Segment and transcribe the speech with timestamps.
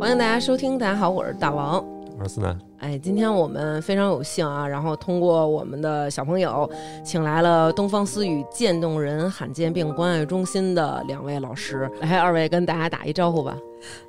[0.00, 1.84] 欢迎大家收听，大家好，我是大王。
[2.16, 6.70] 我是思南，哎，今天我们非常有幸啊，然后通过我们的小朋友，
[7.04, 13.56] 请来了东方思雨渐冻人罕见病关爱中心的两位老师，来，二位跟大家打一招呼吧。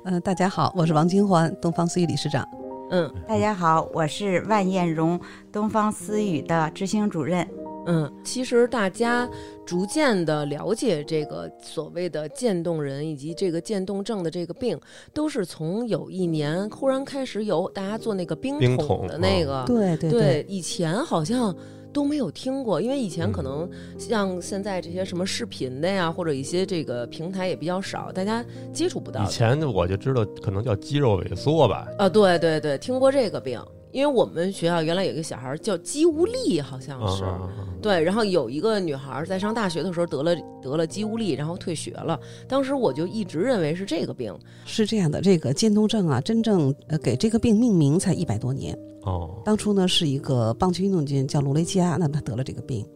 [0.04, 2.46] 嗯、大家好，我是王金环，东方思雨理事长。
[2.92, 5.18] 嗯大家好，我是万艳荣，
[5.50, 7.46] 东方思雨的执行主任。
[7.86, 9.28] 嗯，其实大家
[9.64, 14.78] 逐渐的了解这个所谓的渐冻人以及这个渐冻症的这个病，
[15.12, 21.54] 都是从有一年忽然开始有大家做那个冰桶的那个，对对对，以前好像
[21.92, 29.26] 都没有听过，因为以前可嗯能像现在这些什么视频的呀，或者一些这个平台也比较少，大家接触不到以。
[29.26, 33.60] 前我就知道可能叫肌肉萎缩吧，啊，对对对，听过这个病，
[33.92, 37.24] 因为我们学校原来有一个小孩叫肌无力，好像是。
[37.24, 37.48] 啊
[37.82, 42.20] 对，然后有一个女孩在上大学的时候得了得了肌无力，然后退学了。
[42.46, 48.78] 当时我就一直认为是这个病，是这样的，这个渐冻症啊，真正呃给这个病命名才一百多年。
[49.04, 52.86] 哦，当初呢是一个棒球运动员叫卢雷基亚，那他得了这个病，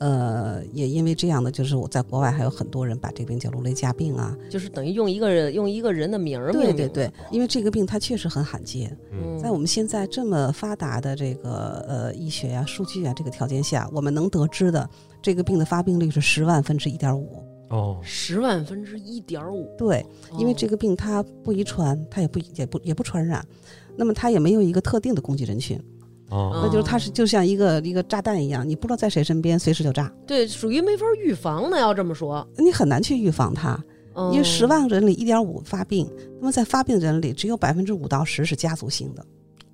[0.00, 4.36] 呃，也因为这样的，就是我在国外还有很多人把这个病叫卢雷加病啊。
[4.50, 14.88] 就是等于用一个人用一个人的名儿对对对，因为这个病它确实很罕见，嗯在我们现在这么发达的这个呃医学呀、数据啊这个条件下，我们能得知的
[15.22, 17.44] 这个病的发病率是十万分之一点五。
[17.68, 20.04] 哦，十万分之一点五，对，
[20.36, 23.46] 因为哦这个病它不遗传，它也不也不也不传染，
[23.96, 25.80] 那么它也没有一个特定的攻击人群，
[26.30, 31.78] 哦，那就是它是就像一个一个炸弹一样，你不知道在谁身边，随时就炸，对，属于没法预防的。
[31.78, 33.78] 要这么说，你很难去预防它。
[34.32, 36.06] 因为十嗯万人里一点五发病，
[36.40, 39.24] 那么在发病人里只有百分之五到十是家族性的。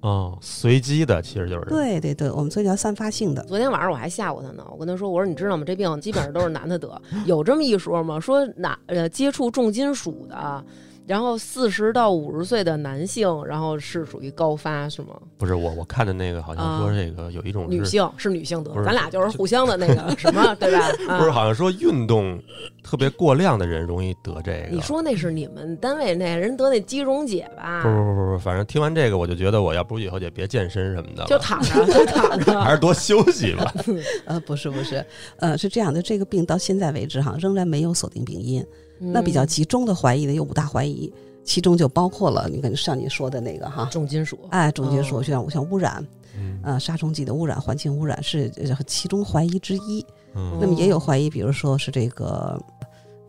[0.02, 3.42] 哦，随机的其实就是，对对对，我们所以叫散发性的。
[3.44, 5.64] 昨天晚上我还吓唬他呢，我跟他说：“我说你知道吗？
[5.66, 8.20] 这病基本上都是男的得，有这么一说吗？
[8.20, 10.64] 说哪呃接触重金属的，
[11.06, 15.14] 然后四十到五十岁的男性，然后是属于高发是吗？
[15.38, 20.88] 不是我我看的那个好像说啊这个有一种，女性是女性得咱俩就是互相的那个 什么，对吧？
[21.08, 22.40] 啊不是好像说运动
[22.82, 27.88] 特别过量的人容易得这个，你说那是你们单位那人得那肌溶解吧不？
[27.88, 32.58] 不不不不，反正听完这个我就觉得我要不以后就别健身什么的，就躺着，就躺着。
[32.60, 33.72] 还是多休息吧。
[34.26, 35.04] 呃，不是不是，
[35.38, 38.64] 呃，是这样的，这个病到现在为止哈，仍然没有锁定病因。
[38.98, 41.12] 那比较嗯集中的怀疑的有五大怀疑，
[41.44, 45.22] 其中就包括了你看像你说的那个哈，重金属，哎，重金属哦。
[45.22, 46.04] 像像污染，
[46.36, 46.58] 嗯。
[46.62, 50.04] 呃，杀虫剂的污染、环境污染是呃其中怀疑之一。
[50.34, 50.58] 嗯。
[50.60, 52.60] 那么也有怀疑，比如说是这个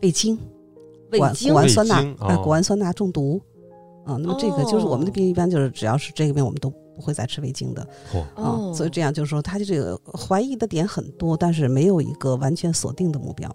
[0.02, 0.38] 味精、
[1.12, 2.42] 味精谷氨酸钠啊，哦。
[2.42, 3.40] 谷氨酸钠中毒。
[4.04, 4.16] 啊。
[4.16, 7.86] 那么这个就是我们的哦病，一般就是只要是这个病，我们都不会再吃味精的。
[8.12, 8.24] 嚯。
[8.34, 8.74] 哦啊。
[8.74, 13.54] 所以这样就是说，它这个怀疑的点很多，但是没有一个完全锁定的目标。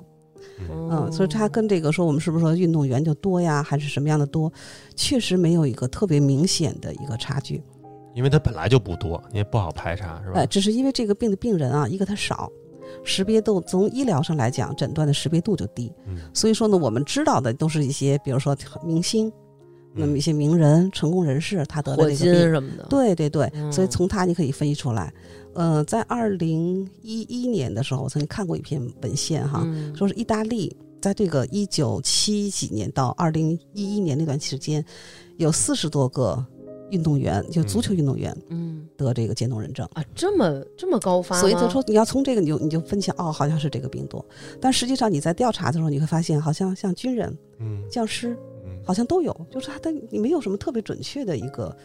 [0.69, 4.51] 嗯，所以它跟这个说我们是不是说运动员就多呀，还是什么样的多，
[4.95, 7.61] 确实没有一个特别明显的一个差距。
[8.13, 10.45] 因为它本来就不多，你也不好排查是吧呃，？
[10.47, 12.51] 只是因为这个病的病人啊，一个他少，
[13.03, 15.91] 识别度从医疗上来讲，诊断的识别度就低。
[16.07, 18.55] 嗯所以说呢，我们知道的都是一些，比如说
[18.85, 19.31] 明星，
[19.95, 22.51] 那么一些名人、成功人士，他得了这个病。
[22.51, 22.85] 什么的。
[22.87, 25.11] 对对对，嗯所以从他你可以分析出来。
[25.53, 34.83] 呃，在二零一一年的时候，我曾经看过一篇文献哈，嗯，说是意大利在这个一九七几年到二零一一年那段时间，
[35.37, 36.43] 有四十多个
[36.89, 38.87] 运动员，就足球运动员嗯。
[38.95, 39.87] 得这个渐冻人症。
[39.93, 44.23] 啊，这么这么高发，所以就说你要从这个你就你就分析哦，好像是这个病毒，
[44.61, 47.83] 但实际上你在调查的时候，你会发现好像像军人、嗯。
[47.89, 48.79] 教师嗯。
[48.85, 51.75] 好像都有，就是他的你没有什么特别准确的一个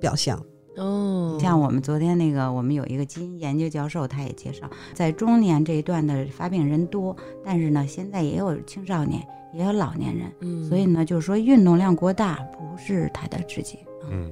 [0.00, 0.42] 表象。
[0.76, 13.78] 哦，像我们昨天那个，我们有一个基因研究教授，他也介绍，在中年这一段的发病人多，但是呢，现在也有青少年，也有老年人，嗯，所以呢，就是说运动量过大不是他的直接，
[14.10, 14.30] 嗯，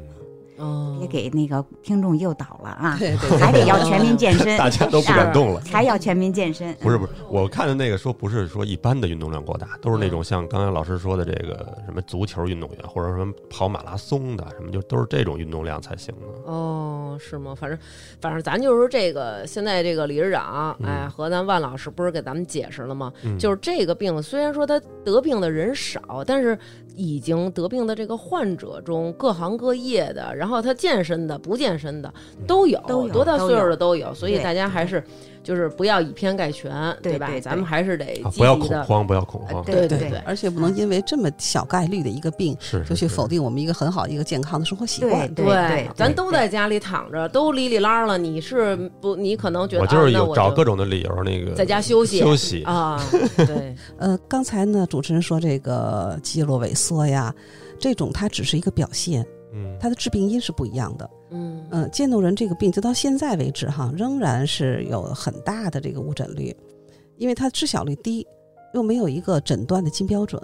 [0.56, 5.60] 哦，别给那个听众诱导了啊，对对 还得要全民健身，大家都不敢动了。
[5.70, 16.52] 还要全民健身，不是不是，我看的那个说不是说一般的运动量过大，都是那种像刚才老师说的这个什么足球运动员，或者什么跑马拉松的，什么就都是这种运动量才行的。
[16.52, 17.54] 哦，是吗？
[17.54, 17.78] 反正
[18.20, 23.12] 反正咱就是说这个，现在这个理事长，嗯哎，和咱万老师不是给咱们解释了吗？
[23.22, 26.58] 嗯，就是这个病，虽然说他得病的人少，但是
[26.94, 32.12] 已经得病的这个患者中，各行各业的，然然后他健身的、不健身的
[32.46, 35.02] 都有，都有多大岁数的都有，所以大家还是
[35.42, 36.94] 就是不要以偏概全，吧？
[37.02, 38.54] 对吧咱们还是得啊，积不要。
[38.54, 45.32] 恐慌，不要恐慌，对对对而且不能因为这么小概率的一个病，是就去否定我们一个很好、一个健康的生活习惯。
[45.32, 48.18] 对对咱都在家里躺着，都哩哩啦了。
[48.18, 49.16] 你是不？
[49.16, 53.02] 你可能觉得我就是啊就有找各种的理由，那个在家休息休息，啊，
[53.46, 57.34] 对， 呃，刚才呢，主持人说这个肌肉萎缩呀，
[57.78, 59.24] 这种它只是一个表现，
[59.54, 61.08] 嗯，它的致病因是不一样的。
[61.30, 61.64] 嗯。
[61.70, 66.54] 嗯、渐冻人这个病，就到现在为止哈，仍然是有很大的这个误诊率，
[67.16, 68.26] 因为它知晓率低，
[68.74, 70.42] 又没有一个诊断的金标准。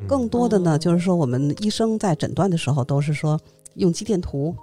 [0.00, 0.06] 嗯。
[0.06, 3.38] 更多的呢，哦就是说我们医生在诊断的时候都是说
[3.74, 4.54] 用肌电图，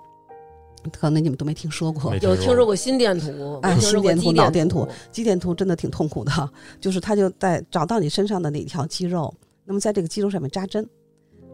[0.91, 2.11] 可能你们都没听说过。
[2.11, 2.19] 没。
[2.21, 4.85] 有听说过心电图，哎心电图脑电图。
[4.85, 6.49] 图，肌电图真的挺痛苦的，
[6.79, 9.33] 就是他就在找到你身上的哪条肌肉，
[9.65, 10.87] 那么在这个肌肉上面扎针，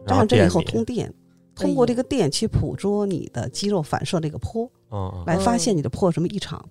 [0.06, 1.12] 扎上针以后通电，
[1.56, 4.70] 通过这个电去捕捉你的肌肉反射这个波，
[5.26, 6.62] 来发现你的波有什么异常。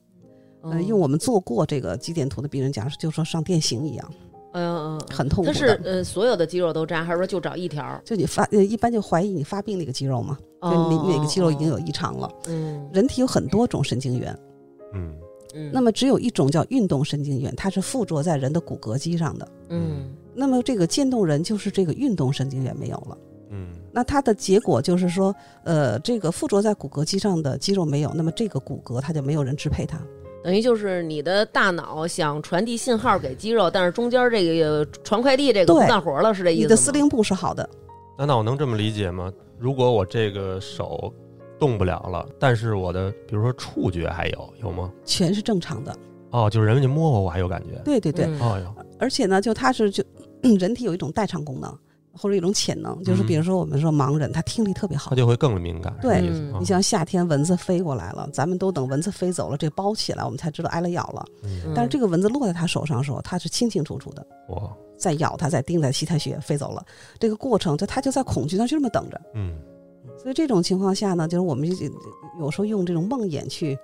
[0.61, 4.11] 呃，嗯用我们做过这个肌电图的病人讲，就说上电刑一样，
[4.53, 5.53] 嗯嗯，很痛苦的。
[5.53, 8.01] 它是呃所有的肌肉都扎，还是说就找一条？
[8.05, 12.31] 就你发呃，一般就怀疑你发病那个肌肉嘛，就你哪个肌肉已经有异常了。
[12.93, 14.35] 人体有很多种神经元，
[14.93, 15.13] 嗯
[15.53, 19.47] 嗯，那么只有一种叫运动神经元，它是附着在人的骨骼肌上的。
[19.69, 23.17] 嗯那么这个渐冻人就是这个运动神经元没有了，
[23.51, 25.33] 嗯那它的结果就是说，
[25.63, 29.97] 呃，这个附着在骨骼肌上的肌肉没有，那么这个骨骼它就没有人支配它。
[30.43, 36.65] 等于就是你的大脑想传递信号给肌肉，但是中间这个传快递这个不干活了，是这意思吗？
[36.65, 37.67] 你的司令部是好的，
[38.17, 39.31] 那那我能这么理解吗？
[39.57, 41.11] 如果我这个手
[41.57, 44.91] 动不了了，但是我的比如说触觉还有有吗？
[45.05, 45.97] 全是正常的。
[46.31, 47.81] 哦，就是人家摸我，我还有感觉。
[47.85, 50.03] 对对对，嗯哦哟，而且呢，就它是就
[50.59, 51.73] 人体有一种代偿功能
[52.17, 55.15] 或者一种潜能，就是嗯比如说我们说盲人，他听力特别好他。
[55.15, 55.93] 就会更敏感。
[56.01, 56.21] 对
[56.59, 61.25] 你像夏天蚊子飞过来了，咱们都等蚊子飞走了，这包起来，我们才知道挨了咬了。
[61.43, 66.83] 嗯但是这个蚊子落在他手上的时候，他是清清楚楚的，哇，再咬他，再叮在吸他血，飞走了。
[67.19, 69.21] 这个过程，就他就在恐惧，他就这么等着。
[69.33, 69.57] 嗯
[70.17, 71.75] 所以这种情况下呢，就是我们就
[72.39, 73.77] 有时候用这种梦魇去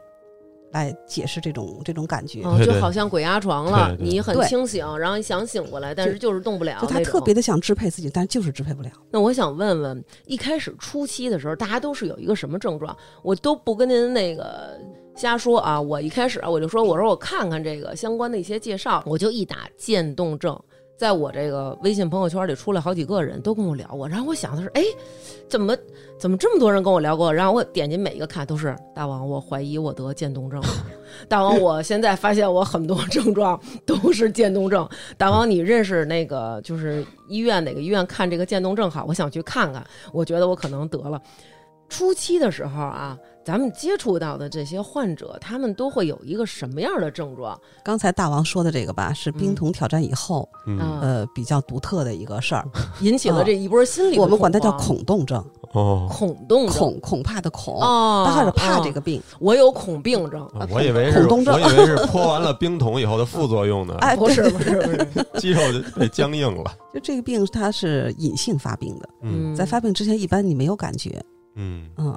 [0.72, 2.42] 来解释这种这种感觉。
[2.66, 8.90] 就好像鬼压床了，你很清醒，然后你想醒过来，但是就是动不了就他特别的想支配自己，但是就是支配不了。
[9.10, 12.96] 那我想问问，一开始初期的时候，大家都是有一个什么症状？
[13.22, 14.80] 我都不跟您那个
[15.16, 20.60] 瞎说啊，我一开始啊我就说，我说我看看这个相关的一些介绍，我就一打渐冻症，
[21.02, 24.84] 在我这个微信朋友圈里出来好几个人都跟我聊过，然后我想的是，哎，
[25.50, 25.76] 怎么
[26.20, 27.34] 怎么这么多人跟我聊过？
[27.34, 30.62] 然后我点进每一个看，都是大王，我怀疑我得渐冻症。
[31.28, 34.88] 大王，我现在发现我很多症状都是渐冻症。
[35.18, 39.04] 大王，你认识那个就是医院哪个医院看这个渐冻症好？
[39.08, 39.84] 我想去看看，
[40.14, 41.20] 我觉得我可能得了。
[41.90, 47.60] 初期的时候啊，咱们接触到的这些患者，他们都会有一个什么样的症状？
[47.84, 50.48] 刚才大王说的这个吧，是冰桶挑战以后，
[51.02, 52.64] 呃，比较独特的一个事儿。
[53.02, 55.44] 引起了这一波心理的我们管它叫恐动症，
[55.74, 59.22] 哦，恐动恐恐怕的恐，哦，他还是怕哦这个病。
[59.40, 60.46] 我有恐病症。
[60.48, 65.08] 啊我以为是，恐动症我以为是泼完了冰桶以后的副作用呢， 哎，不是不是不是，
[65.42, 66.72] 肌肉就被僵硬了。
[66.94, 71.24] 就这个病它是隐性发病的，嗯在发病之前一般你没有感觉，
[71.56, 72.16] 嗯嗯，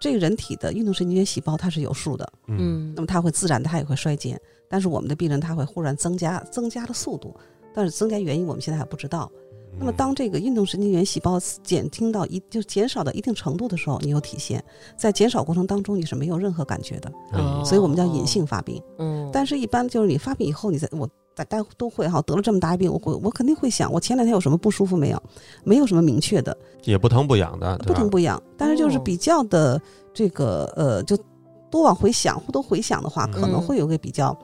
[0.00, 2.56] 这个人体的运动神经元细胞它是有数的，嗯。
[2.58, 2.92] 嗯。
[2.94, 7.34] 那么它会自然的它也会衰减，但是我们的病人他会忽然增加增加的速度，
[7.74, 9.30] 但是增加原因我们现在还不知道。
[9.78, 14.64] 那么当这个运动神经元细胞减轻到一就减少到一定程度的时候，你有体现，
[14.96, 18.82] 在减少过程当中你是没有任何感觉的，哦所以我们叫隐性发病。
[18.98, 21.08] 嗯，但是，一般就是你发病以后，你在我
[21.44, 25.22] 大家都会哈，得了这么大一病，我会我肯定会想，我前两天有什么不舒服没有？
[25.64, 28.40] 没有什么明确的，也不疼不痒的，不疼不痒。
[28.56, 29.80] 但是就是哦比较的
[30.12, 31.16] 这个呃，就
[31.70, 34.36] 多往回想，多回想的话，嗯可能会有个比较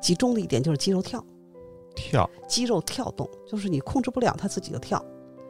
[0.00, 1.24] 集中的一点，就是肌肉跳，
[1.94, 2.28] 跳。
[2.48, 5.02] 肌肉跳动，就是你控制不了它自己的跳。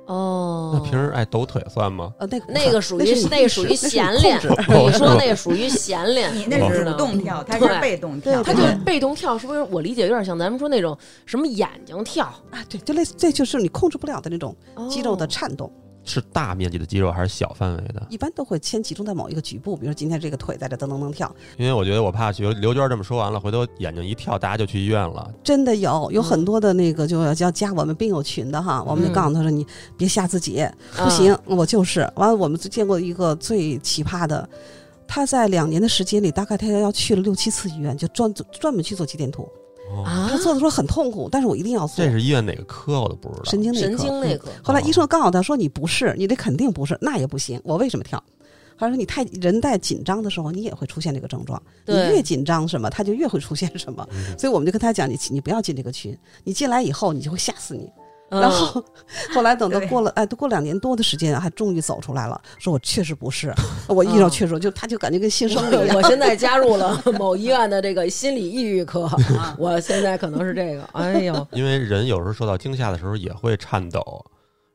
[0.07, 2.13] 哦，那平时爱抖腿算吗？
[2.19, 7.69] 呃，那个那个属于是那个属于闲练，你说那个属于闲练，你那是主动跳，他对。
[7.69, 9.63] 是被动跳，对他就是被动跳，是不是？
[9.65, 10.97] 我理解有点像咱们说那种
[11.27, 14.55] 什么眼睛跳，啊，对，就类似，这就是你控制不了的那种
[14.89, 15.71] 肌肉的哦颤动。
[16.05, 18.07] 是大面积的肌肉还是小范围的？
[18.11, 25.33] 一般都会先集中在某一个局部，比如说今天这个腿在这噔噔噔跳，因为我觉得我怕刘刘娟这么说完了，回头眼睛一跳，大家就去医院了。
[25.43, 32.01] 真的有有嗯很多的那个就要要加我们病友群的哈，我们就告诉他说你别吓自己，不行，我就是。
[32.17, 34.49] 完了，我们见过一个最奇葩的，
[35.09, 39.49] 他在两年的时间里，大概他要去了六七次医院，就专专门去做肌电图。
[39.95, 42.11] 哦，啊他，做的时候很痛苦，但是我一定要做这。
[42.11, 43.45] 是医院哪个科我都不知道。
[43.45, 47.61] 神经内科，神经内科嗯后来医生告诉他说你不是，你这肯定不是，那也不行。
[47.65, 48.23] 我为什么跳？
[48.77, 51.63] 还是说你太人在紧张的时候，你也会出现这个症状。
[51.87, 54.07] 你越紧张什么，他就越会出现什么。
[54.13, 57.89] 嗯所以我们就跟他讲，你你不要进这个群，你进来以后你就会吓死你。
[58.35, 58.85] 嗯然后
[59.33, 63.55] 后来等到过了哎，都过两年多的时间，还终于走出来了，说我确实不是，
[63.87, 65.97] 我一说嗯确实，就他就感觉跟新生了一 样。
[65.97, 69.09] 我现在加入了 某医院的这个心理抑郁科，
[69.57, 70.83] 我现在可能是这个。
[70.93, 74.25] 哎呦，因为人有时候受到惊吓的时候也会颤抖，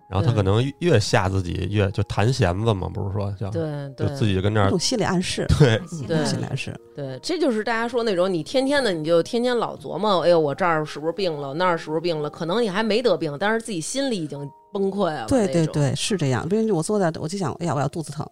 [0.10, 3.62] 然后他可能越吓自己越就弹弦子嘛，不是说叫对
[3.96, 6.76] 就自己就跟那儿一种心理暗示，对对心理暗示。
[6.96, 12.28] 对，这就是大家说那种你天天的你就天天老琢磨，哎呦我这儿是不是病了，那儿是不是病了？
[12.28, 15.28] 可能你还没得病，但是自己心里已经崩溃了。
[15.28, 16.50] 对对对，是这样。
[16.50, 18.28] 比如我坐在，我就想，哎呀，我要肚子疼。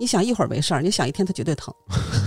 [0.00, 1.72] 你想一会儿没事儿，你想一天，它绝对疼。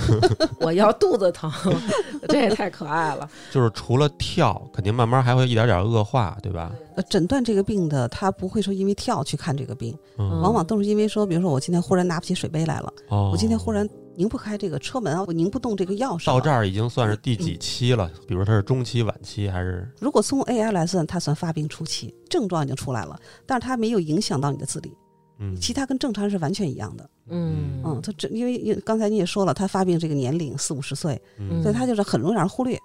[0.61, 1.51] 我要肚子疼，
[2.29, 3.27] 这也太可爱了。
[3.51, 6.71] 就是除了跳，肯定慢慢还会一点点恶化，对吧？
[6.95, 16.27] 呃，诊断这个病的，他不会说因为跳去看这个病，嗯，往往都是因为说，比如说我今天忽然拿不起水杯来了，哦我今天忽然拧不开这个车门啊，我拧不动这个钥匙。
[16.27, 18.07] 到这儿已经算是第几期了？
[18.27, 19.89] 比如它是中期、晚期还是？
[19.99, 24.95] 如果从 AI 来算，它算发病初期，症状已经出来了，但是它没有影响到你的自理，
[25.43, 27.09] 嗯，其他跟正常人是完全一样的。
[27.27, 27.81] 嗯。
[27.83, 31.61] 嗯，他这因为因刚才你也说了，他发病这个年龄四五十岁，嗯。
[31.61, 32.77] 所以他就是很容易让人忽略，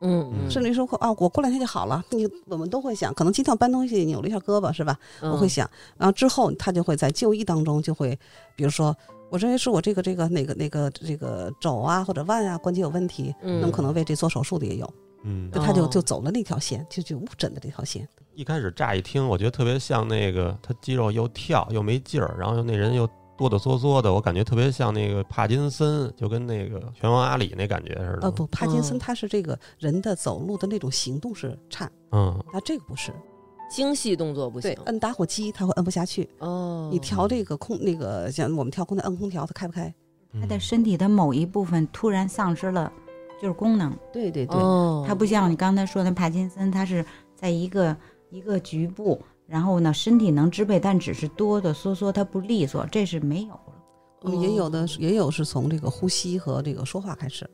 [0.00, 2.02] 嗯嗯，甚至于说啊，我过两天就好了。
[2.10, 4.98] 你我们都会想，可能今天搬东西扭了一下胳膊是吧？
[5.20, 5.30] 嗯。
[5.30, 5.68] 我会想，
[5.98, 8.18] 然后之后他就会在就医当中就会，
[8.56, 8.96] 比如说，
[9.30, 14.88] 我认为是我这个这个那个那个这个肘啊或者腕啊关节有问题，嗯，那么可能为这做手术的也有，
[15.26, 18.08] 嗯，那他就哦就走了那条线，就就误诊的这条线。
[18.34, 28.18] 一开始乍一听，我觉得特别像那个他肌肉又跳又没劲儿，然后那人又哆哆嗦嗦的，我感觉特别像那个帕金森，就跟那个拳王阿里那感觉似的。
[28.22, 33.12] 呃，不，帕金森哦他是这个人的走路的那种行动是差，嗯，他这个不是。
[33.68, 34.74] 精细动作不行，。
[34.74, 39.92] 对摁打火机他会摁不下去，哦，你调这个空那个像我们调空调摁空调，它开不开？
[40.32, 42.92] 嗯他的身体的某一部分突然丧失了
[43.40, 47.96] 就是功能，对对对，哦，它不像你刚才说的帕金森，它是在一个
[48.30, 53.72] 一个局部，然后呢身体能支配，但只是哆哆嗦嗦，它不利索，这是没有了。
[54.22, 57.48] 我们也有的也有是从这个呼吸和这个说话开始。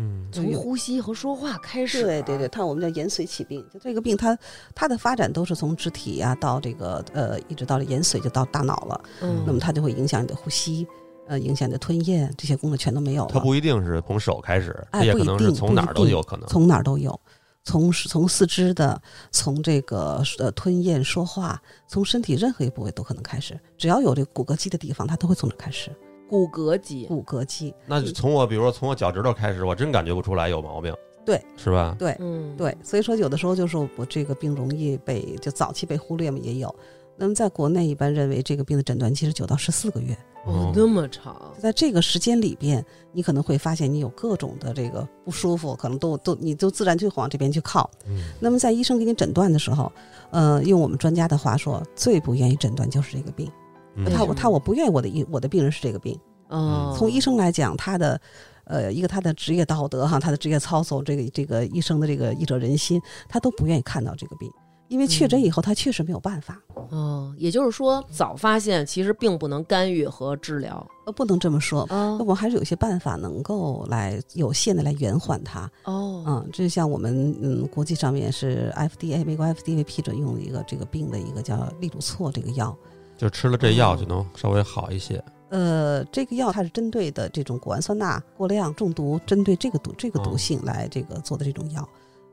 [0.00, 2.02] 嗯从呼吸和说话开始。
[2.02, 4.38] 对对对，，它我们叫延髓起病，就这个病它
[4.74, 10.86] 它的发展都是从肢体呀、到这个呃一直到了延髓就到大脑了，嗯，那么它就会影响你的呼吸，
[11.28, 13.30] 呃影响的吞咽这些功能全都没有了。
[13.32, 16.48] 它不一定是从手开始，它哎也可能是不一定从哪儿都有可能。
[16.48, 17.18] 从哪儿都有，
[17.64, 25.90] 从从四肢的，从这个呃吞咽、说话，从身体任何一部位都可能开始，只要有这骨骼肌的地方，它都会从这儿开始。
[26.28, 27.06] 骨骼肌。
[27.06, 30.94] 骨骼肌，那就从我比如说从我脚趾头开始，我真感觉不出来有毛病。
[31.24, 31.94] 对，是吧？
[31.98, 36.74] 对嗯，对，所以说有的时候就是我这个病容易被就早期被忽略嘛，也有。
[37.18, 41.52] 那么在国内一般认为这个病的诊断期是九到十四个月，哦，那么长。
[41.58, 47.90] 在这个时间里边，你可能会发现你有各种的这个不舒服，可能都都你都自然就往这边去靠。
[48.06, 49.92] 嗯那么在医生给你诊断的时候，
[50.30, 53.50] 呃，用我们专家的话说，最不愿意诊断就是这个病。
[53.96, 56.16] 嗯他我他我不愿意我的医我的病人是这个病。
[56.48, 58.20] 哦，从医生来讲，他的
[58.64, 64.48] 呃一个他的职业道德哈，他的职业操守，这个这个医生的这个医者仁心，他都不愿意看到这个病，
[64.88, 66.60] 因为确诊以后他确实没有办法。
[66.90, 70.86] 哦，也就是说，早发现其实并不能干预和治疗。
[71.04, 71.86] 呃，不能这么说。
[71.90, 82.76] 哦我们还是有些办法能够来有限的来延缓它，哦，嗯，这就像我们嗯国际上面是 FDA 美国 FDA 批准用的一个这个病的一个叫利鲁唑这个药，
[83.16, 85.22] 就吃了这药就能稍微好一些。
[85.50, 91.88] 呃，这个药它是针对的这种谷氨酸钠过量中毒，针对这个毒这个毒哦性来这个做的这种药。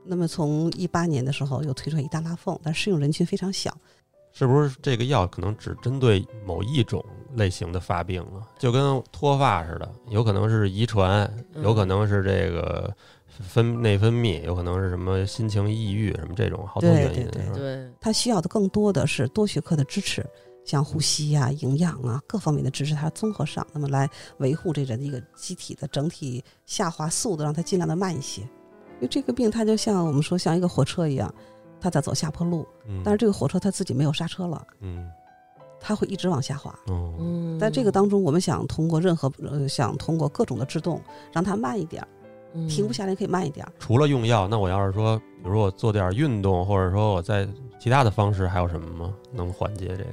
[0.06, 3.76] 那么从一八年的时候又推出一大拉凤，但适用人群非常小。
[4.32, 7.02] 是不是这个药可能只针对某一种
[7.36, 8.44] 类型的发病啊？
[8.60, 12.94] 就跟脱发似的，有可能是遗传，嗯有可能是这个
[13.28, 17.26] 分内分泌，有可能是什么心情抑郁什么这种好多原因。
[17.30, 20.26] 对对对，它需要的更多的是多学科的支持，
[20.66, 24.10] 像呼吸呀、营养啊各方面的支持，它综合上，那么来
[24.40, 28.42] 维护这人的一个机体的整体下滑速度，让它尽量的慢一些。
[28.96, 31.34] 因为这个病它就像我们说像一个火车一样，
[31.80, 35.10] 它在走下坡路，嗯，但是这个火车它自己没有刹车了，嗯
[35.80, 36.72] 它会一直往下滑。
[36.88, 41.00] 哦嗯，在这个当中，我们想通过任何呃，想通过各种的制动，
[41.32, 42.04] 让它慢一点
[42.70, 43.72] 停不下来可以慢一点儿。
[43.78, 47.48] 除了用药，那我要是说，比如说我做点运动，或者说我在
[47.80, 49.14] 其他的方式还有什么吗？
[49.32, 50.10] 能缓解这个？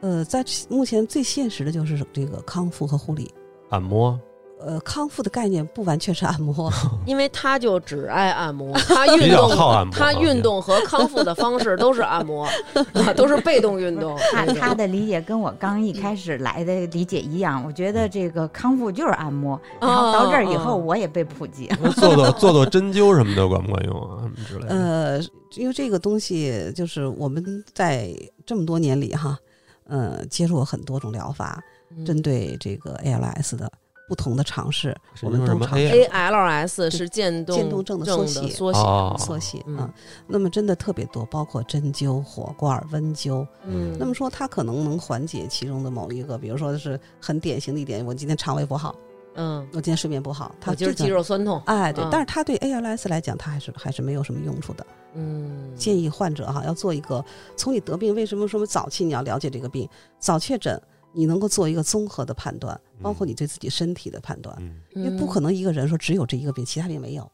[0.00, 3.32] 呃，在目前最现实的就是这个康复和护理。
[3.70, 4.20] 按摩，
[4.66, 6.72] 呃，康复的概念不完全是按摩，
[7.04, 12.46] 因为他就只爱按摩， 他运动他运动和康复的方式都是按摩，
[12.94, 14.18] 啊，都是被动运动。
[14.32, 21.78] 他他的理解跟我刚一开始来的理解一样，我觉得这个康复就是按摩，然后到这儿以后哦我也被普及了。
[21.82, 24.22] 那做做做做针灸什么的管不管用啊？
[24.22, 24.74] 什么之类的。
[24.74, 25.20] 呃，
[25.56, 27.44] 因为这个东西就是我们
[27.74, 28.10] 在
[28.46, 29.38] 这么多年里哈，
[29.86, 31.62] 呃，接触过很多种疗法，
[31.96, 33.70] 嗯针对这个 ALS 的
[34.06, 38.78] 不同的尝试，我们都尝 A- 试 ALS 是渐冻渐冻症的缩写缩写。
[38.78, 39.90] 哦缩写嗯啊。
[40.26, 43.46] 那么真的特别多，包括针灸、火罐、温灸。
[43.64, 48.94] 嗯，那么说它可能能缓解其中的某一个，比如说是很典型的一点，我今天肠胃不好，
[49.36, 51.62] 嗯，我今天睡眠不好，它这个我今儿肌肉酸痛。
[51.64, 54.86] 哎，对，嗯但是它对 ALS 来讲，它还是还是没有什么用处的。
[55.14, 57.24] 嗯，建议患者哈要做一个
[57.56, 60.80] 从你得病为什么说早期你要了解这个病，早确诊，
[61.14, 67.30] 你能够做一个综合的判断，包括你对自己身体的判断，嗯因为不可能一个人说只有这一个病，其他病没有。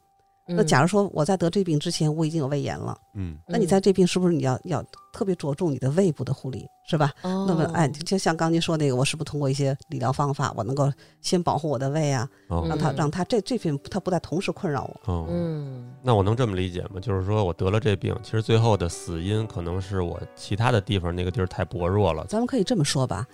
[0.53, 7.13] 那假如说我在得这病之前我已经有胃炎了，嗯那你在这病是不是你要要特别着重你的胃部的护理，是吧？
[7.23, 15.13] 哦那么哎，就像刚您说那个，我是不是通过一些理疗方法，我能够先保护我的胃啊，让他让他这这病他不再同时困扰我。
[15.13, 16.99] 哦，嗯那我能这么理解吗？
[17.01, 22.27] 就是说我得了这病，其实最后的死因可能是我其他的地方那个地儿太薄弱了。
[22.29, 23.25] 咱们可以这么说吧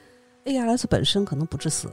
[0.47, 1.91] ，ALS 本身可能不致死，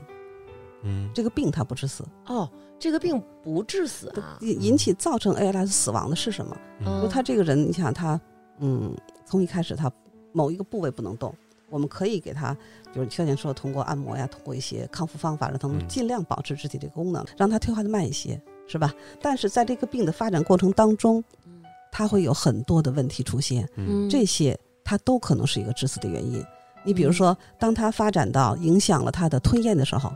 [0.82, 1.10] 嗯。
[1.14, 4.38] 这个病它不致死，哦，这个病不致死啊。
[4.40, 6.56] 引引起造成 ALS 死亡的是什么？
[6.80, 7.02] 嗯。
[7.02, 8.18] 就他这个人，你想他，
[8.60, 8.96] 嗯，
[9.26, 9.92] 从一开始他
[10.32, 11.34] 某一个部位不能动，
[11.70, 12.54] 我们可以给他，
[12.92, 15.88] 比如像您说通过按摩呀，通过一些康复方法，让他们嗯。
[15.88, 18.92] 尽量保持肢体这个功能，让他退化的慢一些，是吧？
[19.20, 21.22] 但是在这个病的发展过程当中，
[21.90, 24.08] 他会有很多的问题出现，嗯。
[24.08, 26.44] 这些它都可能是一个致死的原因。
[26.84, 30.12] 你比如说，当它发展到影响了它的吞咽的时候，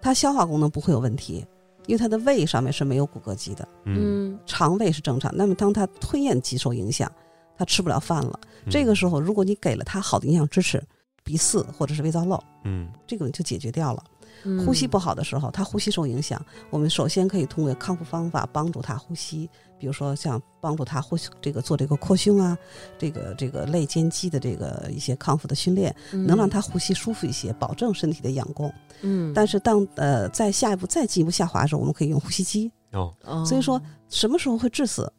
[0.00, 1.44] 它消化功能不会有问题，
[1.86, 3.66] 因为它的胃上面是没有骨骼肌的。
[3.84, 7.10] 嗯嗯肠胃是正常，那么当他吞咽肌受影响，
[7.58, 8.38] 他吃不了饭了。
[8.70, 10.82] 这个时候，如果你给了他好的营养支持，
[11.24, 14.02] 鼻饲或者是胃造瘘，嗯这个就解决掉了。
[14.44, 19.48] 嗯呼吸不好的时候，他呼吸受影响，我们首先可以通过康复方法帮助他呼吸，
[19.82, 22.56] 比如说像帮助他呼吸这个做这个扩胸啊，
[22.96, 28.72] 这个这个肋间肌的这个一些康复的训练，能让他呼吸舒服一些，保证身体的养功。
[29.00, 32.70] 嗯，但是当呃在下一步再进一步下滑的时候，我们可以用呼吸机。
[32.92, 35.12] 哦哦所以说什么时候会致死？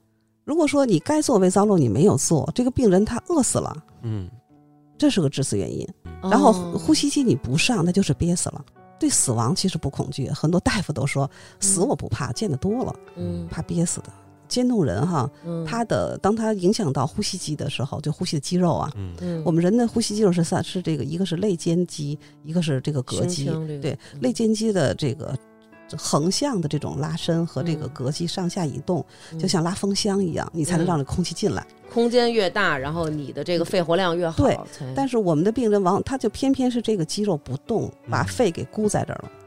[0.45, 4.29] 如果说你该做胃造瘘你没有做，这个病人他饿死了，嗯
[4.97, 5.85] 这是个致死原因。
[6.21, 8.63] 哦然后呼吸机你不上，那就是憋死了。
[8.97, 14.05] 对死亡其实不恐惧，很多大夫都说死我不怕，见得多了，嗯怕憋死的。
[14.53, 15.65] 渐冻人哈，嗯。
[15.65, 18.93] 他的当他影响到呼吸肌的时候，就呼吸的肌肉啊，
[19.43, 23.45] 我们人的呼吸肌肉是三是这个，一个是肋间肌，一个是这个膈肌。
[23.45, 24.19] 这个对嗯。
[24.21, 25.35] 肋间肌的这个
[25.97, 27.91] 横向的这种拉伸和这个嗯。
[27.93, 29.39] 膈肌上下移动，嗯。
[29.39, 31.65] 就像拉风箱一样，你才能嗯让这空气进来。
[31.91, 34.57] 空间越大，然后你的这个肺活量越好，对
[34.95, 38.27] 但是我们的病人往他就偏偏是这个肌肉不动，把嗯。
[38.27, 39.31] 肺给箍在这儿了。
[39.33, 39.39] 嗯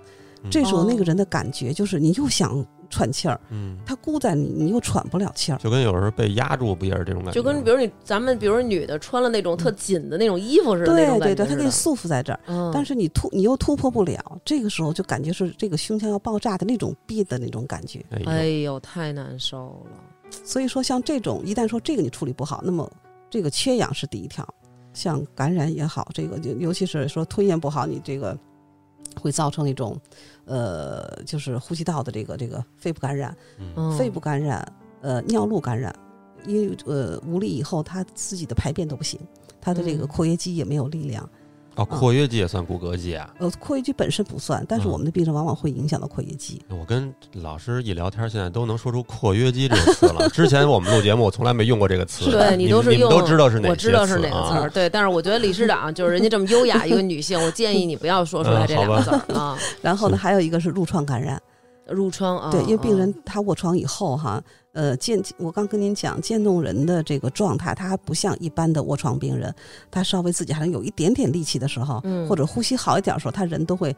[0.48, 5.58] 这时候那个哦人的感觉就是你又想喘气儿，嗯，他箍在你，你又喘不了气儿。
[5.58, 7.32] 就跟有时候被压住，不也是这种感觉？
[7.32, 18.04] 就跟比如你咱们比如女的穿了那种特紧的那种衣服似的对对对，感觉似的他给你束缚在这儿，嗯但是你突你又突破不了，这个时候就感觉是这个胸腔要爆炸的那种憋的那种感觉。
[18.10, 22.90] 哎呦哎呦太难受了，所以说，像这种一旦说这个你处理不好，那么
[23.30, 24.46] 这个缺氧是第一条，
[24.92, 28.36] 像感染也好，这个就尤其是说吞咽不好，你这个
[29.20, 29.98] 会造成一种
[30.46, 33.36] 呃，就是呼吸道的这个这个肺部感染、
[33.98, 34.66] 肺部感染、
[35.02, 35.94] 呃尿路感染，
[36.46, 39.20] 因为呃无力以后他自己的排便都不行，
[39.60, 41.28] 他的这个嗯括约肌也没有力量。
[41.76, 43.32] 哦，括约肌也算骨骼肌啊。
[43.38, 46.60] 呃，括约肌本身不算，但是嗯我们的病症往往会影响到括约肌。
[46.68, 50.28] 我跟老师一聊天，现在都能说出括约肌这个词了。
[50.34, 52.30] 之前我们录节目，我从来没用过这个词。
[52.30, 61.40] 对你都是用你们都知道是哪些我知道是哪个啊词儿，对，但是我觉得理事长就是人家这么优雅一个女性，我建议你不要说出来这两个字儿啊， 然后呢，还有一个是褥疮感染。
[61.88, 63.22] 褥疮啊，对，因为病人啊。
[63.24, 69.54] 他卧床以后哈，呃，渐我刚跟您讲，渐冻人的这个状态，他还不像一般的卧床病人，
[69.90, 72.28] 他稍微自己还能有一点点力气的时候，嗯。
[72.28, 73.94] 或者呼吸好一点的时候，他人都会，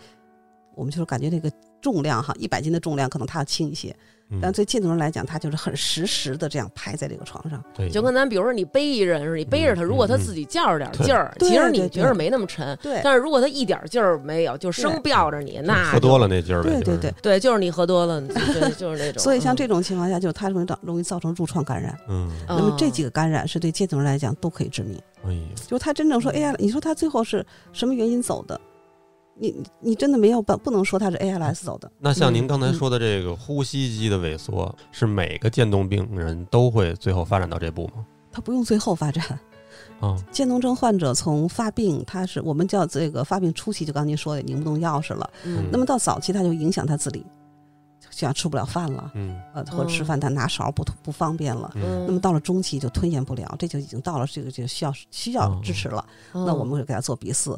[0.75, 3.95] 我们就是感觉这个重量哈，一百斤的重量可能他要轻一些，
[4.31, 7.63] 嗯但对渐冻人来讲，他就是很实时的这样排在这个床上。
[7.75, 16.71] 对就跟咱比如说你背一人似的，你背着他，嗯如果他嗯自己较着点对劲儿，其实你觉得没那么沉，对但是如果他一点劲儿没有，就生吊着你，那喝多了，那劲儿呗。
[16.71, 19.23] 对对对，对，就是你喝多了，对， 就是那种。
[19.23, 21.97] 所以像嗯这种情况下，就是它容易造容易造成褥疮感染。
[22.09, 25.01] 嗯，那么这哦几个感染是对渐冻人来讲都可以致命。
[25.25, 28.61] 哎呀，就是他真正说，哎呀，你说他最后是什么原因走的？
[29.39, 31.91] 你你你真的没有办，不能说它是 ALS 走的。
[31.99, 38.05] 那像您嗯刚才嗯说的这个呼吸机的萎缩，是每个渐冻病人都会最后发展到这步吗？
[38.33, 39.39] 它不用最后发展。
[40.01, 45.29] 啊，渐冻症患者从发病，他是我们叫这个发病初期，就刚才您说的拧不动钥匙了。
[45.45, 47.25] 嗯那么到早期，他就影响他自理，
[48.11, 51.71] 像吃不了饭了，嗯呃，或者吃饭他拿勺不不方便了。
[51.77, 56.05] 嗯那么到了中期就吞咽不了，这就已经到了这个就需要需要支持了。
[56.33, 57.57] 嗯那我们会给他做鼻饲。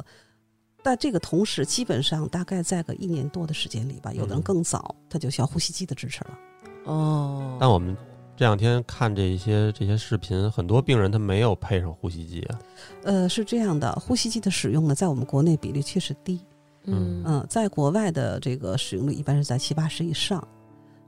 [0.83, 6.39] 但这个同时，基本上大概在个一年多的时间里吧，有的人嗯更早，他就需要呼吸机的支持了。
[6.85, 7.95] 哦，但我们
[8.35, 12.59] 这两天看这些这些视频，很多病人他没有配上呼吸机啊。
[13.03, 16.39] 呃，是这样的，呼吸机的使用呢，在我们国内比例确实低。
[16.85, 20.45] 嗯嗯、在国外的这个使用率一般是在七八十以上。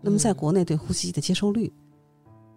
[0.01, 1.73] 那么在嗯国内对呼吸机的接受率，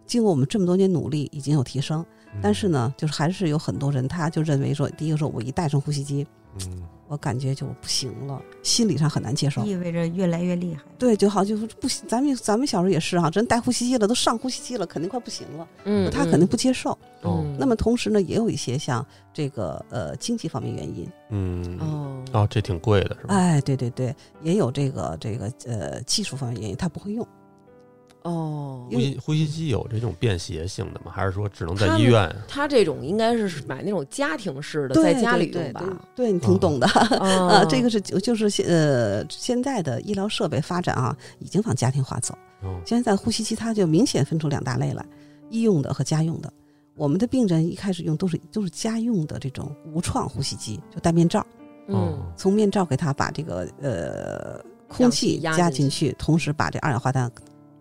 [0.04, 2.04] 经过我们这么多年努力，已经有提升。
[2.42, 6.26] 但是呢，就是还是有很多人，他就认为说，第一个说我一戴上呼吸机，
[6.66, 9.64] 嗯，我感觉就不行了，心理上很难接受。
[9.64, 10.82] 意味着越来越厉害。
[10.98, 16.90] 对，就好就是不行，咱们咱们小时候也是哈，真带呼吸机了，都上呼吸机了，肯定快不行了，嗯，他肯定不接受。
[17.22, 23.34] 哦嗯那么同时呢，也有一些像这个呃经济方面原因，嗯哦哦，这挺贵的是吧？
[23.34, 27.26] 哎，对对对，也有这个这个呃技术方面原因，他不会用。
[28.26, 31.12] 哦呼，吸呼吸机有这种便携性的吗？
[31.14, 32.34] 还是说只能在医院？
[32.48, 35.82] 他这种应该是买那种家庭式的，对在家里用吧？
[36.14, 36.86] 对对你挺懂的。
[36.88, 42.34] 啊 呃，这个是就就是现呃现在的医疗设备发展啊，已经往家庭化走。
[42.62, 45.04] 哦现在呼吸机它就明显分出两大类来，
[45.50, 46.52] 医用的和家用的。
[46.96, 51.46] 我们的病人一开始用都是都是家用的这种无创呼吸机，就戴面罩，
[51.88, 54.58] 嗯从面罩给他把这个呃
[54.88, 57.30] 空气加进去，同时把这二氧化碳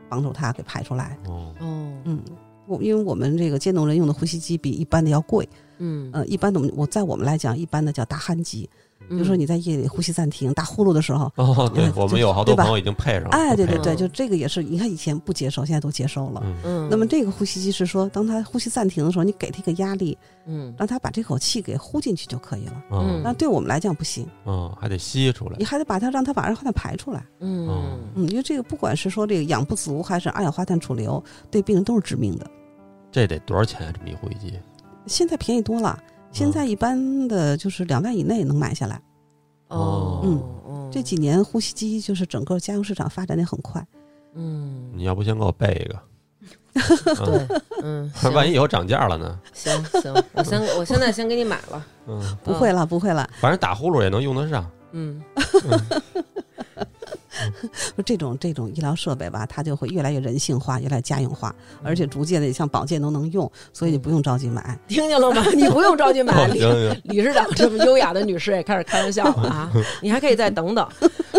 [0.10, 1.18] 帮助它给排出来。
[1.28, 1.54] 哦。
[1.60, 1.94] 哦。
[2.06, 2.20] 嗯，
[2.68, 8.70] 我因为我们这个渐冻人用的呼吸机比一般的要贵，嗯，呃，一般的我们我在我们来讲，一般的叫大鼾机，
[9.10, 13.30] 比比如说你在夜里呼吸暂停、打呼噜的时候，哦，对嗯我们有好多朋友已经配上了。
[13.30, 16.42] 哎，对对对，嗯就这个也是，你看以前不接受，现在都接受了。
[16.46, 22.84] 嗯嗯，那么这个呼吸机是说，当他呼吸暂停的时候，你给他一个压力，嗯让他把这口气给呼进去就可以了。
[22.92, 25.66] 嗯那对我们来讲不行，嗯，还得吸出来你。
[25.66, 27.26] 还得把它让它把二氧化碳排出来。
[27.40, 27.68] 嗯
[28.16, 32.46] 嗯，因为这个不管是说这个氧不足还是二氧化碳储留，对病人都是致命的。
[33.12, 33.94] 这得多少钱啊？
[33.96, 34.60] 这么一呼吸机？
[35.08, 35.98] 现在便宜多了，
[36.36, 39.02] 现在一般的就是两万以内能买下来。
[39.70, 43.82] 哦嗯哦这几年呼吸机就是整个家用市场发展的很快。
[44.36, 46.00] 嗯你要不先给我备一个？
[47.24, 49.40] 嗯对嗯， 万一以后涨价了呢？
[49.54, 54.70] 行行，我先我现在先给你买了，嗯，不会了，不会了，反正打呼噜也能用得上。
[54.92, 55.22] 嗯
[55.62, 55.70] 就
[58.06, 64.78] 这种这种医疗设备吧，它就会越来越人性化，越来越家用化，而且逐渐的像保健都能用，所以你不用着急买。
[64.88, 65.44] 听见了吗？
[65.56, 69.72] 你不用着急买，李，李行行，理事长这么优雅的女士也开始开玩笑了啊！
[70.02, 70.88] 你还可以再等等。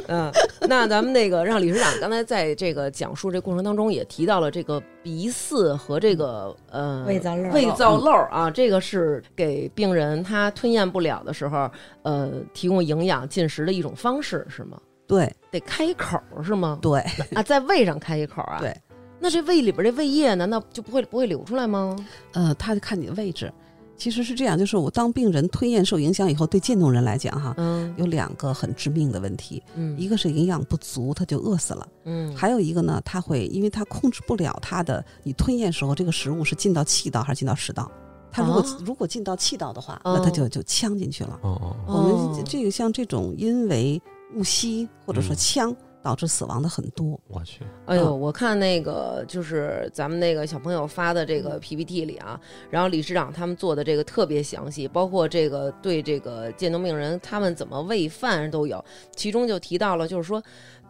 [0.09, 0.31] 嗯，
[0.69, 11.69] 那咱们那个让理事长刚才在这个讲述这过程当中也提到了这个鼻饲和这个呃胃造瘘胃造瘘儿啊，这个是给病人他吞咽不了的时候，
[12.03, 14.79] 呃，提供营养进食的一种方式是吗？
[15.07, 16.79] 对得开一口儿是吗？
[16.83, 17.01] 对
[17.35, 18.61] 啊，在胃上开一口儿啊？
[18.61, 18.77] 对。
[19.19, 21.97] 那这胃里边这胃液难道就不会不会流出来吗？
[22.33, 23.53] 呃，它就看你的位置。
[23.97, 37.91] 其实是这样，就是我当病人吞咽受影响以后，对渐冻人来讲哈，嗯有两个很致命的问题，嗯一个是营养不足，他就饿死了；嗯还有一个呢，他会因为他控制不了他的，你吞咽时候这个食物是进到气道还是进到食道？
[38.31, 41.41] 他如果、啊如果进到气道的话，哦那他就就呛进去了。
[41.41, 43.99] 哦哦，我哦们这个像这种因为
[44.37, 45.37] 误吸或者说嗯。
[45.37, 47.19] 呛导致死亡的很多。
[47.27, 48.21] 我去，哎呦，嗯。
[48.21, 58.85] 我看那个就是咱们那个小朋友发的这个 PPT 里啊，然后理事长他们做的这个特别详细，包括这个对这个渐冻病人他们怎么喂饭都有，
[59.17, 60.41] 其中就提到了，就是说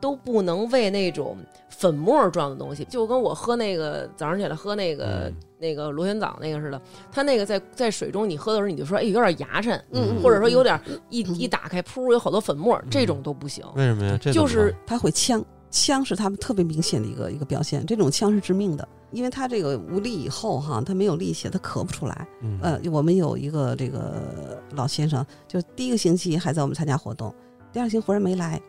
[0.01, 1.37] 都不能喂那种
[1.69, 6.79] 粉末状的东西，就跟我喝那个早上起来喝那个、嗯那个螺旋藻那个似的，
[7.11, 10.79] 它那个在在水中你喝的时候你就说哎有点牙碜，嗯或者说有点
[11.09, 13.65] 一一打开噗有好多粉末，这种都不行。
[13.75, 14.19] 为什么呀？
[14.21, 17.87] 这就是它会呛，呛是他们特别明显的一个一个表现。
[17.87, 22.29] 这种呛是致命的，因为他这个无力以后哈，他没有力气，他咳不出来。
[22.43, 27.35] 嗯呃，我们有一个这个老先生，就第一个星期还在我们参加活动，
[27.73, 28.61] 第二个星期忽然没来，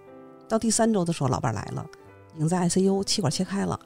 [0.47, 1.86] 到第三周的时候，老伴儿来了，
[2.36, 3.79] 已经在 ICU 气管切开了。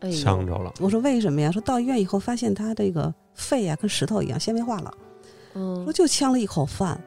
[0.00, 1.50] 哎呦呛着了，我说为什么呀？
[1.50, 4.94] 说到医院以后发现他这个肺呀、跟石头一样纤维化了，
[5.54, 7.00] 嗯说就呛了一口饭。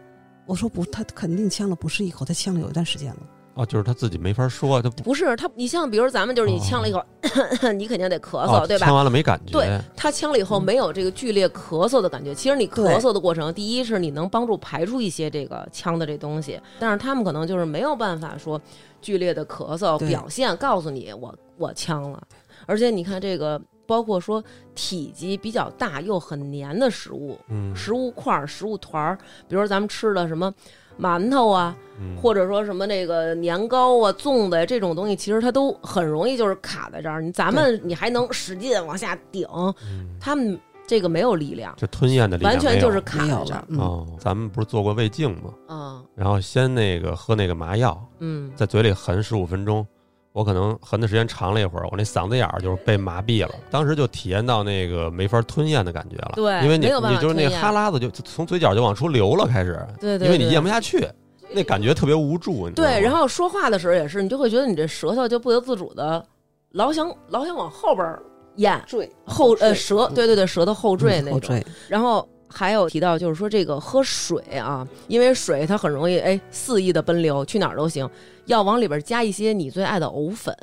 [0.45, 3.19] 我说不，他肯定呛了不是一口，他呛了有一段时间了。
[3.54, 7.04] 哦，就是他自己没法说，他不不是他，你像比如咱们就是你哦呛了一口，
[7.76, 8.86] 你肯定得咳嗽，哦对吧？
[8.86, 12.34] 呛完了没感觉，对他呛了以后没有这个剧烈咳嗽的感觉。
[12.34, 18.60] 其实你咳嗽的过程，第一是你能帮助排出一些这个呛的这东西，但是他们可能就是没有办法说
[19.02, 22.22] 剧烈的咳嗽表现，告诉你我我呛了。
[22.66, 24.42] 而且你看这个，包括说
[24.76, 29.18] 体积比较大又很黏的食物，嗯，食物块儿、食物团儿，
[29.50, 30.54] 比如说咱们吃的什么
[31.00, 37.22] 馒头啊，嗯或者说什么那个年糕啊、粽子呀、这种东西，其实它都很容易就是卡在这儿。
[37.22, 39.48] 你咱们你还能使劲往下顶，
[39.84, 43.36] 嗯他们这个没有力量，这吞咽的力量完全就是卡在这儿。。
[43.36, 45.54] 没有了嗯，哦，咱们不是做过胃镜吗？
[45.70, 49.86] 嗯然后先那个喝那个麻药，嗯，在嘴里含十五分钟。
[50.34, 56.32] 我可能横的时间长了一会儿，我那嗓子眼儿就是被麻痹了，当时就体验到那个没法吞咽的感觉了。
[56.36, 61.06] 对因为你你就是那哈喇子就就从嘴角就往出流了，开始，对对，因为你咽不下去，
[61.52, 62.70] 那感觉特别无助。
[62.70, 66.26] 对，然后说话的时候也是，你就会觉得你这舌头就不由自主的
[66.72, 68.17] 老想老想往后边
[68.56, 71.34] 咽，坠后呃舌，对对对，舌头后坠那种。
[71.34, 78.10] 后坠，然后还有提到就是说这个喝水啊，因为水它很容易哎肆意的奔流，去哪儿都行，
[78.46, 80.56] 要往里边加一些你最爱的藕粉，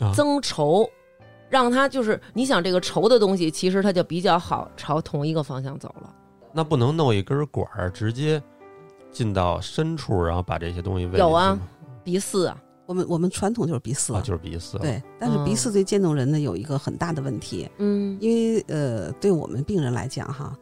[0.00, 0.88] 啊增稠。
[1.50, 6.12] 让它就是你想这个稠的东西，其实它就比较好朝同一个方向走了。
[6.52, 8.42] 那不能弄一根管儿直接
[9.12, 11.56] 进到深处，然后把这些东西喂有啊
[12.02, 20.56] 鼻饲啊，我们我们传统就是鼻饲啊，就是鼻饲。，对，但是鼻饲对渐冻人呢有一个很大的问题，嗯因为呃，对我们病人来讲哈，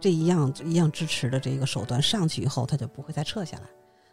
[0.00, 3.64] 这一样一样支持的这个手段上去以后，它就不会再撤下来。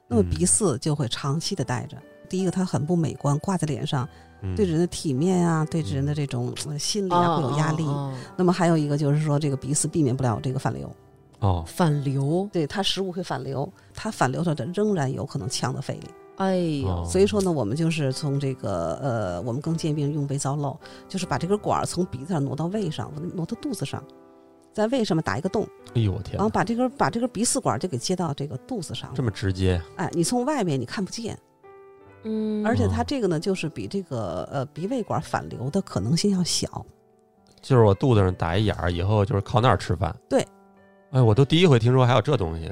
[0.07, 1.97] 那么嗯鼻饲就会长期的带着。
[2.29, 4.07] 第一个，它很不美观，挂在脸上，
[4.41, 7.85] 嗯对人的体面啊，对人的这种呃心理啊会有压力。
[7.85, 10.93] 哦那么还有一个就是说，这个鼻饲避免不了这个反流，
[11.39, 16.07] 哦，反流，对它食物会反流，它反流的仍然有可能呛到肺里。
[16.35, 24.03] 哎呦，哦所以说呢，我们就是从这个呃，我们更建议病人用胃造瘘，就是把这根管儿从鼻子上挪到胃上，挪到肚子上，
[24.77, 29.23] 在胃上面打一个洞，哎呦我天然后，把这根把这根鼻饲管儿就给接到这个肚子上这。
[29.23, 31.37] 么直接，哎，你从外面你看不见，
[32.23, 36.85] 嗯，而且它这个呢，就是比这个呃鼻胃管反流的可能性要小。
[37.59, 40.15] 就是我肚子上打一眼儿，以后就是靠那儿吃饭。
[40.29, 40.45] 对，
[41.09, 42.71] 哎，我都第一回听说还有这东西。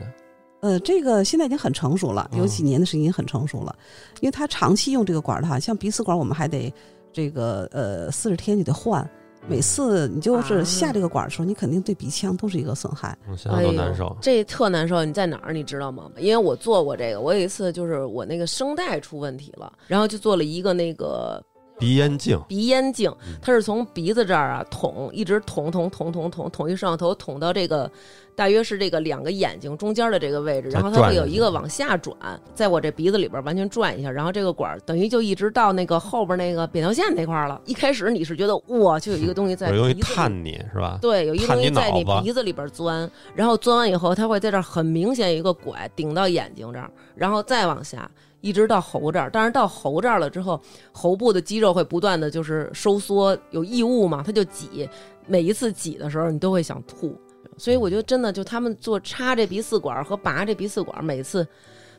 [0.62, 3.76] 呃，这个现在已经很成熟了，有哦几年的时间已经很成熟了，
[4.22, 6.74] 因为它长期用这个管儿的话，像鼻饲管儿我们还得
[7.12, 9.08] 这个呃四十天就得换，
[9.48, 13.18] 每次你就是啊下这个管儿的时候，你肯定对鼻腔都是一个损害。
[13.30, 14.16] 我想想都难受。
[14.22, 16.10] 这特难受，你在哪儿你知道吗？
[16.18, 21.44] 因为我做过这个，我有一次就是我那个声带出问题了，然后就做了一个那个
[21.80, 27.90] 鼻咽镜，鼻咽镜嗯，它是从鼻子这儿啊捅，一直捅捅捅捅捅捅一摄像头，捅到这个
[28.36, 32.16] 大约是这个两个眼睛中间的这个位置，然后它会有一个往下转，
[32.54, 37.60] 在我这鼻子里边完全转一下，然后这个管儿等于就一直到那个后边那个扁桃腺那块儿了。
[37.66, 40.98] 一开始你是觉得哇，就有一个东西在 探你是吧？
[41.02, 48.10] 对，有一个东西在你鼻子里边钻，然后钻完以后，它会在这儿很明显有一个拐顶到眼睛这儿，然后再往下，
[48.46, 49.30] 一直到喉这儿。
[49.34, 54.88] 但是到喉这儿了之后，喉部的肌肉会不断的就是收缩，有异物嘛，它就挤。
[55.26, 57.20] 每一次挤的时候，你都会想吐。
[57.58, 61.48] 所以我觉得真的就他们做插这鼻饲管和拔这鼻饲管，每次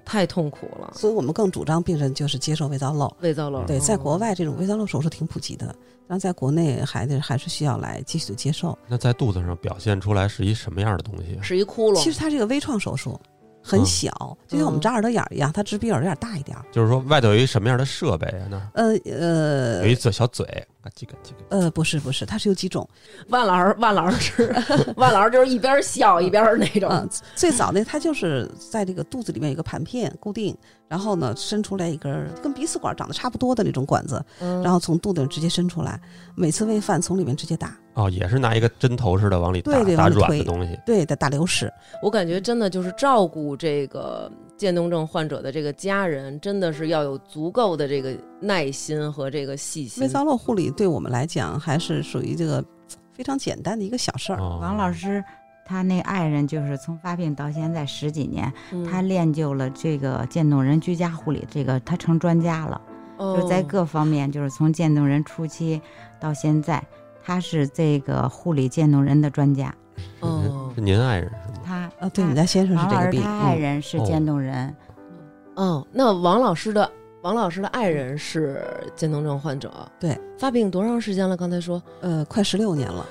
[0.05, 3.13] 太痛苦了，所以我们更主张病人就是接受胃造瘘。
[3.21, 3.67] 胃造瘘。
[3.67, 5.75] 对，在国哦外这种胃造瘘手术挺普及的，
[6.07, 8.79] 但在国内还得还是需要来继续的接受。
[8.87, 11.39] 那在肚子上表现出来是一什么样的东西？
[11.43, 11.97] 是一窟窿。
[11.97, 13.19] 其实它这个微创手术
[13.67, 16.65] 很嗯小，就像我们嗯扎耳朵眼儿一样，它只比耳朵眼儿大一点儿。
[16.71, 18.47] 就是说外头有一什么样的设备啊？
[18.49, 20.47] 那呃呃有一嘴小嘴，
[20.83, 21.61] 嘎叽嘎叽嘎叽。
[21.61, 22.89] 呃，不是不是，它是有几种。
[23.29, 24.55] 万老师，万老师，
[24.97, 26.89] 万老师就是一边笑一边儿那种。
[26.91, 30.57] 嗯，最早那，它就是在这个肚子里面有个盘片固定，
[30.89, 36.01] 然后呢伸出来一根儿跟鼻饲管长得差不多的那种管子，嗯然后从肚子里直接伸出来，
[36.35, 40.79] 每次喂饭从里面直接打，哦，也是拿一个针头似的往里打对对打往里推软的东西。
[40.87, 41.73] 对的打流食。
[42.03, 50.09] 我感觉真的就是照顾这个渐冻症患者的这个家人，真的是要有足够的这个耐心和这个细心胃。
[50.09, 52.65] 造瘘护理对我们来讲还是属于这个
[53.13, 54.39] 非常简单的一个小事儿。
[54.39, 55.23] 哦，王老师
[55.67, 62.81] 他那爱人就是从发病到现在十几年，嗯他练就了这个渐冻人居家护理，这个他成专家了。
[63.19, 65.81] 就在哦各方面，就是从渐冻人初期
[66.21, 66.83] 到现在，
[67.25, 69.75] 他是这个护理渐冻人的专家。
[70.21, 71.65] 哦是您爱人是吗？
[71.65, 74.75] 他啊，对，你家先生是这个病，他爱人是渐冻人，
[75.55, 76.91] 哦，那王老师的
[77.23, 78.63] 王老师的爱人是
[78.95, 81.35] 渐冻症患者，对，发病多长时间了？
[81.35, 83.07] 刚才说呃，快十六年了。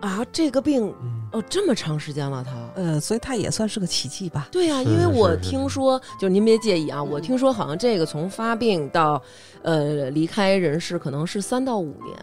[0.00, 2.52] 啊，这个病嗯，哦，这么长时间了他。
[2.74, 4.48] 呃，所以他也算是个奇迹吧。
[4.50, 9.20] 对呀、是因为我是是是听说，就是您别介意啊，我听说好像这个从发病到
[9.62, 12.16] 呃离开人世，可能是三到五年。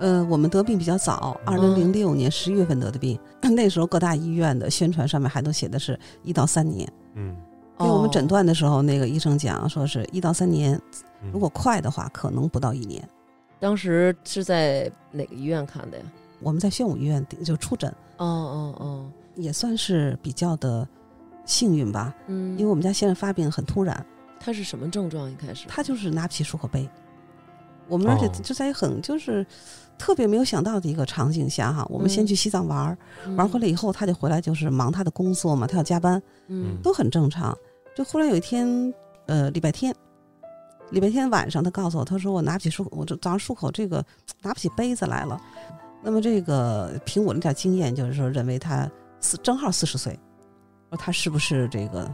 [0.00, 6.86] 呃，我们得病比较早，二零零六年十一月份得的病，那时候各大医院的宣传上面还都写的是一到三年。
[7.14, 7.34] 嗯，
[7.78, 10.74] 给我们诊哦，断的时候，那个医生讲说是一到三年，
[11.22, 13.08] 嗯如果快的话，可能不到一年。
[13.60, 16.04] 当时是在哪个医院看的呀？
[16.44, 20.86] 我们在宣武医院就出诊，哦哦哦，也算是比较的
[21.44, 24.06] 幸运吧，嗯，因为我们家先生发病很突然，
[24.38, 25.30] 他是什么症状？
[25.30, 25.66] 一开始。
[25.66, 26.88] 他就是拿不起漱口杯。
[27.88, 28.32] 我们而且哦。
[28.42, 29.44] 就在很就是
[29.98, 32.26] 特别没有想到的一个场景下哈，我们先嗯。
[32.26, 32.98] 去西藏玩儿，
[33.36, 36.76] 玩回来以后他就回来就是忙他的工作嘛，他要加班，嗯。
[36.82, 37.56] 都很正常。
[37.94, 38.92] 就忽然有一天，
[39.26, 39.94] 呃，礼拜天，
[40.90, 44.04] 礼拜天晚上，他告诉我，他说我拿不起漱口，我这早上漱口这个
[44.42, 45.40] 拿不起杯子来了。
[46.04, 48.88] 那么这个凭我那点经验，就是说认为他
[49.20, 50.12] 四正好四十岁，
[50.90, 52.08] 说他是不是这个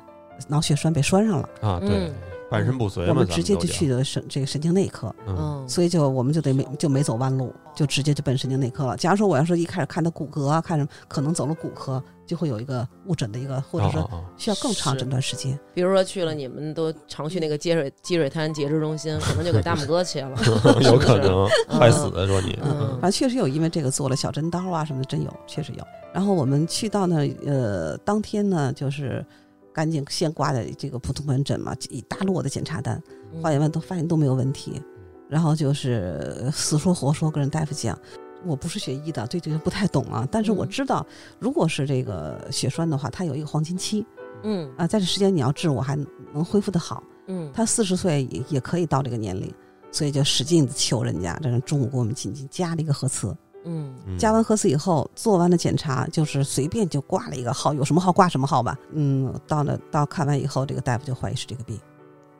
[0.46, 1.48] 脑血栓被栓上了？
[1.61, 2.14] 啊，对嗯，
[2.50, 8.96] 半身不遂，我们直接就去的神这个神经内科，嗯，嗯，所以就我们就得没就没走弯路，就直接就奔神经内科了。
[8.96, 15.58] 假如说我要是一开始看他骨骼啊，看什么，可能走了骨科，就会有一个误诊的一个，或者说需要更长诊断时间。
[15.72, 20.30] 比如说去了你们都常去那个积水积水滩截肢中心，可能就给大拇哥切了，
[20.64, 25.84] 哦有可能嗯快死的说你，嗯反正确实有因为这个做了小针刀啊什么的，真有，确实有。
[26.12, 29.24] 然后我们去到那，呃，当天呢，就是
[29.72, 33.02] 赶紧先挂在这个普通门诊嘛，一大摞的检查单，
[33.33, 34.80] 嗯化验完都发现都没有问题，
[35.28, 37.98] 然后就是呃死说活说跟人大夫讲。
[38.42, 40.26] 我不是学医的，对这个不太懂啊。
[40.33, 41.06] 但是我嗯知道，
[41.38, 44.06] 如果是这个血栓的话，它有一个黄金期
[44.44, 45.94] 嗯啊，在这时间你要治，我还
[46.33, 47.02] 能恢复的好。
[47.26, 49.52] 嗯，他四十岁也也可以到这个年龄，
[49.92, 53.37] 所以就使劲的求人家，这人中午给我们紧急加了一个核磁。
[53.64, 58.79] 嗯嗯加完核磁以后，做完了检查，就是随便就挂了一个号，有什么号挂什么号吧。
[58.92, 61.79] 嗯，到了到看完以后，这个大夫就怀疑是这个病。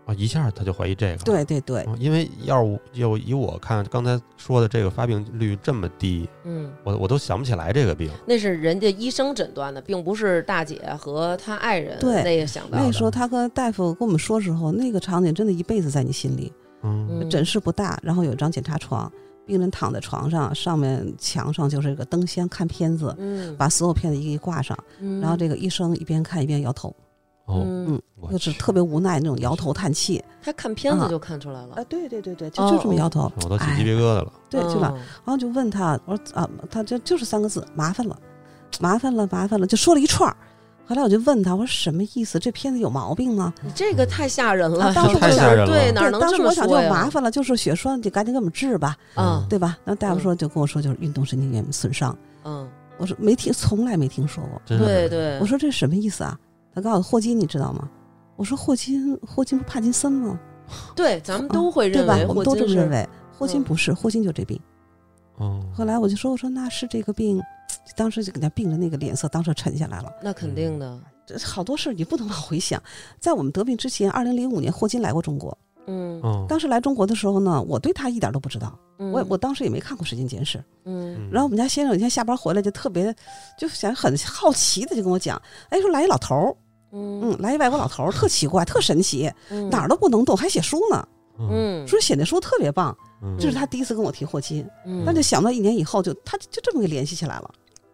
[0.07, 8.11] 啊，一下他就怀疑这个，对对对，哦，因为要是我就以我看刚才说的这个发病率这么低，嗯，我我都想不起来这个病。
[8.27, 12.85] 那是人家医生诊断的，并不是大姐和她爱人对那个想到的。
[12.85, 16.53] 那时候他和大夫跟我们说时候，那个场景真的一辈子在你心里。
[16.83, 19.13] 嗯嗯诊室不大，然后有一张检查床，
[19.51, 26.95] 病人躺在床上，上面墙上就是一个灯箱看片子，嗯，把所有片子一个一挂上，嗯，然后这个医生一边看一边摇头，
[27.47, 30.23] 哦，嗯，就是特别无奈那种摇头叹气。
[30.41, 34.33] 他看片子啊就看出来了啊，，对对对对，就就这么摇头，我都起哎鸡皮疙瘩了。
[34.49, 34.89] 对，对吧？
[34.91, 34.95] 哦？
[35.25, 38.17] 然后就问他，我说啊，他就就是三个字，麻烦了，
[38.79, 40.37] 麻烦了，麻烦了，就说了一串儿。
[40.91, 42.37] 后来我就问他，我说什么意思？
[42.37, 43.55] 这片子有毛病吗？
[43.63, 46.75] 你这个太吓人了，啊当时太吓人了对，哪对，能当时我想就？
[46.89, 49.79] 麻烦了，就是血栓，就赶紧给我们治吧，嗯，对吧？
[49.85, 54.61] 然后大夫说就跟我说就是运动神经元损伤，嗯，我说没听，从来没听说过。
[54.67, 56.37] 对对，我说这什么意思啊？
[56.75, 57.89] 他告诉我霍金，你知道吗？
[58.35, 60.41] 我说霍金，霍金不帕金森吗？
[60.97, 62.27] 对，咱们都会对吧认为？
[62.27, 63.09] 霍我们都这么认为。
[63.39, 64.61] 霍金嗯不是，霍金就这病。
[65.37, 67.41] 哦，后来我就说，我说那是这个病，
[67.97, 70.13] 当时就给他病的那个脸色当时沉下来了。
[70.23, 72.83] 那肯定的，这好多事儿你不能往回想。
[73.19, 75.57] 在我们得病之前，二零零五年霍金来过中国。
[75.87, 79.11] 嗯，哦，当时来中国的时候呢，我对他一点都不知道，嗯。
[79.11, 80.59] 我我当时也没看过《时间简史》。
[80.85, 81.17] 嗯。
[81.17, 83.13] 嗯然后我们家先生有一天下班回来就特别，
[83.59, 85.41] 就想很好奇的就跟我讲，
[85.71, 86.57] 哎，说来一老头儿，
[86.93, 87.23] 嗯。
[87.23, 89.69] 嗯，来一外国老头儿，特奇怪，特神奇，嗯。
[89.71, 91.49] 哪儿都不能动，还写书呢，嗯，
[91.85, 92.97] 嗯，说写那书特别棒。
[93.23, 93.35] 嗯。
[93.41, 95.03] 这是他第一次跟我提霍金，嗯。
[95.05, 97.51] 但就想到一年以后就他就这么给联系起来了。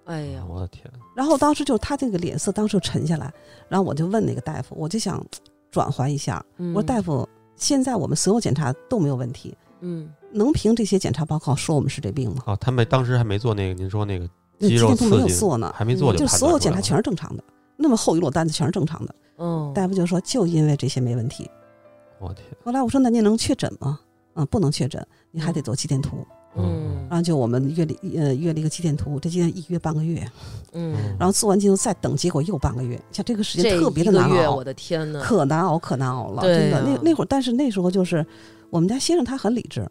[0.07, 3.33] 哎呀，我的天，然后当时就他这个脸色当时就沉下来，
[3.69, 5.25] 然后我就问那个大夫，我就想
[5.71, 12.43] 转换一下，我我说大夫，现在我们所有检查都没有问题，嗯能凭这些检查报告说我们是这病吗？
[12.47, 17.43] 哦，他们当时还没做那个，您说那个那肌肉今天都没有做呢，还没做嗯就判所有检查全是正常的，
[17.77, 19.15] 那么厚一摞单子全是正常的。
[19.39, 21.51] 嗯，大夫就说就因为这些没问题。
[22.21, 23.99] 我天，后来我说那您能确诊吗？
[24.35, 26.19] 嗯，不能确诊，你还得做肌电图。
[26.19, 26.36] 嗯
[27.09, 30.27] 然后就我们约了呃约了一个肌电图，这肌电一约半个月，
[30.73, 34.57] 嗯，然后做完肌电再等结果又半个月，像这个时间特别的难熬。
[34.57, 36.79] 我，的天呐，可难熬可难熬了，对真的。
[36.79, 38.27] 啊那那会儿，但是那时候就是
[38.71, 39.89] 我们家先生他很理智，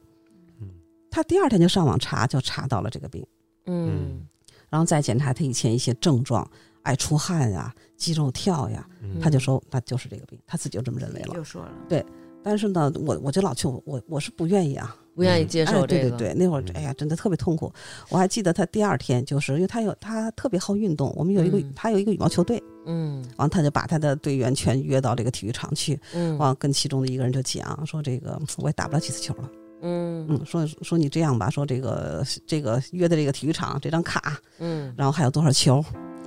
[0.60, 0.68] 嗯。
[1.10, 3.26] 他第二天就上网查，就查到了这个病，
[3.68, 4.26] 嗯。
[4.70, 6.46] 然后再检查他以前一些症状，
[6.82, 9.20] 爱出汗呀、肌肉跳呀，嗯。
[9.22, 11.34] 他就说那就是这个病，他自己就这么认为了。
[11.36, 11.72] 就说了。
[11.88, 12.06] 对，
[12.44, 17.72] 但是呢，我我就老去我我是不愿意啊，不愿意接哎，受这个，对对对，那会儿嗯哎呀，真的特别痛苦。
[18.10, 21.72] 我还记得他第二天，就是因为他有他特别好运动，我们有一个、嗯。
[21.74, 23.24] 他有一个羽毛球队，嗯。
[23.38, 26.38] 完他就把他的队员全约到这个体育场去，嗯。
[26.38, 29.50] 完跟其中的一个人就讲说这个我也打不了几次球了，
[29.84, 30.28] 嗯。
[30.30, 34.94] 嗯，说说你这样吧，说这个这个约的这个体育场这张卡，嗯。
[34.98, 35.82] 然后还有多少球，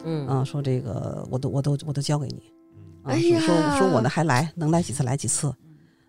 [0.05, 0.27] 嗯。
[0.27, 2.43] 啊，说这个我都我都我都交给你，
[3.03, 5.53] 啊，哎呀说说我呢还来，能来几次来几次。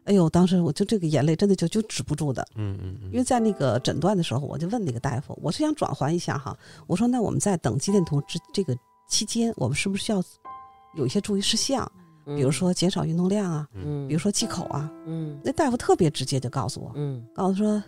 [0.09, 6.57] 哎呦，当时我就这个眼泪真的就就止不住的，嗯嗯嗯，因为在那个诊断的时候，我就问那个大夫，我是想转换一下哈，
[6.87, 8.75] 我说那我们在等肌电图之这个
[9.07, 10.19] 期间，我们是不是需要
[10.95, 11.89] 有一些注意事项，
[12.25, 14.91] 比如说减少运动量啊，嗯，比如说忌口啊？
[15.05, 15.39] 嗯。
[15.43, 17.23] 那大夫特别直接就告诉我，嗯。
[17.35, 17.83] 告诉说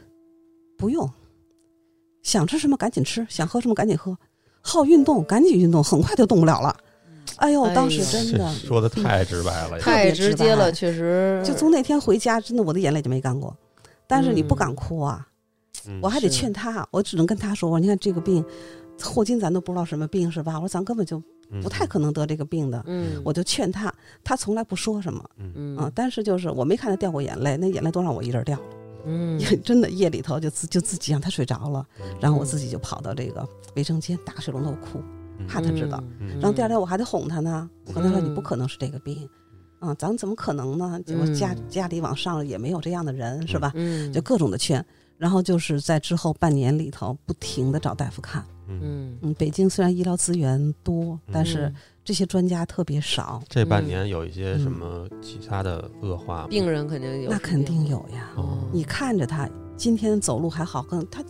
[0.78, 1.10] 不用，
[2.22, 4.16] 想吃什么赶紧吃，想喝什么赶紧喝，
[4.62, 6.78] 好运动赶紧运动，很快就动不了了。
[7.38, 11.42] 哎呦，哎当时真的 说的太直白了，太直直接了，确实。
[11.46, 13.56] 就从那天回家，真的我的眼泪就没干过。
[14.08, 15.26] 但是你不敢哭啊，
[15.88, 18.44] 嗯我还得劝他，我只能跟他说：“我说你看这个病，
[19.02, 20.56] 霍金咱都不知道什么病是吧？
[20.56, 21.22] 我说咱根本就
[21.64, 22.84] 不太可能得这个病的。
[22.88, 23.92] 嗯，我就劝他，
[24.24, 28.64] 他从来不说什么嗯啊，但是就是我没看他掉过眼泪，那眼泪都让我一人掉了。
[29.06, 35.02] 嗯 真的夜里头就自就自己让他睡着了，嗯然后我自己就跑到这个卫生间打水龙头哭，
[35.48, 36.04] 怕他知道。
[36.20, 39.30] 嗯然后第二天我还得哄他呢，我跟他说嗯你不可能是这个病，
[39.80, 41.00] 啊，咱们怎么可能呢？
[41.06, 43.72] 结果家嗯家里往上也没有这样的人，是吧？
[43.76, 44.84] 嗯，就各种的劝。
[45.18, 48.44] 然后就是在之后半年里头，不停的找大夫看。
[48.68, 53.44] 嗯，北京虽然医疗资源多，但是嗯这些专家特别少。
[53.48, 56.48] 这半年有一些嗯什么其他的恶化吗？
[56.48, 58.32] 病人肯定有，那肯定有呀。
[58.36, 61.22] 哦你看着他今天走路还好，跟他，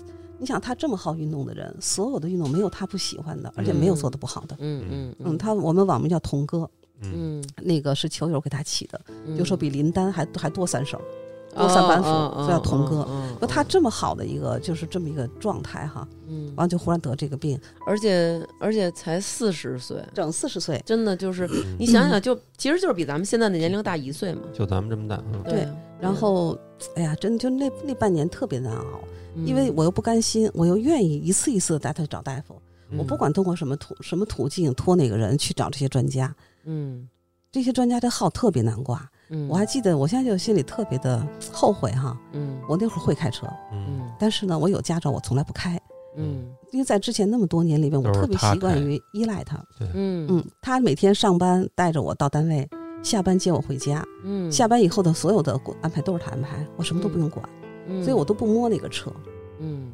[0.41, 4.55] 你想他这么好运动的人，所有的运动没有他不喜欢的，而且没有做的不好的。
[4.57, 6.67] 嗯嗯嗯，他我们网名叫童哥，
[7.01, 7.39] 嗯。
[7.39, 9.37] 嗯，那个是球友给他起的，嗯。
[9.37, 10.99] 就说比林丹还还多三手，
[11.55, 13.05] 多三板斧，哦叫童哥。
[13.07, 24.41] 嗯说他这么好的一个就是这么一个状态哈，嗯，完了就忽然得这个病，而且而且才四十岁，整四十岁，真的就是嗯你想想，就其实就是比咱们现在的年龄大一岁嘛。
[24.53, 25.43] 就咱们这么大，嗯。
[25.43, 25.67] 对
[25.99, 26.57] 然后
[26.95, 29.07] 哎呀，真的就那那半年特别难熬，嗯
[29.45, 32.61] 因为我又不甘心，我又愿意一次一次的带他去找大夫，
[32.97, 36.33] 我不管通过什么途什么途径托哪个人去找这些专家，
[36.65, 37.07] 嗯。
[37.53, 39.05] 这些专家的号特别难挂。
[39.27, 42.17] 嗯，我还记得，我现在就心里特别的后悔哈。
[42.31, 42.57] 嗯。
[42.69, 43.85] 我那会儿会开车，嗯。
[43.89, 44.11] 嗯。
[44.17, 45.77] 但是呢，我有驾照，我从来不开，
[46.15, 46.45] 嗯。
[46.71, 49.57] 因为在之前那么多年里面，我特别习惯于依赖他。
[49.81, 50.25] 嗯。
[50.29, 52.65] 嗯，他每天上班带着我到单位，
[53.03, 57.60] 下班接我回家，嗯，下班以后的所有的安排都是他安排，我什么都不用管，嗯，
[58.01, 59.11] 所以我都不摸那个车。
[59.59, 59.91] 嗯。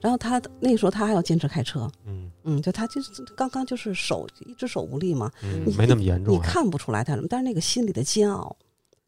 [0.00, 2.30] 然后他那时候他还要坚持开车，嗯。
[2.44, 8.56] 嗯，就他就是刚刚就是手一只手无力嘛，嗯你，没那么严重你，看不出来他什么，但是那个心里的煎熬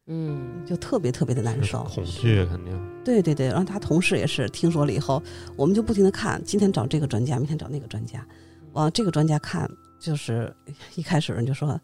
[0.07, 0.63] 嗯。
[0.65, 1.83] 就特别特别的难受。
[1.85, 5.23] 恐惧肯定，对对对，然后他同事也是听说了以后，
[5.55, 8.25] 我们就不停的看，今天找这个专家，明天找那个专家，
[8.73, 9.69] 往这个专家看，
[9.99, 10.53] 就是
[10.95, 11.79] 一开始人就说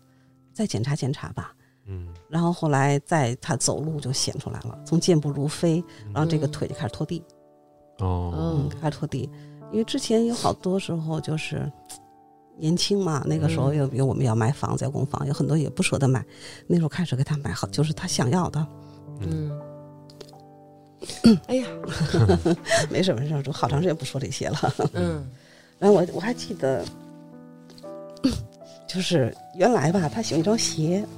[0.54, 1.56] 再检查检查吧，
[1.88, 5.84] 嗯，然后后来在他走路就显出来了，从健步如飞，
[6.14, 7.24] 然后这个嗯腿就开始拖地，
[8.00, 9.30] 哦，嗯，开始拖地，
[9.72, 11.72] 因为之前有好多时候就是
[12.58, 16.26] 年轻嘛，那个时候嗯又比如我们要买房子要供房，有很多也不舍得买，
[16.68, 18.68] 那时候开始给他买好，就是他想要的，
[19.22, 19.52] 嗯。
[21.46, 21.68] 哎呀，
[22.90, 24.74] 没什么没事就，好长时间不说这些了。
[24.94, 25.30] 嗯。
[25.78, 26.84] 然后我我还记得，
[28.88, 31.17] 就是原来吧，他喜欢一双鞋，我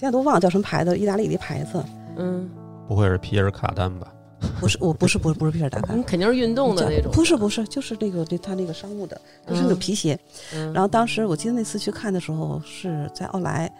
[0.00, 1.84] 现在都忘了叫什么牌子，意大利的牌子，
[2.16, 2.48] 嗯，
[2.88, 4.10] 不会是皮尔卡丹吧？
[4.58, 10.18] 不是，我不是不是不是皮尔达卡丹，肯定是运动的那种，不是不是，就是那个对他那个商务的，就是那个皮鞋。
[10.54, 10.72] 嗯。
[10.72, 13.70] 然后当时我记得那次去看的时候是在奥莱，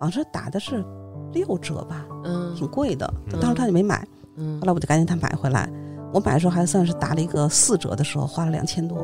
[0.00, 0.84] 好像是打的是
[1.32, 3.08] 六折吧，嗯挺贵的。
[3.32, 4.04] 嗯当时他就没买，
[4.34, 5.70] 嗯后来我就赶紧他买回来。
[6.12, 8.98] 我买的时候还算是打了一个四折的时候，花了两千多，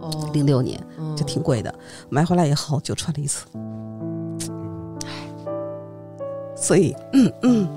[0.00, 1.74] 哦，零六年嗯就挺贵的。
[2.10, 3.46] 买回来以后就穿了一次，
[6.64, 7.68] 所以，嗯嗯，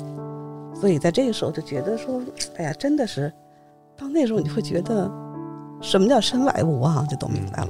[0.73, 2.21] 所以在这个时候就觉得说，
[2.55, 3.29] 哎呀，真的是，
[3.97, 5.11] 到那时候你会觉得，
[5.81, 7.69] 什么叫身外物啊，就都明白了。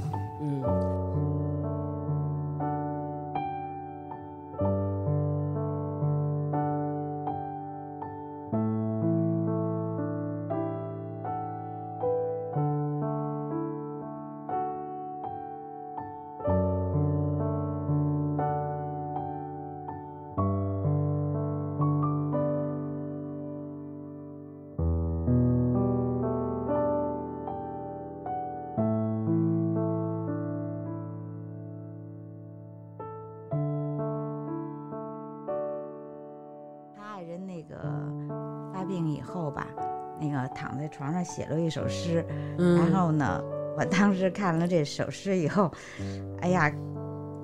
[41.28, 42.24] 写了一首诗，
[42.56, 43.42] 嗯，然后呢，
[43.76, 45.70] 我当时看了这首诗以后，
[46.40, 46.72] 哎呀，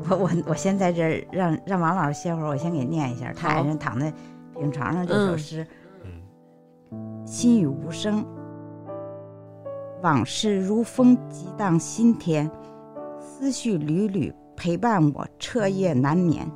[0.08, 4.12] 我我我先在这儿让让王老师歇会儿，我先给念一下他爱人躺在
[4.58, 5.66] 病床上这首嗯诗。
[6.90, 8.24] 嗯心语无声，
[10.02, 12.50] 往事如风激荡心田，
[13.18, 16.50] 思思绪缕缕陪伴我彻夜难眠。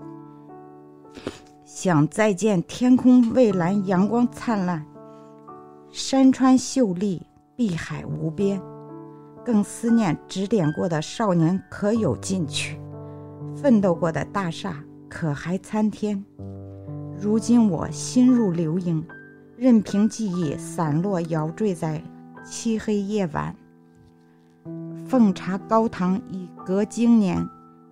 [1.67, 4.83] 想再见天空蔚蓝，阳光灿烂，
[5.91, 7.23] 山川秀丽，
[7.57, 8.61] 碧海无边。
[9.43, 12.79] 更思念指点过的少年可有进取，
[13.57, 16.23] 奋斗过的大厦可还参天。
[17.19, 19.03] 如今我心如流萤，
[19.57, 22.03] 任凭记忆散落摇坠在
[22.45, 23.57] 漆黑夜晚。
[25.07, 27.49] 奉茶高堂已隔经年，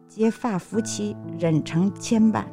[0.07, 2.44] 结发夫妻忍成牵绊，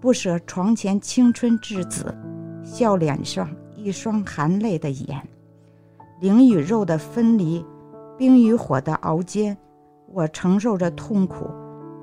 [0.00, 2.14] 不舍床前青春稚子，
[2.62, 3.50] 笑脸上
[3.82, 5.20] 一双含泪的眼。
[6.20, 7.64] 灵与肉的分离。
[8.18, 9.56] 冰与火的熬煎，
[10.12, 11.50] 我承受着痛苦，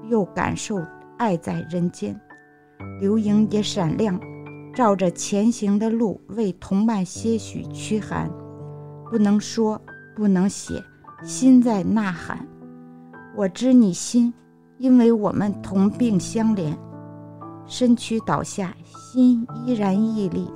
[0.09, 0.83] 又感受
[1.17, 2.19] 爱在人间。
[2.99, 4.19] 流萤也闪亮，
[4.73, 8.29] 照着前行的路，为同伴些许驱寒。
[9.09, 9.79] 不能说，
[10.15, 10.83] 不能写，
[11.23, 12.45] 心在呐喊。
[13.37, 14.33] 我知你心，
[14.77, 16.75] 因为我们同病相怜。
[17.65, 20.49] 身躯倒下，心依然屹立。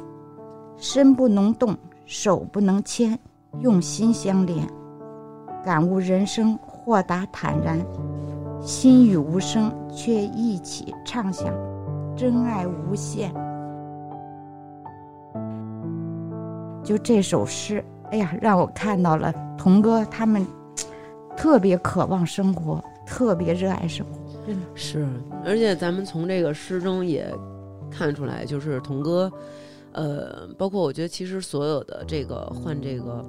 [0.84, 3.18] 身不能动，手不能牵，
[3.62, 4.68] 用心相连。
[5.64, 7.80] 感悟人生，豁达坦然，
[8.60, 11.56] 心语无声，却一起畅想，
[12.18, 13.34] 真爱无限。
[16.84, 17.82] 就这首诗，
[18.12, 20.46] 哎呀，让我看到了童哥他们
[21.38, 25.08] 特别渴望生活，特别热爱生活，真的是。
[25.46, 27.34] 而且咱们从这个诗中也
[27.90, 29.32] 看出来，就是童哥，
[29.94, 33.24] 呃，包括我觉得，其实所有的这个患这个。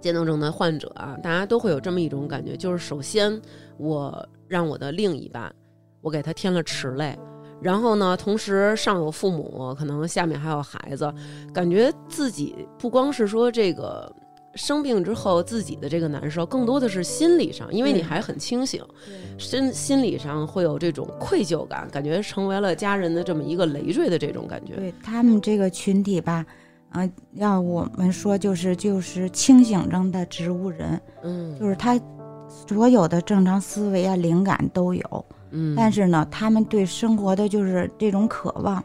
[0.00, 3.40] 渐冻症的患者啊，大家都会有这么一种感觉，就是首先
[3.78, 5.54] 我让我的另一半，
[6.00, 7.16] 我给他添了池类，
[7.60, 11.14] 然后呢，同时上有父母，可能下面还有孩子，
[11.54, 14.12] 感觉自己不光是说这个
[14.54, 18.82] 生病之后自己的这个难受，更多的是心理上，因为你还很清醒，
[19.38, 24.74] 身心理上会有这种愧疚感，感觉成为了家人的这么一个累赘的这种感觉。
[24.76, 26.44] 对他们这个群体吧。
[26.90, 31.98] 啊，要我们说就是就是清醒中的植物人，嗯，就是他
[32.46, 38.84] 所有的正常思维啊、灵感都有，嗯，但是呢，他们对生活的就是这种渴望，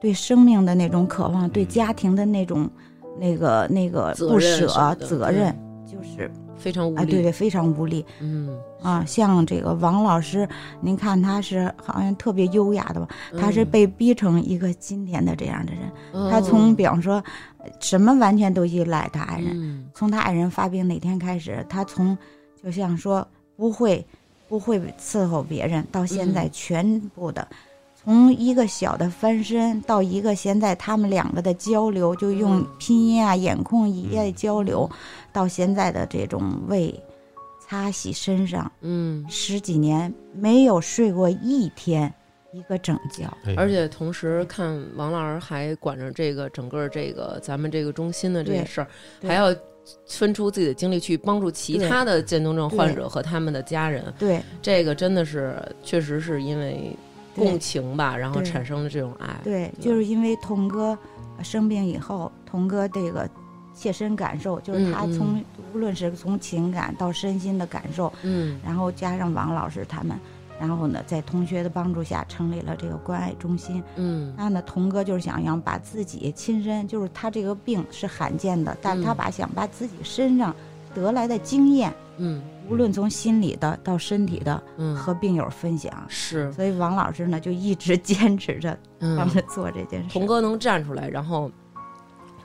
[0.00, 2.70] 对生命的那种渴望，对家庭的那种
[3.18, 5.54] 那个那个不舍责任，
[5.86, 8.56] 就是非常无力，哎，对对，非常无力，嗯。
[8.80, 10.48] 啊，像这个王老师，
[10.80, 13.08] 您看他是好像特别优雅的吧？
[13.36, 16.30] 他是被逼成一个今天的这样的人。
[16.30, 17.20] 他从比方说，
[17.80, 19.84] 什么完全都依赖他爱人。
[19.92, 22.16] 从他爱人发病那天开始，他从
[22.62, 24.06] 就像说不会
[24.48, 27.48] 不会伺候别人，到现在全部的，
[28.08, 34.90] 从一个小的翻身到一个现在他们两个的交流，就用拼音啊、眼控一夜交流，
[35.30, 36.98] 到现在的这种为。
[37.60, 42.10] 擦洗身上，嗯，十几年没有睡过一天
[42.50, 43.28] 一个整觉，
[43.58, 48.88] 而且同时看王老师还管着这个整个这个咱们这个中心的这个事儿，
[49.20, 49.54] 还要
[50.06, 54.02] 分出自己的精力去帮助其他的渐冻症患者和他们的家人。
[54.18, 56.96] 对，这个真的是确实是因为
[57.38, 59.28] 共情吧，然后产生了这种爱。
[59.44, 60.98] 对，就是因为童哥
[61.42, 63.28] 生病以后，童哥这个。
[63.74, 65.40] 切身感受就是他从
[65.72, 70.18] 无论是从情感到身心的感受，嗯，然后加上王老师他们，
[70.58, 80.52] 然后呢，在同学的帮助下成立了这个关爱中心，嗯，那呢，童哥就是想要把自己亲身，就是他这个病是罕见的，但他把想把自己身上
[80.92, 90.10] 得来的经验，嗯，无论从心理的到身体的，嗯，和病友分享，是，所以王老师呢就一直 坚持着帮着做这件事。
[90.10, 91.50] 童哥能站出来，然后。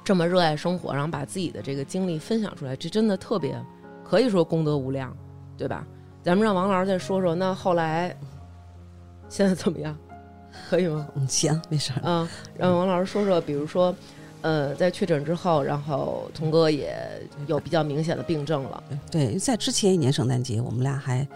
[0.06, 3.58] 这么热爱生活，然后把自己的这个经历分享出来，这真的特别，
[4.04, 5.16] 可以说功德无量，
[5.58, 5.88] 对吧？
[6.22, 8.14] 咱们让王老师再说说，那后来
[9.30, 9.98] 现在怎么样？
[10.70, 11.08] 可以吗？
[11.16, 12.02] 嗯，行，没事儿。
[12.04, 13.96] 嗯，让王老师说说，比如说，
[14.44, 16.96] 呃，在确诊之后，然后童哥也
[17.48, 18.84] 有比较明显的病症了。
[19.10, 21.28] 对，在之前一年圣诞节，我们俩还。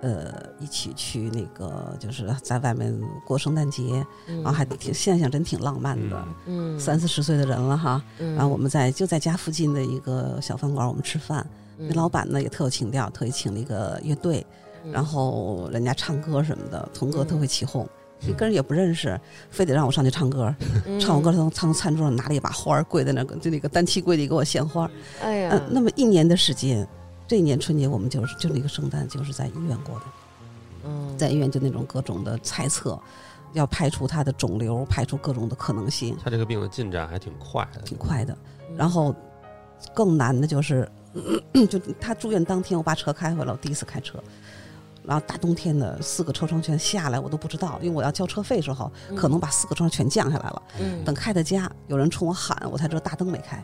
[0.00, 2.94] 呃，一起去那个，就是在外面
[3.26, 6.24] 过圣诞节，然后还挺现在想真挺浪漫的。
[6.44, 11.46] 嗯，三四十岁的人了哈，然后我们在就在家附近的一个小饭馆，我们吃饭。
[11.78, 14.46] 那老板呢也特有情调，特意请了一个乐队，
[14.92, 17.88] 然后人家唱歌什么的，童哥特会起哄，
[18.28, 19.20] 一个人也不认识，
[19.50, 20.54] 非得让我上去唱歌。
[21.00, 24.90] 唱完歌从从餐桌上拿了一把花，跪在那个就那个单膝跪地给我献花。
[25.22, 26.86] 哎呀，那么一年的时间。
[27.26, 30.04] 这一年春节，我们就是就那个圣诞，就是在医院过的。
[30.84, 33.00] 嗯，在医院就那种各种的猜测，
[33.54, 36.14] 要排除他的肿瘤，排除各种的可能性。
[36.22, 38.36] 他这个病的进展还挺快的，挺快的。
[38.76, 39.14] 然后
[39.94, 40.86] 更难的就是，
[41.70, 44.22] 就他住院当天，我把车开回来，我第一次开车，
[45.06, 50.62] 然后大冬天的四个车窗全下来，我都不知道，因为我要交车费时候，嗯可能把四个车窗全降下来了。
[50.80, 53.62] 嗯等开到家，有人冲我喊，我才知道大灯没开。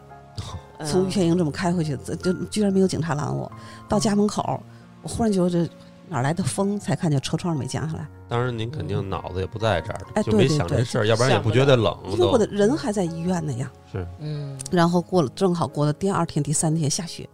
[0.78, 3.50] 哎 从玉泉营这么开回去，这就居然没有警察拦我。
[3.88, 4.62] 到家门口，
[5.02, 5.68] 我忽然觉得这
[6.08, 8.06] 哪来的风，才看见车窗没降下来。
[8.28, 12.46] 当然您肯定脑子也不在这儿，哎就没想这事儿，要不然也不觉得冷因为我的。
[12.46, 13.70] 人还在医院呢呀。
[13.90, 17.28] 是，嗯然后过了，正好过了第二天、第三天下雪。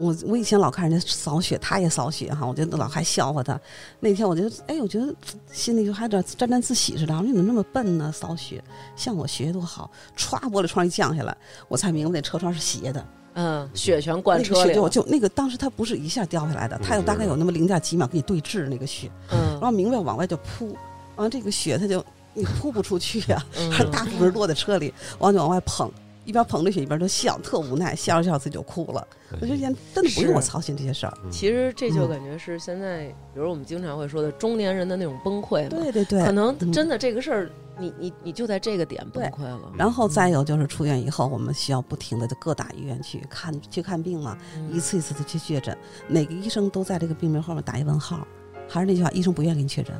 [0.00, 3.60] 嗯我我以前老看人家扫雪，他也扫雪哈，我就老还笑话他。
[3.98, 5.12] 那天我就哎，我觉得
[5.50, 7.12] 心里就还有点沾沾自喜似的。
[7.14, 8.12] 我说你怎么那么笨呢？
[8.12, 8.62] 扫雪，
[8.94, 9.90] 像我学多好。
[10.16, 11.36] 歘，玻璃窗一降下来，
[11.66, 13.04] 我才明白那车窗是斜的。
[13.34, 20.76] 嗯，雪全灌那个雪就车里了，就那个当时它不是一下掉下来的，它有大概有那么零点几秒给你对峙那个雪，嗯然嗯后明白往外就扑，
[21.16, 25.90] 完了这个雪它就你扑不出去呀、嗯它大部分落在车里，完了就往外捧，
[26.28, 29.08] 一边捧着雪一边都笑，特无奈，笑着笑着自己就哭了。
[29.40, 31.18] 我觉得人真的不用我操心这些事儿。
[31.24, 39.72] 嗯其实这就嗯感觉是现在，比如我们经常会说的中年人的那种崩溃嘛，对对对，可能嗯真的这个事儿，你你你就在这个点崩溃了。
[39.74, 45.74] 然后再有就是出院以后，我们需要不停的在各大医院去看去看病嘛，嗯一次一次的去确诊，
[46.08, 48.26] 每个医生都在这个病名后面打一问号。
[48.68, 49.98] 还是那句话，医生不愿意给你确诊。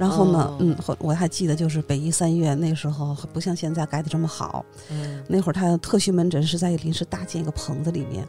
[0.00, 0.56] 然后呢，哦。
[0.60, 5.22] 嗯，后我还记得就是北医三院那时候不像现在盖的这么好，嗯。
[5.28, 8.26] 那会儿他特需门诊是在临时搭建一个棚子里面，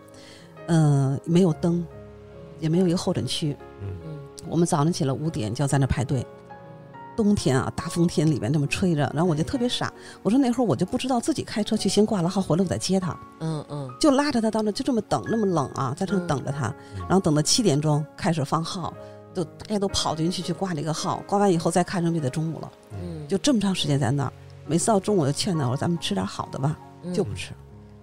[0.67, 1.85] 呃，没有灯，
[2.59, 3.55] 也没有一个候诊区。
[3.81, 3.87] 嗯。
[4.05, 4.19] 嗯
[4.49, 6.25] 我们早上起来五点就要在那排队，
[7.15, 9.93] 冬天啊，大风天里面这么吹着，然后我就特别傻，
[10.23, 13.89] 我说那会儿我就不知道自己开车去，先挂了号回来我再接他，嗯嗯。
[13.97, 16.27] 就拉着他到那就这么等，那么冷啊，在这嗯。
[16.27, 16.67] 等着他，
[16.97, 18.93] 嗯然后等到七点钟开始放号，
[19.33, 24.33] 就大家都跑进去去挂这个号，挂完以后再看成就得中午了，嗯，就这么长时间在那儿，
[24.65, 27.53] 每次到中午就劝他，我说咱们吃点好的吧，嗯就不吃。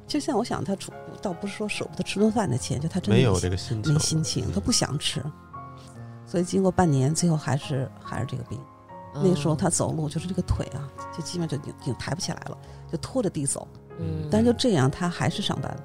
[0.07, 5.23] 就像我想他出，倒不是说舍不得吃顿饭的钱，就他真的没有这个心情，没心情，他不想吃。
[6.27, 8.59] 所以经过半年，最后还是还是这个病。
[9.15, 12.57] 那时候他走路就是这个腿啊，就基本上就已经抬不起来了，
[12.91, 13.67] 就拖着地走。
[13.99, 15.77] 嗯，但是就这样，他还是上班，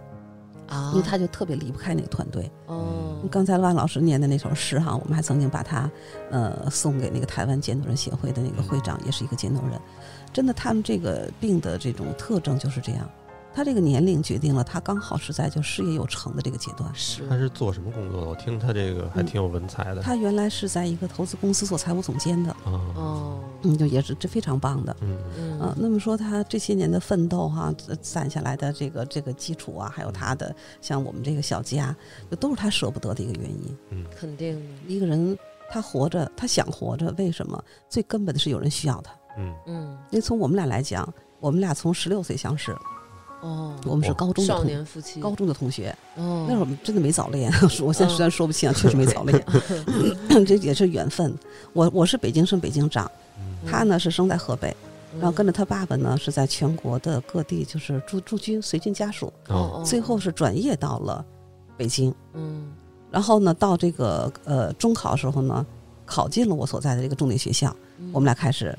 [0.68, 2.52] 啊，因为他就特别离不开那个团队。
[2.68, 5.90] 哦，刚才万老师念的那首诗哈，我们还曾经把它
[6.30, 9.80] 呃送给那个台湾渐冻人协会的那个会长，也是一个渐冻人。
[10.32, 13.10] 真的，他们这个病的这种特征就是这样。
[13.54, 16.90] 他这个年龄决定了他刚好是在就事业有成的这个阶段。
[16.96, 18.28] 是他是做什么工作的？
[18.28, 20.02] 我听他这个还挺有文采的。
[20.02, 24.96] 他原来是在一个投资公司做财务总监的，啊，哦，嗯，就也是这非常棒的。
[25.02, 31.96] 嗯嗯啊，那么说他这些年的奋斗哈、呃攒下来的这个这个基础啊，还有他的像我们这个小家，
[32.30, 33.78] 就都是他舍不得的一个原因。
[33.92, 35.38] 嗯肯定的，一个人
[35.70, 37.64] 他活着，他想活着，为什么？
[37.90, 39.14] 最根本的是有人需要他。
[39.38, 42.76] 嗯嗯因为从我们俩来讲，我们俩从十六岁相识，
[43.44, 45.94] 哦，我们是高中的少同年夫妻，高中的同学。
[46.16, 47.52] 哦，那会儿我们真的没早恋，
[47.84, 49.46] 我现在虽然说不清啊，确实没早恋，
[50.48, 51.38] 这也是缘分。
[51.74, 53.70] 我我是北京生北京长，嗯。
[53.70, 54.74] 他呢是生在河北，
[55.14, 55.20] 嗯。
[55.20, 59.84] 然后跟着他爸爸呢是在全国的各地就是驻驻军随军家属，哦。
[59.86, 61.26] 最后是转业到了
[61.76, 62.72] 北京，嗯。
[63.12, 65.66] 然后呢到这个呃中考的时候呢，
[66.06, 68.10] 考进了我所在的这个重点学校，嗯。
[68.14, 68.74] 我们俩开始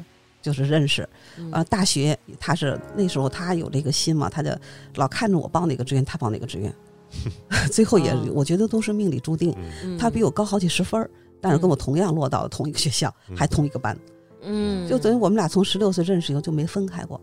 [0.44, 1.08] 就是认识。
[1.38, 1.50] 嗯。
[1.50, 4.50] 呃，大学他是那时候他有这个心嘛，他就
[4.96, 6.72] 老看着我报哪个志愿，他报哪个志愿，
[7.72, 8.26] 最后也、哦。
[8.34, 9.56] 我觉得都是命里注定。
[9.98, 13.36] 他比我高好几十分儿，但是跟我同样落到了同一个学校，嗯。
[13.36, 13.98] 还同一个班，
[14.42, 17.18] 嗯，就等于我们俩从十六岁认识以后就没分开过。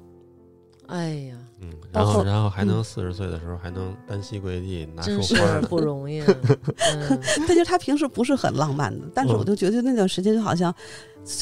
[0.87, 6.27] 哎呀，嗯，然后然后还能四十岁的时候还能单膝跪地拿束花不容易啊，
[6.99, 7.19] 嗯。
[7.47, 9.37] 但就是他平时不是很浪漫的，但是嗯。
[9.37, 10.73] 我就觉得那段时间就好像，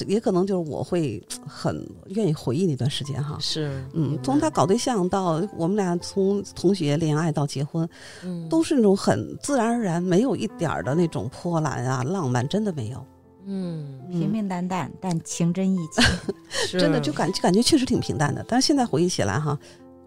[0.07, 3.38] 也可能就是我会很愿意回忆那段时间哈。
[3.39, 7.88] 是，嗯从他搞对象到我们俩从同学恋爱到结婚，
[8.23, 13.05] 嗯都是那种很自然而然，没有一点儿的那种波澜啊、浪漫，真的没有。
[13.45, 16.03] 嗯，平平淡淡，但情真意切。
[16.77, 18.45] 真的就感就感觉确实挺平淡的。
[18.47, 19.57] 但是现在回忆起来哈，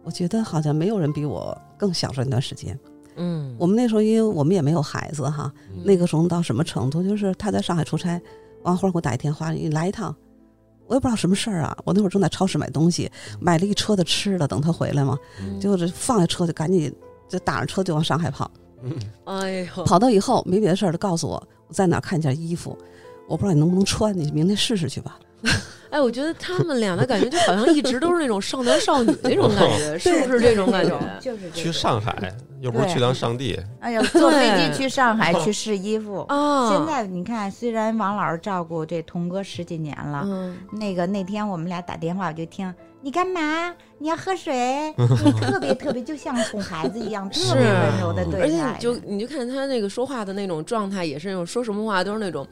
[0.04, 2.78] 我觉得好像没有人比我更享受那段时间。
[3.16, 8.20] 嗯，我们那时候因为我们也没有孩子哈，嗯那个时候到什么程度，就是他在上海出差，
[8.62, 10.14] 王花给我打一电话，你来一趟。
[10.88, 13.10] 我也不知道什么事儿啊，我那会儿正在超市买东西，
[13.40, 16.92] 买了一车的吃的，等他回来嘛，嗯就是放下车就赶紧
[17.28, 18.50] 就打着车就往上海跑。
[18.82, 18.92] 嗯
[19.24, 22.76] 哎呦，跑到以后没别的事儿，就告诉我我在哪儿看件衣服，
[23.28, 25.18] 我不知道你能不能穿，你明天试试去吧。
[25.88, 30.98] 哎，我觉得他们俩的感觉就好像一直都是那种少男少女那种感觉， 是不是这种感觉？
[31.20, 36.20] 就是去上海又不是去当上帝， 哎呀，坐飞机去上海去试衣服。
[36.30, 43.74] 啊，现在你看，虽然王老师照顾这童哥十几年了，嗯，那个那天我们俩打电话，我就听你干嘛？
[43.98, 44.92] 你要喝水？
[44.98, 48.48] 你特别特别，就像哄孩子一样，特别温柔的而对待。
[48.48, 52.46] 且你就你就看他那个说话的那种状态，也是那种说什么话都是那种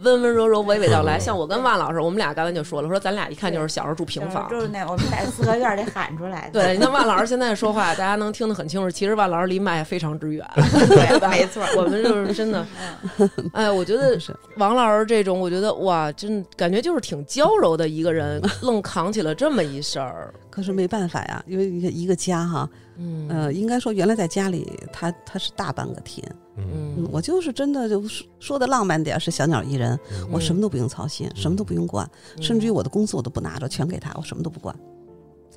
[0.00, 1.18] 温温柔柔、娓娓道来。
[1.18, 4.48] 像我跟万老师，我们俩刚才就说了，说咱俩一看就是小时候住平房。
[4.50, 6.60] 就是那我们在四合院里喊出来的。
[6.62, 8.90] 对，你看万老师现在说话，大家能听得很清楚。
[8.90, 11.30] 其实万老师离麦非常之远， 对吧？
[11.30, 12.66] 没错我们就是真的，
[13.54, 14.18] 哎，我觉得
[14.56, 20.34] 王老师这种，我觉得哇，真感觉就是挺娇柔的一个人， 愣扛起了这么一事儿。
[20.50, 22.68] 可是没办法呀，因为一个一个家哈，
[22.98, 32.06] 嗯呃，应该说原来在家里，他他是大半个天，嗯我就是真的就说说的浪漫点儿是小鸟依人，嗯我什么都不用操心，什么都不用管，
[32.40, 34.74] 甚至于嗯我的工作我都不拿着，全给他，我什么都不管。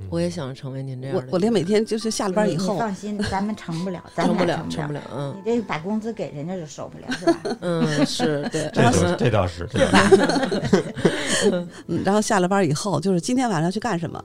[0.10, 5.02] 我也想成为您这样的，我我连每天就是下了班以你后，放心， 咱们成不了， 咱成不了，成不了。
[5.16, 5.36] 嗯。
[5.46, 7.40] 你这把工资给人家就受不了，是吧？
[7.62, 9.98] 嗯，是对，这倒是这倒是，这倒
[10.64, 11.68] 是。
[11.88, 14.24] 嗯，然后下了班以后，就是今天晚上去干什么，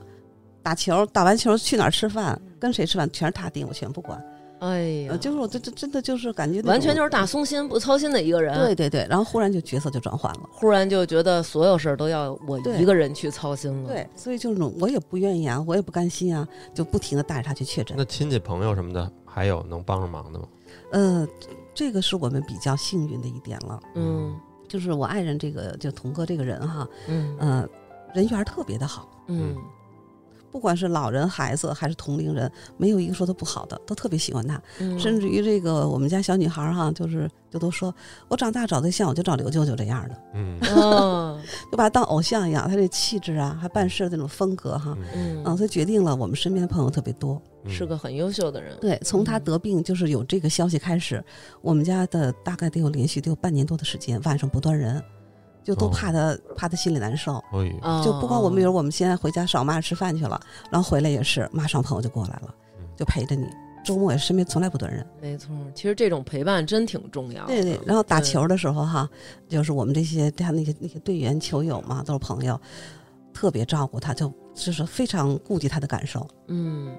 [0.61, 4.21] 打球，打完球去哪儿吃饭，跟谁吃饭，全是他定，我全不管。
[4.61, 8.55] 哎呀呃，，就是我这这真的就是感觉完全就是大松心不操心的一个人。
[8.59, 10.41] 对，对对，然后忽然就角色就转换了。
[10.51, 17.97] 忽然就觉得所有事儿都要我一个人去操心了。，对，所以就是那种我也不愿意啊，我也不甘心啊，就不停的带着他去确诊。
[17.97, 20.45] 那亲戚朋友什么的，还有能帮上忙的吗？
[20.91, 21.27] 呃，
[21.73, 27.67] 这个是我们比较幸运的一点了，嗯就是我爱人这个就童哥这个人哈，嗯呃，
[28.13, 29.55] 人缘特别的好，嗯
[30.51, 34.61] 不管是老人、孩子还是同龄人，没有一个说他不好的，都特别喜欢他。
[34.79, 37.93] 嗯，甚至于这个我们家小女孩儿哈，就是就都说
[38.27, 41.41] 我长大找对象，我就找刘舅舅这样的， 嗯哦，
[41.71, 42.67] 就把他当偶像一样。
[42.67, 47.41] 他这气质啊，还办事的那种风格哈，嗯嗯，所以决定了我们身边的朋友特别多。
[47.63, 48.75] 嗯是个很优秀的人。
[48.81, 51.23] 对，从他嗯得病就是有这个消息开始，
[51.61, 54.99] 我们家的大概得有连续得有半年多的时间，晚上不断人，
[55.63, 57.43] 就都哦怕他、怕他心里难受。
[58.03, 60.39] 就不光我们，比如我们现在回家找我妈吃饭去了，
[60.69, 63.47] 然后回来也是，马上朋友就过来了嗯，就陪着你。
[63.83, 65.03] 周末也身边从来不断人。
[65.19, 67.47] 没错，其实这种陪伴真挺重要的。
[67.47, 69.09] 对对，然后打球的时候哈，
[69.49, 72.61] 就是我们这些他那些那些队员球友嘛，都是朋友，
[73.33, 76.27] 特别照顾他，就就是非常顾及他的感受。
[76.47, 76.93] 嗯，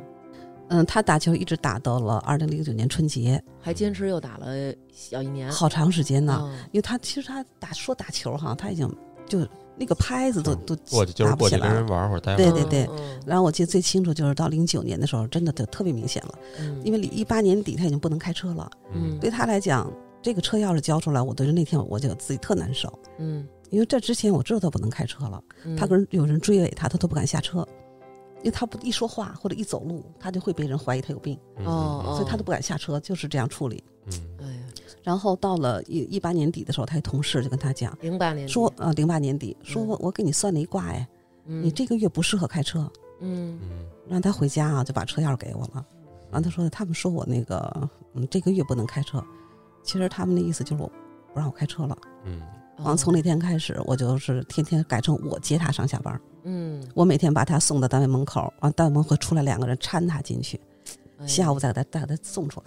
[0.68, 4.46] 嗯，他打球一直打到了二零零九年春节，还坚持又打了
[4.92, 5.50] 小一年。
[5.50, 6.38] 好长时间呢。
[6.40, 8.88] 哦因为他其实他打说打球哈，他已经
[9.26, 9.46] 就
[9.76, 11.88] 那个拍子都都过去就是打不起来了过去跟人。
[11.88, 12.50] 玩会儿，待会儿。
[12.50, 19.90] 对对对嗯然后我记得最清楚就是到零九年的时候，真的就特别明显了，嗯，因为一八年底他已经不能开车了，嗯对他来讲，
[20.22, 27.66] 这个车钥匙交出来，我对那天我就自己特难受，嗯，因为这之前我知道他不能开车了，嗯他跟有人追尾他，他都不敢下车，
[28.42, 33.82] 因为他不一说话或者一走路，他就会被人怀疑他有病，嗯所以他都不敢下车，就是这样处理。
[34.06, 34.12] 嗯。
[34.40, 34.60] 哎呀，
[35.02, 39.86] 然后到了一一八年底的时候，他一同事就跟他讲零八年说，呃，零八年底说嗯。
[39.86, 41.08] 我我给你算了一卦哎，
[41.46, 42.80] 嗯你这个月不适合开车，
[43.20, 43.58] 嗯。
[43.62, 43.86] 嗯。
[44.08, 45.86] 让他回家啊，就把车钥匙给我了。
[46.30, 49.24] 然后他说他们说我那个嗯这个月不能开车，
[49.84, 50.90] 其实他们的意思就是我
[51.32, 51.96] 不让我开车了。
[52.24, 52.42] 嗯。
[52.76, 60.60] 然后从那天开始，我就是天天改成我接他上下班，嗯，我每天把他送到单位门口，完单位门口出来两个人搀他进去，
[61.18, 62.60] 哎下午再给他再给他送出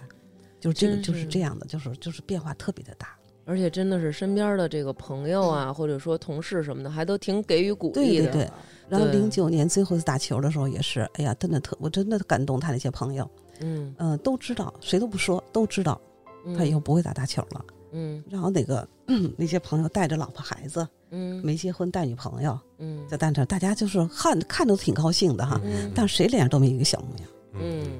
[0.60, 3.08] 就是这个真就是是这样的，就是就是变化特别的大。
[3.44, 8.24] 而且真的是身边的这个朋友啊，或者说同事什么的，还都挺给予鼓励的。
[8.24, 8.50] 对对对。
[8.88, 16.00] 然后对零九年最后一次打球的时候也是，哎呀，真的特，我真的感动他那些朋友，嗯，嗯、都知道，谁都不说，都知道
[16.44, 16.56] 嗯。
[16.56, 17.64] 他以后不会再打球了。
[17.92, 18.20] 嗯。
[18.28, 18.88] 然后那个
[19.38, 21.44] 那些朋友带着老婆孩子，嗯。
[21.44, 23.06] 没结婚带女朋友，嗯。
[23.08, 25.90] 在单车，大家就是看看着都挺高兴的哈，嗯。
[25.94, 27.28] 但谁脸上都没一个小模样。
[27.60, 27.90] 嗯。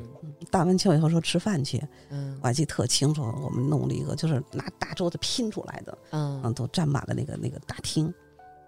[0.50, 2.38] 打完球以后说吃饭去，嗯。
[2.40, 8.12] 我还记得特清楚，我们弄了一个就是拿大桌子拼出来的，嗯，嗯都占满了那个那个大厅，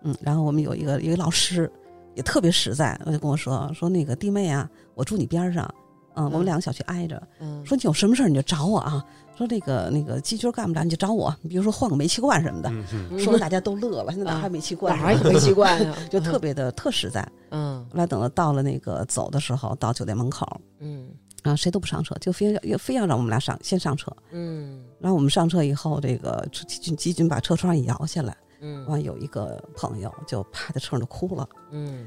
[0.03, 1.70] 嗯，然后我们有一个一个老师
[2.16, 5.72] 也特别实在，我就跟我说说那个弟妹啊，我住你边上，
[6.14, 9.05] 嗯，我们两个小区挨着，嗯，说你有什么事儿你就找我啊，
[9.39, 12.70] 说那个那个鸡军干不了你就找我，你比如说换个煤气罐什么的，
[13.16, 15.30] 说的大家都乐了，现在哪还煤气罐哪是吧？
[15.30, 15.97] 儿有习惯呀？
[16.11, 17.26] 就特别的特实在。
[17.51, 21.09] 嗯后来等到到了那个走的时候，到酒店门口，嗯
[21.45, 24.11] 啊，谁都不上车，就非要非要让我们俩上先上车。
[24.32, 32.07] 嗯然后我们上车以后，这个基军基军把车窗一摇下来，嗯完有一个朋友就趴在车上就哭了，嗯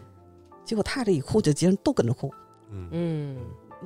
[0.66, 2.30] 结果他这一哭，就别人都跟着哭，
[2.70, 3.38] 嗯嗯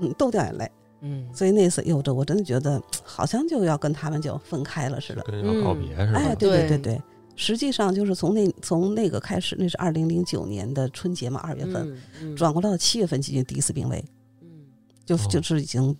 [0.01, 0.69] 嗯，都掉眼泪。
[1.05, 5.21] 嗯，所以那次，哟，这我真的觉得好像就要跟他们就分开了似的。
[5.21, 6.17] 跟要告别似的？
[6.17, 7.01] 哎，对对对
[7.35, 12.35] 实际上就是从那从那个开始，那是二零零九年的春节嘛，二月份、嗯嗯。
[12.35, 14.03] 转过来到七月份，进行第一次病危，
[14.41, 14.47] 嗯。
[15.05, 15.19] 就哦。
[15.29, 15.95] 就是已经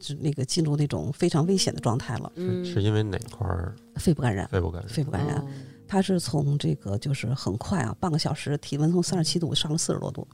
[0.00, 2.64] 是那个进入那种非常危险的状态了，嗯。
[2.64, 3.76] 是是因为哪块儿？
[3.96, 4.90] 肺部感染，肺部感染？
[4.90, 5.38] 肺部感染。
[5.38, 5.48] 哦
[5.90, 10.28] 他是从这个就是很快啊，半个小时体温从三十七度上了四十多度，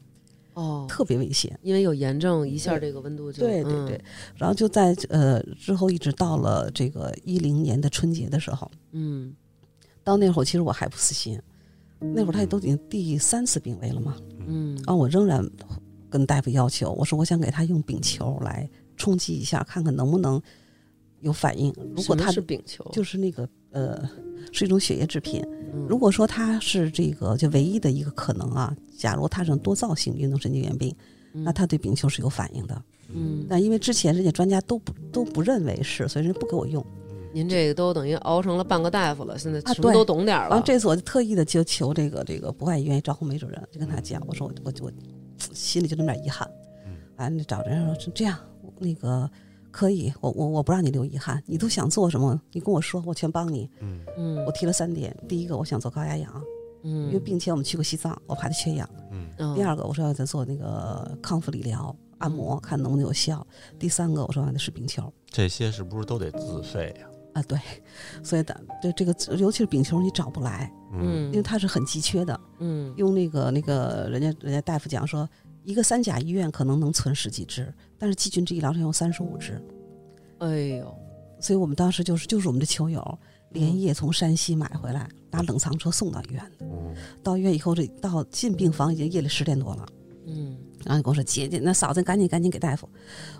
[0.54, 1.56] 哦，特别危险。
[1.62, 4.00] 因为有炎症，一下这个温度就对对对，
[4.36, 9.34] 然后就在呃之后一直到了这个一零年的春节的时候，嗯。
[10.02, 11.40] 到那会儿其实我还不死心，
[11.98, 14.78] 那会儿他都已经第三次病危了嘛，嗯。
[14.84, 15.42] 啊，我仍然
[16.10, 20.38] 跟大夫要求，我说我想给他用丙球来冲击一下，看看能不能
[21.20, 21.74] 有反应。
[21.96, 24.08] 如果他是丙球，就是那个呃，
[24.50, 25.42] 是一种血液制品。
[25.74, 30.94] 嗯如果说它是这个就唯一的一个可能啊，假如它是多灶性运动神经元病，
[31.32, 32.82] 那它对丙球是有反应的。
[33.12, 36.84] 嗯，但因为之前人家专家都不都不认为是，所以人家不给我用。
[37.32, 40.50] 您这个都等于熬成了半个大夫了，现在什么都懂点儿了。
[40.50, 44.92] 然后这次我就特意的就求这个这个博爱医院赵红梅主任，就跟他讲，我说我我我
[45.52, 46.48] 心里就那么点遗憾。
[47.16, 48.38] 完啊，那找人说是这样，
[48.78, 49.28] 那个
[49.74, 53.68] 可以，我我我不让你留遗憾，你都想做什么，你跟我说，我全帮你。
[53.80, 56.32] 嗯嗯我提了三点，第一个我想做高压氧，
[56.84, 58.88] 嗯因为嗯病前我们去过西藏，我怕他缺氧。
[59.10, 63.44] 嗯嗯第二个我说要再做那个康复理疗按摩，看能不能有效。
[63.76, 65.12] 第三个我说还得是冰球。
[65.26, 67.08] 这些是不是都得自费呀？
[67.32, 67.58] 啊，对，
[68.22, 72.38] 所以的对这个，尤其是丙球你找不来，嗯因为它是很急缺的。
[72.60, 75.28] 嗯用那个那个人家人家大夫讲说，
[75.64, 79.60] 一个三甲医院可能能存十几支，但是季菌治医疗上用三十五支，
[80.38, 80.94] 哎呦
[81.40, 83.18] 所以我们当时就是就是我们的球友嗯
[83.50, 86.66] 连夜从山西买回来，拿冷藏车送到医院的。
[86.66, 89.86] 嗯到医院以后，这到进病房已经夜里十点多了。
[90.26, 92.88] 嗯然后跟我说：“姐姐，那嫂子赶紧赶紧给大夫。”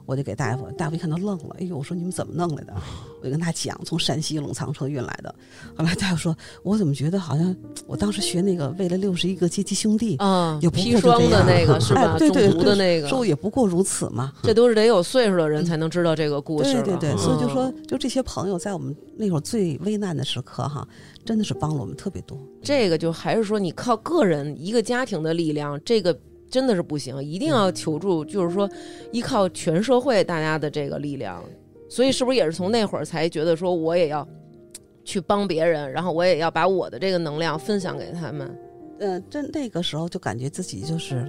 [0.07, 1.57] 我就给大夫，大夫一看都愣了。
[1.59, 2.75] 哎呦，我说你们怎么弄来的？
[3.21, 5.35] 我就跟他讲，从山西冷藏车运来的。
[5.77, 7.55] 后来大夫说：“我怎么觉得好像
[7.87, 12.13] 我当时学那个为了六十一个阶级兄弟，嗯，也不过砒霜的那个是吧？
[12.15, 14.33] 哎对对中毒的那个，说也不过如此嘛。
[14.43, 16.83] 这都是得有岁数的人才能知道这个故事了。
[16.83, 20.87] 对对对，嗯所以就说，就这些朋友在我们那会儿最危难的时刻哈，
[21.25, 22.39] 真的是帮了我们特别多。
[22.63, 26.19] 这个就还是说你靠个人一个家庭的力量，这个
[26.55, 28.71] 真的是不行，一定要求助，就是说
[29.11, 31.43] 依靠全社会大家的这个力量。
[31.89, 34.27] 所以是不是也是从那会儿才觉得说我也要
[35.05, 38.57] 去帮别人，然后我也要把我的这个能量分享给他们？
[39.01, 41.29] 呃，真那个时候就感觉自己就是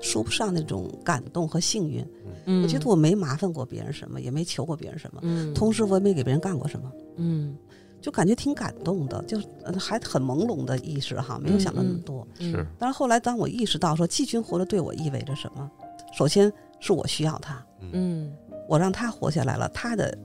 [0.00, 2.04] 说不上那种感动和幸运。
[2.46, 6.90] 嗯，我觉得我没麻烦过别人什么，也没求过别人什么，嗯，同时我也没给别人干过什么。
[7.16, 7.56] 嗯
[8.04, 12.26] 就感觉挺感动的，就呃还很朦胧的意识哈，没有想到那么多。
[12.38, 12.66] 嗯是。
[12.78, 15.70] 但是后来当我意识到说季军活着对我意味着什么，
[16.12, 18.30] 首先是我需要他，嗯。
[18.68, 20.18] 我让他活下来了，他的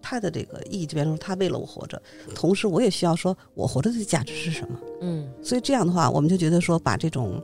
[0.00, 2.00] 他的这个意义就变成他为了我活着，
[2.36, 4.78] 同时我也需要说我活着的价值是什么。
[5.00, 5.28] 嗯。
[5.42, 7.42] 所以这样的话，我们就觉得说把这种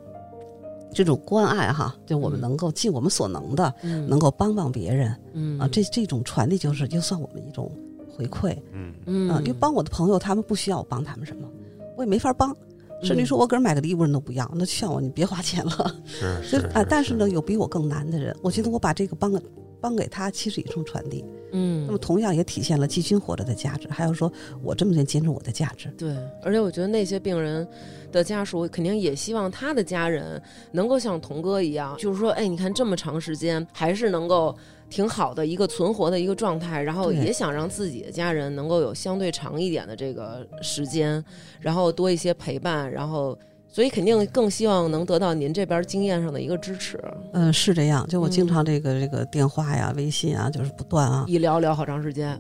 [0.94, 5.58] 这种关爱哈，就我们嗯能够尽我们所能的，嗯，能够帮帮别人嗯。
[5.58, 7.72] 啊，这这种传递就是就算我们一种
[8.10, 8.56] 回馈。
[8.72, 11.48] 嗯嗯啊，因为帮我的朋友，他们不需要我帮他们什么，
[11.96, 12.54] 我也没法帮，
[13.02, 15.94] 甚至于说我给人买个礼物人都不要，那劝我你别花钱了。
[16.06, 19.40] 是 就是啊，但是呢，有比我更难的人，我觉得我把这个帮给
[19.80, 21.24] 帮给他，其实也是一种传递。
[21.52, 24.32] 嗯，那么同样也体现了季军活着的价值，还有说
[24.62, 25.88] 我这么多年坚持我的价值。
[25.98, 27.66] 对，而且我觉得那些病人
[28.12, 30.40] 的家属肯定也希望他的家人
[30.70, 34.56] 能够像童哥一样，就是说，哎，你看这么长时间还是能够
[34.90, 41.24] 挺好的一个存活的一个状态，然后也想让自己的家人能够有相对长一点的这个时间，
[41.60, 43.38] 然后多一些陪伴，然后。
[43.72, 47.00] 所以肯定更希望能得到您这边经验上的一个支持，
[47.32, 52.36] 嗯、是这样，就我经嗯常这个、这个电话呀、微信啊，就是不断啊，一聊聊好长时间，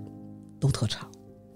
[0.58, 1.08] 都特长，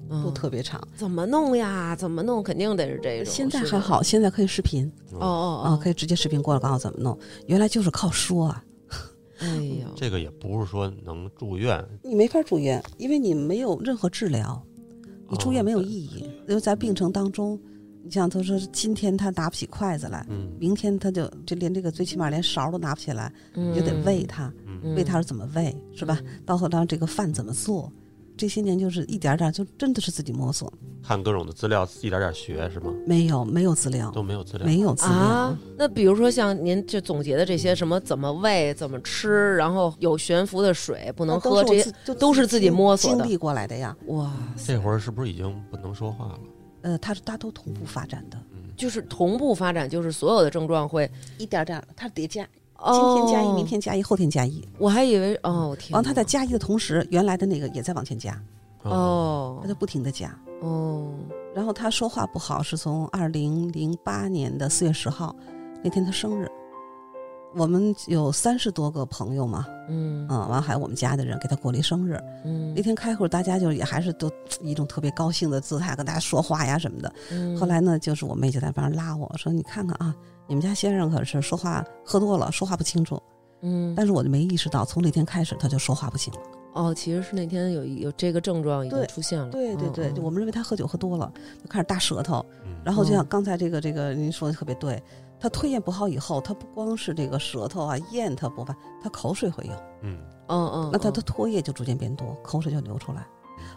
[0.08, 0.80] 嗯都特别长。
[0.94, 1.96] 怎么弄呀？
[1.96, 2.40] 怎么弄？
[2.40, 3.34] 肯定得是这种。
[3.34, 7.18] 现在，还好，现在可以视频哦哦啊，哦，可以直接视频过来告诉我怎么弄。
[7.48, 8.62] 原来就是靠说啊，
[9.38, 9.46] 哎
[9.80, 14.64] 呀，这个也不是说能住院，你没法住院，因为你没有任何治疗，
[15.28, 16.30] 你住院没有意义。
[16.46, 17.58] 因为在病程当中，
[18.02, 20.52] 你像他说今天他拿不起筷子来，嗯。
[20.60, 23.74] 明天他就就连这个最起码连勺都拿不起来，嗯。
[23.74, 24.94] 就得喂他，嗯。
[24.94, 26.20] 喂他是怎么喂，是吧？
[26.44, 27.90] 到后来这个饭怎么做，
[28.36, 30.72] 这些年就是一点点，就真的是自己摸索，
[31.02, 32.92] 看各种的资料，一点点学是吗？
[33.06, 35.14] 没有没有资料，都没有资料，没有资料。
[35.14, 43.96] 啊，那比如说像您就总结的这些什么怎么喂、怎么吃，然后有悬浮的水不能喝，这些都是自己摸索的经历过来的呀。
[44.06, 46.38] 哇塞，这会儿是不是已经不能说话了？
[46.82, 48.38] 呃，它是大都同步发展的，
[48.76, 52.48] 就是同步发展，就是所有的症状会一点点，它叠加，哦
[52.92, 54.62] 今天加一，明，天加一，后天加一。
[54.78, 58.38] 我还以为哦完，他在加一的同时，原来的那个也在往前加，
[58.82, 60.36] 哦他就不停的加。
[60.60, 61.10] 哦
[61.54, 65.34] 然后他说话不好，是从二零零八年的四月十号
[65.82, 66.50] 那天他生日，
[67.54, 72.20] 我们有三十多个朋友嘛，嗯啊，完还有我们家的人给他过了一生日。
[72.44, 74.28] 嗯那天开会，大家就也还是都
[74.60, 77.12] 以一种特别高兴的姿态跟大家说话呀什么的。
[77.30, 80.12] 嗯后来呢，就是我妹就在旁边拉我说：“你看看啊，
[80.46, 83.20] 你们家先生可是说话喝多了，说话不清楚。”
[83.66, 86.40] 嗯但是我就没意识到，从那天开始他就说话不清了。
[86.74, 91.32] 哦，其实是那天有有这个症状已经对出现了，对对对，嗯就我们认为他喝酒喝多了，
[91.62, 92.44] 就开始大舌头。
[92.66, 95.02] 嗯然后就像嗯刚才这个这个您说的特别对，
[95.40, 99.72] 他吞咽不好以后，他不光是这个舌头啊咽他不办，他口水会有，
[100.02, 100.18] 嗯
[100.48, 103.26] 嗯嗯，那他嗯的唾液就逐渐变多，口水就流出来。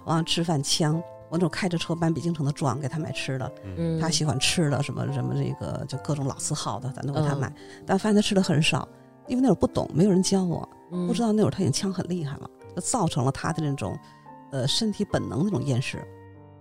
[0.03, 7.53] 完了吃饭呛，我那种开着车搬北京城的庄给他买吃的，嗯他喜欢吃的什么什么这个就各种老字号的，咱都给他嗯买，
[7.85, 8.87] 但发现他吃的很少，
[9.27, 13.97] 因为那会儿不懂，没有人教我，嗯不知道那会儿他已经呛很厉害了，就造成了他的那种
[14.51, 15.97] 呃身体本能那种厌食。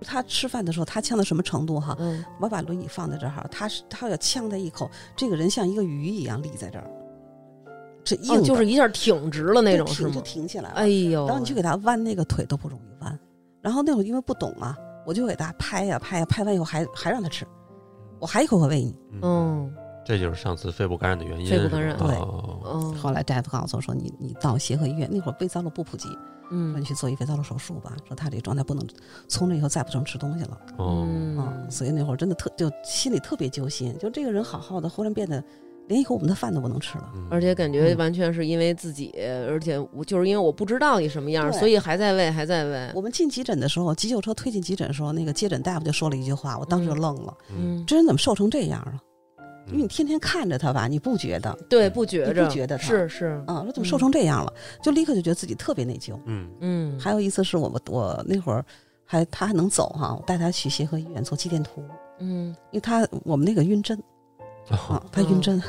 [0.03, 1.97] 他吃饭的时候，他呛到什么程度哈？
[2.01, 6.91] 嗯我把轮椅放在这儿哈，他是他要呛他一口，这个人像一个鱼一样立在这儿，
[8.05, 10.21] 这硬哦，就是一下挺直了那种是就？
[10.21, 10.75] 挺起来了。
[10.75, 13.19] 哎呦，然后你去给他弯那个腿都不容易弯。
[13.63, 14.77] 然后那会儿因为不懂嘛，
[15.07, 17.47] 我就给他拍呀、拍呀、拍完以后还还让他吃，
[18.19, 18.95] 我还一口口喂你。
[19.23, 19.73] 嗯
[20.05, 21.47] 这就是上次肺部感染的原因。
[21.51, 22.15] 肺部感染对
[22.97, 26.19] 后来大夫告诉我说，你你到协和医院那会儿胃造瘘不普及，说
[26.51, 28.87] 嗯你去做一胃造瘘手术吧，说他这状态不能，
[29.27, 30.57] 从那以后再不能吃东西了。
[30.77, 35.43] 哦，嗯，所以那会儿真的特就心里特别揪心，就这个人好好的，忽然变得
[35.89, 37.11] 连一口我们的饭都不能吃了。
[37.15, 39.13] 嗯而且感觉嗯完全是因为自己，
[39.49, 42.91] 而且我就是因为我不知道你什么样，所以还在喂，还在喂。
[42.95, 48.93] 我们进急诊的时候，急救车推进急诊的时候，那个接诊大夫就说了一句话，我当时就愣了，嗯，这人怎么瘦成这样啊？
[48.95, 49.01] 嗯
[49.69, 53.65] 因为你天天看着他吧，你不觉得对，不觉你着，不觉得他是是，啊？
[53.65, 54.53] 说怎么瘦成这样了？
[54.81, 56.17] 就立刻就觉得自己特别内疚。
[56.27, 58.65] 嗯嗯，还有一次是我我那会儿
[59.05, 61.83] 还他还能走哈，我带他去协和医院做肌电图，
[62.21, 64.01] 嗯，因为他我们那个晕针
[64.69, 65.63] 啊，他晕针，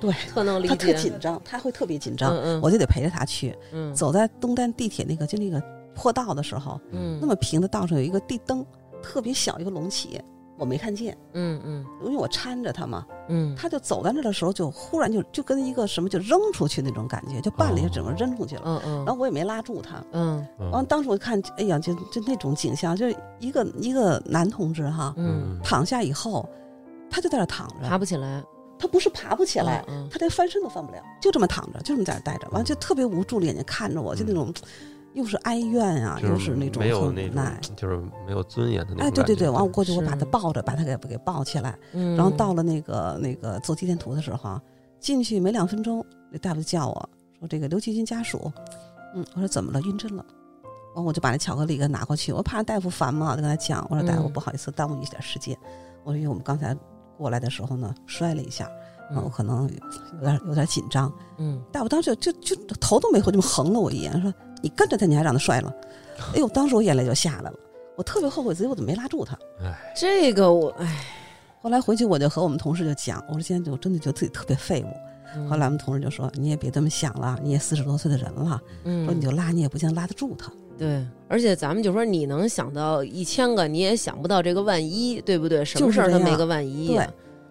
[0.00, 3.56] 对特能理他特，紧张，他会特别紧张，嗯嗯，我就得陪着他去。
[3.72, 3.94] 嗯。
[3.94, 5.62] 走在东单地铁那个就那个
[5.94, 7.18] 坡道的时候，嗯。
[7.20, 8.64] 那么平的道上有一个地灯，
[9.02, 10.20] 特别小一个隆起，
[10.58, 11.84] 我没看见，嗯嗯。
[12.04, 13.06] 因为我搀着他嘛。
[13.28, 18.62] 嗯，他就走在那儿的时候，就忽然就就跟一个什么就扔出去那种感觉，就绊了一下，整个扔出去了。
[18.66, 20.04] 嗯嗯，然后我也没拉住他。
[20.12, 20.46] 嗯。
[20.58, 20.70] 嗯。
[20.70, 26.46] 完，当时我看，哎呀，就就那种景象，就是一个一个男同志哈，嗯，躺下以后，
[27.14, 28.42] 他就在那躺着，爬不起来，
[28.76, 34.52] 他不是爬不起来，嗯他连翻身都翻不了，就这么躺着，就这么在那儿待着，完了就特别无助，眼睛看着我，就那种
[35.12, 37.56] 又是哀怨啊，又是那种很没有那无奈。
[37.62, 37.96] 种，就是
[38.26, 44.60] 没有尊严的那种哎，对对对，完完我过去我把他抱着，把他给给抱起来，嗯，然后到了那个那个做肌电图的时候，
[44.98, 47.08] 进去没两分钟，那大夫就叫我
[47.38, 48.50] 说这个刘奇军家属，
[49.14, 49.80] 嗯，我说怎么了？
[49.82, 50.26] 晕针了。
[50.96, 55.56] 完我就把那巧克力给拿过去，我怕大夫烦嘛，就跟他讲，我说大夫嗯不好意思耽误你一点时间，
[56.04, 56.76] 我说因为我们刚才
[57.16, 58.66] 过来的时候呢摔了一下，
[59.10, 59.68] 啊，我可能
[60.14, 61.12] 有点有点紧张。
[61.38, 65.72] 嗯但我当时就就就头都没回，就横了我一眼，说你跟着他，你还让他摔了。
[66.34, 67.54] 哎呦，当时我眼泪就下来了，
[67.96, 69.38] 我特别后悔自己我怎么没拉住他。
[69.60, 71.04] 哎，这个我哎，
[71.62, 74.88] 后来回去我就和我们同事就讲，我说现在就真的觉得自己特别废物。
[75.36, 80.52] 嗯后来我们同事就说：“你也别这么想了，你也四十多岁的人了，嗯，说你就拉你也不见拉得住他。
[80.76, 85.64] 对，而且咱们就说你能想到一千个，你也想不到这个万一，对不对？
[85.64, 86.24] 什么事儿就是这样。
[86.24, 87.08] 它没个万一对？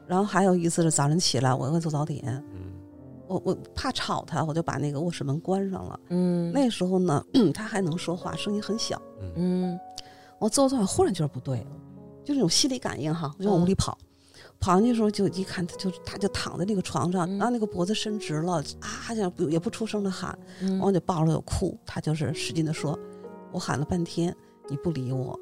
[0.08, 2.22] 然后还有一次是早晨起来，我要做早点，
[2.54, 2.72] 嗯。
[3.26, 6.00] 我我怕吵他，我就把那个卧室门关上了。
[6.10, 9.02] 嗯，那时候呢， 他还能说话，声音很小。
[9.36, 9.72] 嗯。
[9.72, 9.80] 嗯
[10.40, 11.68] 我做着做着忽然觉得不对了，
[12.26, 13.98] 就那种心理感应哈，我就往嗯屋里跑。
[14.60, 17.38] 跑进去的时候就一看，他就他就躺在那个床上，嗯。
[17.38, 22.98] 然后那个脖子伸直了，啊，这样不也不出声的喊，嗯，我就抱着我哭，他就是使劲的说，
[23.54, 24.36] 我喊了半天
[24.68, 25.40] 你不理我，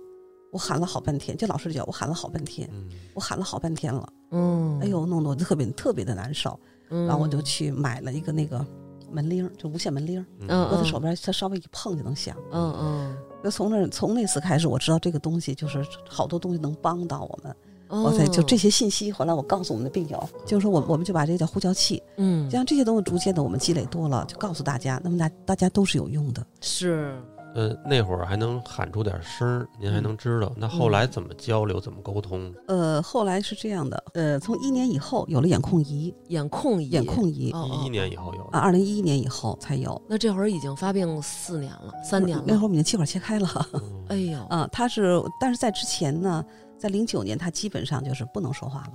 [0.52, 6.60] 我喊了好半天，就老师叫我喊了好半天，嗯我喊了好半天了，嗯，哎呦，弄得我特别特别的难受，
[6.90, 8.66] 嗯，然后我就去买了一个那个
[9.12, 12.36] 门铃，就无线门铃搁在手边，它稍微一碰就能响。
[12.52, 17.56] 嗯嗯，就从那从那次开始，我知道这个东西就是好多东西能帮到我们。
[17.90, 26.42] 哦哇塞，就这，些信息，后来我告诉我们的病友，就是说我我们就把这个叫呼叫器，嗯，像这些东西逐渐的我们积累多了，就告诉大家，那么大大家都是有用的。
[26.62, 27.22] 是，
[27.54, 30.52] 呃，那会儿还能喊出点声儿，您还能知道。
[30.56, 32.54] 那后来怎么交流，怎么沟通？
[32.68, 43.50] 呃，后来是这样的，呃，从一年以后有了眼控仪，眼控仪，眼控仪哦一一年以后有啊，二零一一年以后才有，那这会儿已经发病四年了，三年了，那会儿我们已经气管切开了。
[43.74, 46.44] 嗯哎呦，啊，他是，但是在之前呢，
[46.78, 48.94] 在零九年他基本上就是不能说话了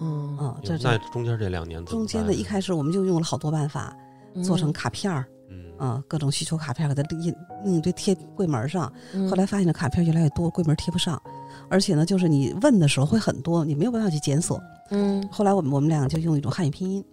[0.00, 0.56] 嗯，啊。
[0.62, 3.96] 这那中间这两年怎么中间的一开始我们就用了好多办法，
[4.44, 5.35] 做成卡片儿嗯
[5.78, 8.92] 啊，各种需求卡片儿给它印印对贴柜门上。
[9.12, 11.20] 嗯，后来发现这卡片越来越多，柜门贴不上，
[11.68, 14.60] 而且呢，就是你问的时候会很多，你没有办法去检索。
[14.90, 17.04] 嗯后来我们我们俩就用一种汉语拼音，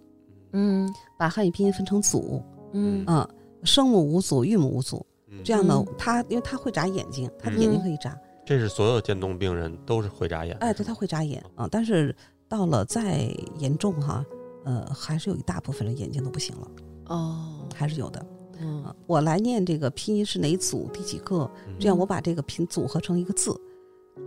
[0.52, 0.88] 嗯
[1.18, 2.42] 把汉语拼音分成组，
[2.72, 3.28] 嗯嗯，
[3.64, 10.56] 声母五组，韵母五组，嗯这样呢嗯，他因为他会眨眼睛，他的眼睛嗯可以眨，这是所有渐冻病人都是会眨眼。
[10.58, 12.14] 哎，对，他会眨眼啊，但是
[12.48, 14.24] 到了再严重哈，
[14.64, 16.68] 呃，还是有一大部分人眼睛都不行了，
[17.06, 18.24] 哦还是有的。
[18.60, 23.58] 嗯啊，我来念这个拼音是哪组第几个，嗯这样我把这个拼组合成一个字，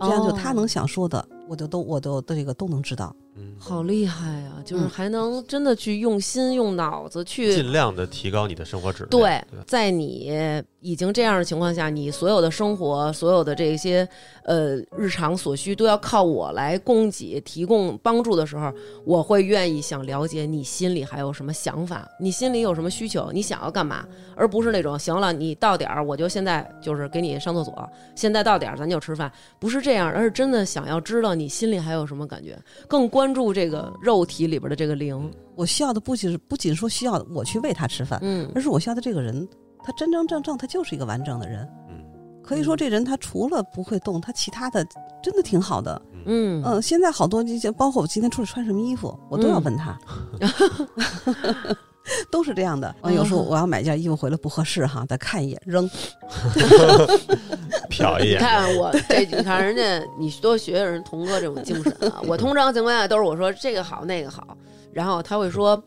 [0.00, 3.14] 这样就他哦能想说的，我就都我都这个都能知道。
[3.38, 9.10] 嗯，好厉害呀、就是嗯还能真的去用心用脑子去尽量的提高你的生活质量。
[9.10, 9.20] 对
[9.50, 10.32] 对，在你
[10.80, 14.08] 已经这样的情况下，你所有的生活、所有的这些
[14.44, 18.72] 呃日常所需都要靠我来供给、提供帮助的时候，
[19.04, 24.04] 我会愿意想了解你心里还有什么想法，你心里有什么需求，你想要干嘛，
[24.36, 38.50] 而不是那种行了，你到点儿我就现在就是给你上厕所，现在到点儿咱就吃饭，不是这样，而是真的想要知道你心里还有什么感觉，更关注这个肉体里边的这个灵，我需要的不仅是不仅说需要我去喂他吃饭，嗯。
[38.54, 39.48] 而是我需要的这个人，
[39.84, 41.68] 他真真正正他就是一个完整的人。
[41.88, 41.96] 嗯。
[42.42, 44.84] 可以说，这人他除了不会动，他其他的
[45.22, 46.00] 真的挺好的。
[46.26, 46.62] 嗯。
[46.64, 49.98] 嗯，现在好多这些，包括我今天出去穿什么衣服，我都要问他，
[52.30, 52.94] 都是这样的。
[53.02, 55.84] 完有时候我要买件衣服回来不合适哈，再看一眼扔。
[55.84, 56.62] 你
[57.90, 62.20] 瞟一眼，看我 这，你看人家，你多学学人童哥这种精神啊！
[62.26, 64.56] 我通常情况下都是我说这个好那个好，
[64.92, 65.82] 然后他会说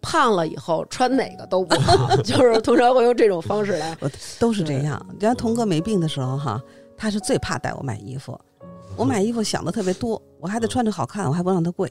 [0.00, 3.96] 胖了以后穿哪个都不好，就是通常会用这种方式来。
[4.38, 5.04] 都是这样。
[5.10, 6.60] 人家童哥没病的时候哈，
[6.96, 8.38] 他是最怕带我买衣服。
[8.96, 11.90] 我买衣服想的特别多，我还得穿着好看，我还不让他贵，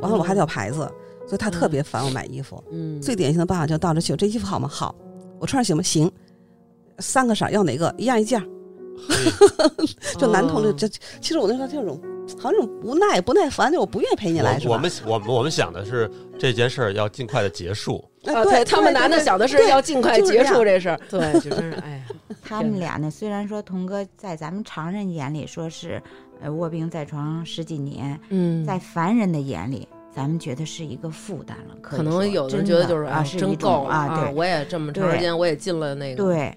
[0.00, 0.90] 完了我还得要牌子，
[1.30, 2.60] 所以他特别烦我买衣服。
[2.72, 4.66] 嗯，最典型的办法就到这去，这衣服好吗？
[4.66, 4.92] 好，
[5.38, 5.82] 我穿上行吗？
[5.82, 6.10] 行。
[6.98, 7.94] 三个色儿要哪个？
[7.96, 8.46] 一样一件儿。
[9.08, 9.14] 嘿
[10.18, 11.98] 就男同志，哦这其实我那时候这种
[12.36, 14.72] 好像这种不耐不耐烦，就我不愿意陪你来，是吧？
[14.72, 18.04] 我我们我们我们想的是这件事儿要尽快的结束。
[18.24, 22.04] 啊，哎对他们男的想的是要尽快结束这事儿，对， 就真是哎呀，
[22.42, 26.02] 他们俩呢，虽然说童哥在咱们常人眼里说是，
[26.42, 31.76] 呃，卧病在床十几年，嗯，在凡人的眼里，咱们觉得是一个负担了。
[31.80, 36.56] 可可能有的人觉得就是啊，是一真够啊，对我也这么长时间，我也进了那个，对。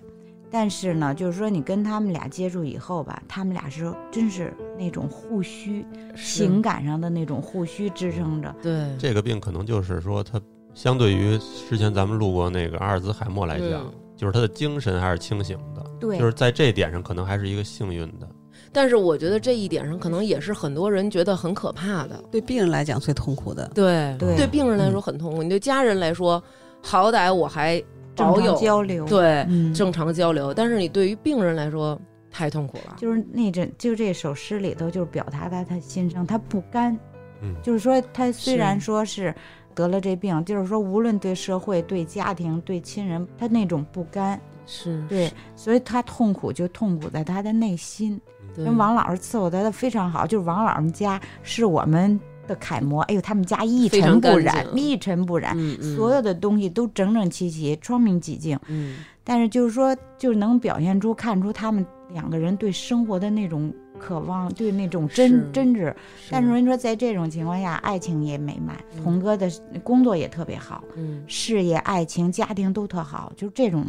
[0.51, 5.84] 但是呢，就是说你跟他们俩接触以后吧，他们俩是真是那种互需
[6.16, 8.56] 情感上的那种互需支撑着。
[8.62, 10.39] 对，这个病可能就是说，它
[10.76, 18.30] 相对于之前咱们录过那个阿尔兹海默来讲，嗯就是他的精神还是清醒的，对，就是在这点上可能还是一个幸运的。
[18.74, 22.21] 但是我觉得这一点上，可能也是很多人觉得很可怕的。
[22.32, 23.69] 对病人来讲最痛苦的。
[23.76, 26.43] 对对对病人来说很痛苦，你对家人来说，
[26.82, 27.80] 好歹我还
[28.15, 31.99] 正常保有交流，对嗯，正常交流，但是你对于病人来说
[32.32, 32.95] 太痛苦了。
[32.97, 36.97] 就是那阵，就这首诗里头，就是表达他他心声，他不甘，
[37.41, 39.34] 嗯就是说他虽然说是
[39.76, 48.19] 得了这病，就是说无论对社会、对家庭、对亲人，他那种不甘，是，对，所以他痛苦就痛苦在他的内心。
[48.56, 48.66] 对。
[48.66, 55.54] 跟王老师伺候他的非常好，就是王老师家是我们的楷模，哎呦，他们家一尘不染，一尘不染。
[55.58, 58.97] 嗯嗯，所有的东西都整整齐齐、窗明几净，嗯。
[59.26, 65.95] 但是就是说，就能表现出、看出他们两个人对生活的那种渴望，对那种真真挚。
[66.30, 69.01] 但是人说，在这种情况下，爱情也美满，嗯。
[69.01, 69.49] 童哥的
[69.82, 71.24] 工作也特别好，嗯。
[71.26, 73.86] 事业、爱情、家庭都特好，就这种，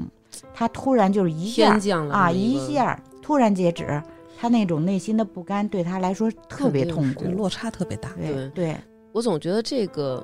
[0.54, 1.76] 他突然就是一下
[2.12, 4.00] 啊，一下突然截止，
[4.44, 7.24] 他那种内心的不甘，对他来说特别痛苦。
[7.24, 8.10] 落差特别大。
[8.12, 8.76] 对对，
[9.10, 10.22] 我总觉得这个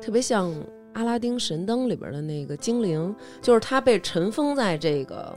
[0.00, 0.52] 特别像
[0.94, 5.32] 阿拉丁神灯里边的那个精灵，就是他被尘封在这个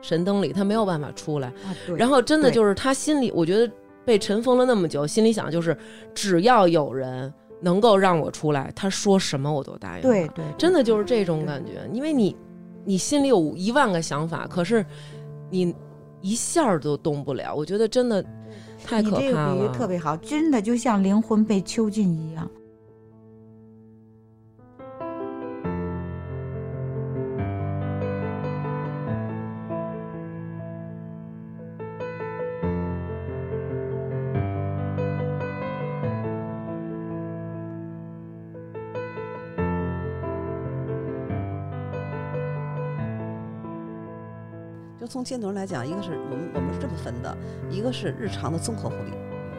[0.00, 1.48] 神灯里，他没有办法出来。
[1.48, 3.68] 啊，然后真的就是他心里，我觉得
[4.04, 5.76] 被尘封了那么久，心里想就是
[6.14, 10.02] 只要有人能够让我出来，他说什么我都答应。
[10.02, 12.36] 对，对，真的就是这种感觉，因为你
[12.84, 14.86] 你心里有一万个想法，可是
[15.50, 15.74] 你
[16.20, 17.54] 一下儿都动不了。
[17.54, 18.24] 我觉得真的
[18.84, 19.72] 太可你这怕个比喻了。
[19.72, 22.50] 特别好，真的就像灵魂被囚禁一样。
[45.08, 47.36] 从箭头来讲，一个是我们我们是这么分的，
[47.70, 49.12] 一个是日常的综合护理，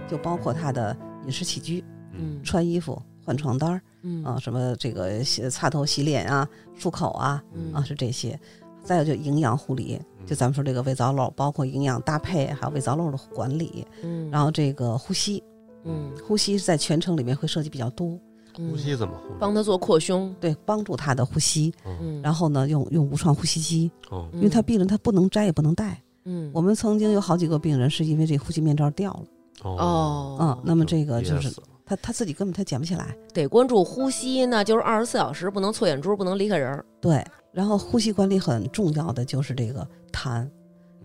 [0.08, 0.96] 就包括他的
[1.26, 1.84] 饮食起居、
[2.14, 2.42] 嗯。
[2.44, 4.24] 穿衣服、换床单儿嗯。
[4.24, 6.48] 啊，什么这个洗擦头、洗脸啊、
[6.80, 8.40] 漱口啊嗯啊是这些。
[8.82, 15.44] 再有就营养护理，就咱们说这个胃造瘘，包括营养搭配，还有胃造瘘的管理，嗯，然后这个呼吸，
[15.84, 16.12] 嗯。
[16.26, 18.18] 呼吸在全程里面会涉及比较多，
[18.70, 19.34] 呼吸怎么呼吸？
[19.40, 21.74] 帮他做扩胸，对，帮助他的呼吸。
[21.86, 26.02] 嗯，然后呢，用用无创呼吸机，哦，因为他病人他不能摘也不能戴。
[26.26, 29.24] 嗯，我们曾经有好几个病人是因为这呼吸面罩掉了，
[29.64, 31.50] 哦，嗯，那么这个就是
[31.86, 33.16] 他他自己根本他捡不起来。
[33.34, 36.86] 得关注呼吸，那就是二十四小时不能错眼珠，不能离开人儿。
[37.00, 40.48] 对，然后呼吸管理很重要的就是这个痰，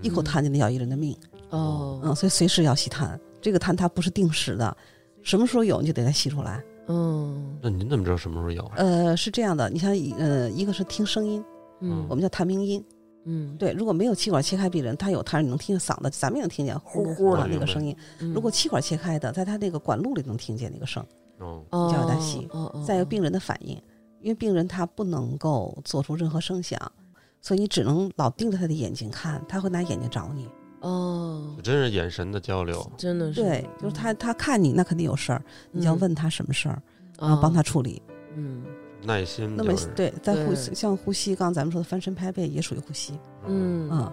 [0.02, 1.16] 一口痰就能要一人的命。
[1.51, 3.18] 哦，嗯，所以随时要吸痰。
[3.40, 4.76] 这个痰它不是定时的，
[5.22, 6.62] 什么时候有你就得给它吸出来。
[6.86, 8.70] 嗯那您怎么知道什么时候有？
[8.77, 11.44] 呃，是这样的，你像呃，一个是听声音，
[11.81, 12.85] 嗯我们叫痰鸣音。
[13.27, 17.97] 嗯，对，如果没有气管切开病人，他有痰，你能听见嗓子，咱们也能听见呼呼的那个声音。
[18.20, 21.02] 嗯如果气管切开的，在他那个管路里能听见那个声。
[21.39, 22.47] 哦，哦叫他吸
[22.86, 23.81] 再有病人的反应，
[24.20, 26.78] 因为病人他不能够做出任何声响，
[27.40, 30.47] 所以你只能老盯着他的眼睛看，他会拿眼睛找你。
[30.85, 32.90] 哦，真是眼神的交流。
[32.97, 33.43] 真的是。
[33.43, 35.43] 对，就是他他看你，那肯定有事儿，
[35.73, 36.01] 你就要嗯。
[36.01, 36.82] 问他什么事儿，
[37.19, 38.02] 然啊后帮他处理。
[38.36, 38.62] 嗯。
[39.02, 43.12] 耐心那么，对，在呼吸像呼吸，刚刚咱们说的翻身拍背也属于呼吸，
[43.47, 43.89] 嗯。
[43.93, 44.12] 嗯，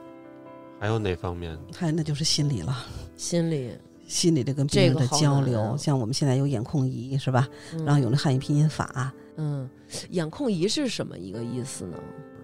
[0.80, 1.58] 还有哪方面？
[1.74, 2.86] 还有那就是心理了，
[3.16, 3.72] 心理，
[4.08, 5.78] 心理这跟病人的交流，啊。
[5.78, 7.48] 像我们现在有眼控仪是吧？
[7.74, 7.86] 嗯。
[7.86, 9.70] 然后有那汉语拼音法，嗯，
[10.10, 11.98] 眼控仪是什么一个意思呢？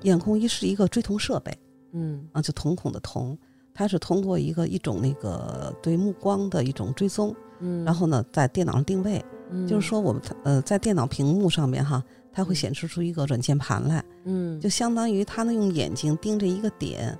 [0.04, 1.54] 眼控仪是一个追瞳设备
[1.91, 2.26] 嗯。
[2.32, 3.38] 啊，就瞳孔的瞳，
[3.78, 14.04] 它是通过一个一种那个对目光的一种追踪，嗯，然后呢在电脑上定位，嗯就是说我们呃在电脑屏幕上面哈，它会嗯显示出一个软键盘来。
[14.26, 17.16] 嗯就相当于它呢用眼睛盯着一个点，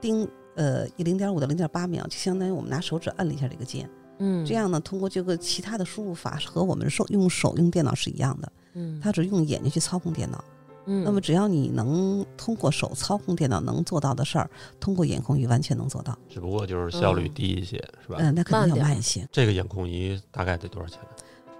[0.00, 3.90] 盯呃一零点五到零点八秒，就相当于我们拿手指摁了一下这个键。
[4.20, 10.44] 嗯这样呢，通过这个其他的输入法和我们手用手用电脑是一样的，嗯它只用眼睛去操控电脑。
[10.88, 14.50] 嗯那么只要你能通过手操控电脑能做到的事儿，
[14.80, 16.16] 通过眼控仪完全能做到。
[16.28, 18.16] 只不过就是效率低一些，是吧？
[18.18, 19.28] 嗯，那肯定要慢一些。
[19.30, 20.98] 这个眼控仪大概得多少钱？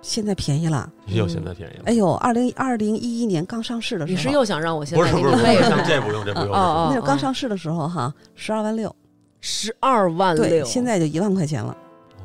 [0.00, 1.82] 现在便宜了，又现在便宜了。
[1.86, 5.42] 哎呦，二零二零一一年刚上市的时候，你是又想让我现在给不是不是
[5.86, 6.50] 这不用这不用。
[6.52, 8.94] 哦哦那时候刚上市的时候哈，十二万六，
[9.40, 11.76] 十二万对，六，现在就一万块钱了。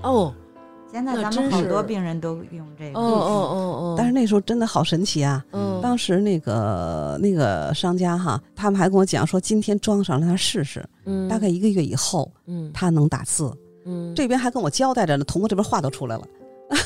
[0.04, 0.34] 哦
[0.94, 3.00] 现在咱们好多病人都用这个。
[3.00, 5.44] 哦哦哦哦，但是那时候真的好神奇啊！
[5.52, 13.52] 嗯当时那个那个商家哈，他们还跟我讲说，今天装上让他试试，嗯大概一个月以后嗯他能打字。
[13.86, 16.24] 嗯这边还跟我交代着呢，通过这边话都出来了。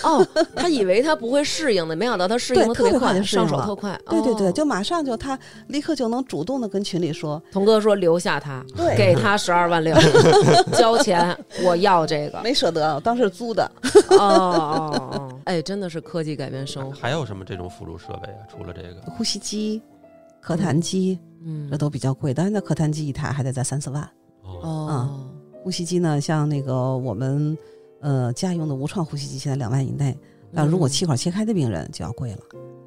[0.03, 0.25] 哦，
[0.55, 3.97] 他以为他不会适应的，没想到他适应的特别快快，上手特快。
[4.09, 5.37] 对对对，哦就马上就他
[5.67, 8.65] 立刻就能主动的跟群里说，童哥说留下他，
[8.97, 9.95] 给他十二万六，
[10.77, 12.41] 交钱，我要这个。
[12.43, 13.69] 没舍得，当时租的。
[14.11, 16.91] 哦哦哦， 哎，真的是科技改变生活。
[16.91, 18.43] 还有什么这种辅助设备啊？
[18.49, 19.81] 除了这个，呼吸机、
[20.43, 24.03] 咳痰机，嗯这都比较贵，但是那咳痰机一台还得在三四万。
[24.43, 25.19] 哦，哦，
[25.63, 27.57] 呼吸机呢，像那个我们
[28.01, 30.17] 呃家用的无创呼吸机，现在两万以内。
[30.51, 32.39] 那如果嗯气管切开的病人就要贵了。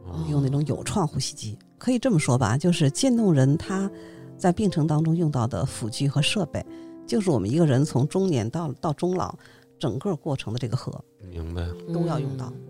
[0.07, 1.57] 哦用那种有创呼吸机。
[1.79, 3.91] 可以这么说吧，就是渐冻人他
[4.37, 6.65] 在病程当中用到的辅具和设备，
[7.07, 9.35] 就是我们一个人从中年到到中老
[9.79, 10.93] 整个过程的这个核。
[11.31, 11.67] 明白。
[11.93, 12.61] 都要用到嗯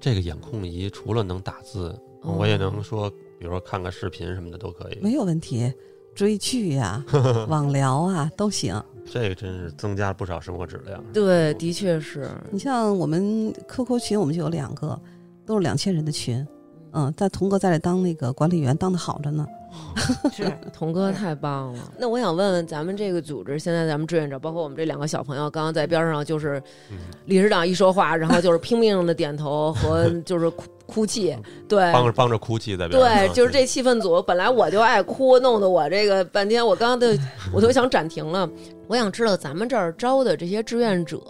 [0.00, 3.08] 这个眼控仪除了能打字，哦我也能说，
[3.38, 4.98] 比如说看个视频什么的都可以。
[5.00, 5.72] 没有问题，
[6.14, 7.04] 追剧呀、
[7.48, 8.82] 网聊啊都行。
[9.04, 11.02] 这个真是增加了不少生活质量。
[11.12, 12.28] 对，的确是。
[12.50, 15.00] 你像我们 QQ 群，我们就有两个，
[15.44, 16.46] 都是两千人的群。
[16.92, 19.46] 嗯，在童哥在这当那个管理员当的好着呢。
[20.32, 21.92] 是 童哥太棒了。
[21.98, 31.36] 那我想问问咱们这个组织，现在咱们志愿者，包括我们这两个小朋友，刚刚在边上就是嗯，理事长一说话，然后就是拼命的点头 和就是哭哭泣，
[31.68, 31.92] 对。
[31.92, 33.28] 帮着帮着哭泣在边上。
[33.28, 37.06] 对，就是这气氛组，本来我就爱哭，弄得我这个半天，我刚刚都
[37.52, 38.48] 我都想暂停了。
[38.88, 41.22] 我想知道咱们这儿招的这些志愿者，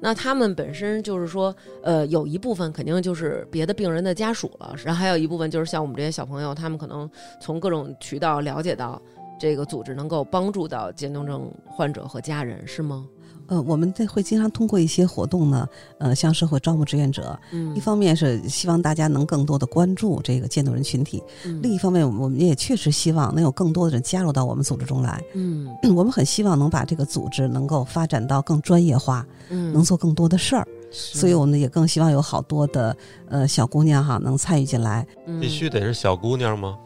[0.00, 1.52] 那他们本身就是说，
[1.82, 7.10] 呃，有一部分肯定就是别的病人的家属了，然后还有一部分就是像我们这些小朋友，他们可能
[7.40, 9.00] 从各种渠道了解到
[9.38, 13.06] 这个组织能够帮助到渐冻症患者和家人，是吗？
[13.46, 17.36] 呃，我们这会经常通过一些活动呢，呃，向社会招募志愿者。
[17.50, 25.20] 嗯一方面是希望大家能更多的关注这个渐冻人群体，嗯另一方面，我们也确实希望能有更多的人加入到我们组织中来。
[25.34, 25.66] 嗯
[25.96, 30.64] 我们很希望能把这个组织能够发展到更专业化，嗯，能做更多的事儿。
[30.92, 32.96] 所以，我们也更希望有好多的
[33.28, 35.04] 呃小姑娘哈能参与进来。
[35.26, 36.78] 嗯必须得是小姑娘吗？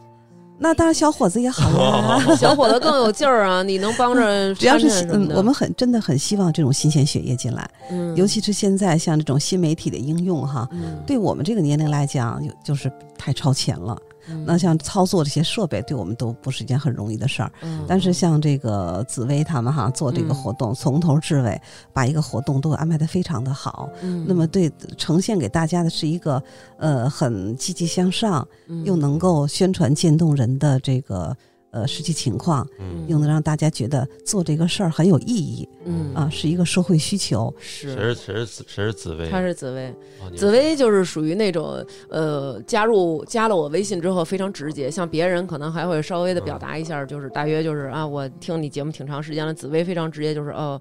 [0.58, 2.22] 那当然，小伙子也好啊。
[2.36, 3.62] 小伙子更有劲儿啊！
[3.62, 13.96] 你能帮着只要是嗯，我们很真的很希望这种新鲜血液进来，嗯尤其是现在像这种新媒体的应用哈，嗯对我们这个年龄来讲，有就是太超前了。
[14.28, 17.52] 嗯那像操作这些设备，对我们都不是一件很容易的事儿。
[17.62, 21.60] 嗯但是像这个紫薇他们哈做这个嗯活动，从头至尾
[21.92, 23.88] 把一个活动都安排的非常的好。
[24.02, 26.42] 嗯那么对呈现给大家的是一个
[26.78, 31.36] 呃很积极向上，嗯又能够宣传渐冻人的这个
[31.74, 37.52] 呃实际情况，嗯，又能让大家觉得做这个事儿很有意义嗯啊，是一个社会需求。
[37.58, 38.14] 是谁是。
[38.14, 39.28] 谁是紫谁是紫薇？
[39.28, 39.88] 她是紫薇，
[40.20, 49.52] 哦紫薇就是属于那种呃，加入加了我微信之后非常直接，像别人可能还会稍微的表达一下，就是大约就是啊，我听你节目挺长时间了。
[49.52, 50.80] 紫薇非常直接，就是哦，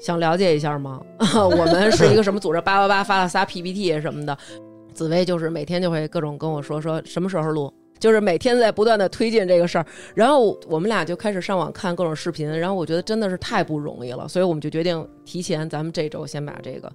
[0.00, 1.00] 想了解一下吗？
[1.34, 2.60] 我们是一个什么组织？
[2.60, 4.36] 叭叭叭发了仨 PPT 什么的。
[4.92, 7.72] 紫薇就是每天就会各种跟我说说什么时候录。
[8.02, 16.90] 就是每天在不断的推进这个事儿，然后我们俩就开始上网看各种视频，然后我觉得真的是太不容易了，所以我们就决定提前咱们这周先把这个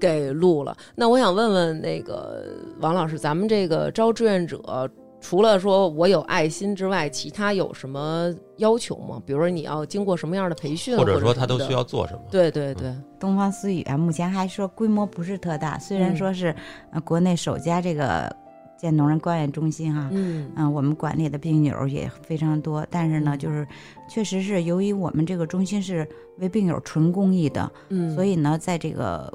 [0.00, 0.76] 给录了。
[0.96, 2.44] 那我想问问那个
[2.80, 4.90] 王老师，咱们这个招志愿者，
[5.20, 9.22] 除了说我有爱心之外，其他有什么要求吗？
[9.24, 11.84] 比如说你要经过什么样的培训，或者者说他都需要。
[11.84, 12.20] 做什么？
[12.30, 16.52] 对对对，东方思雨啊，目前还说规模不是特大，虽然嗯说是
[16.92, 18.34] 呃国内首家这个
[18.80, 20.50] 渐冻人关爱中心哈，嗯。
[20.56, 23.38] 嗯、我们管理的病友也非常多，但是呢，嗯。
[23.38, 23.66] 就是
[24.08, 26.08] 确实是由于我们这个中心是
[26.38, 29.32] 为病友纯公益的，嗯，所以呢，在这个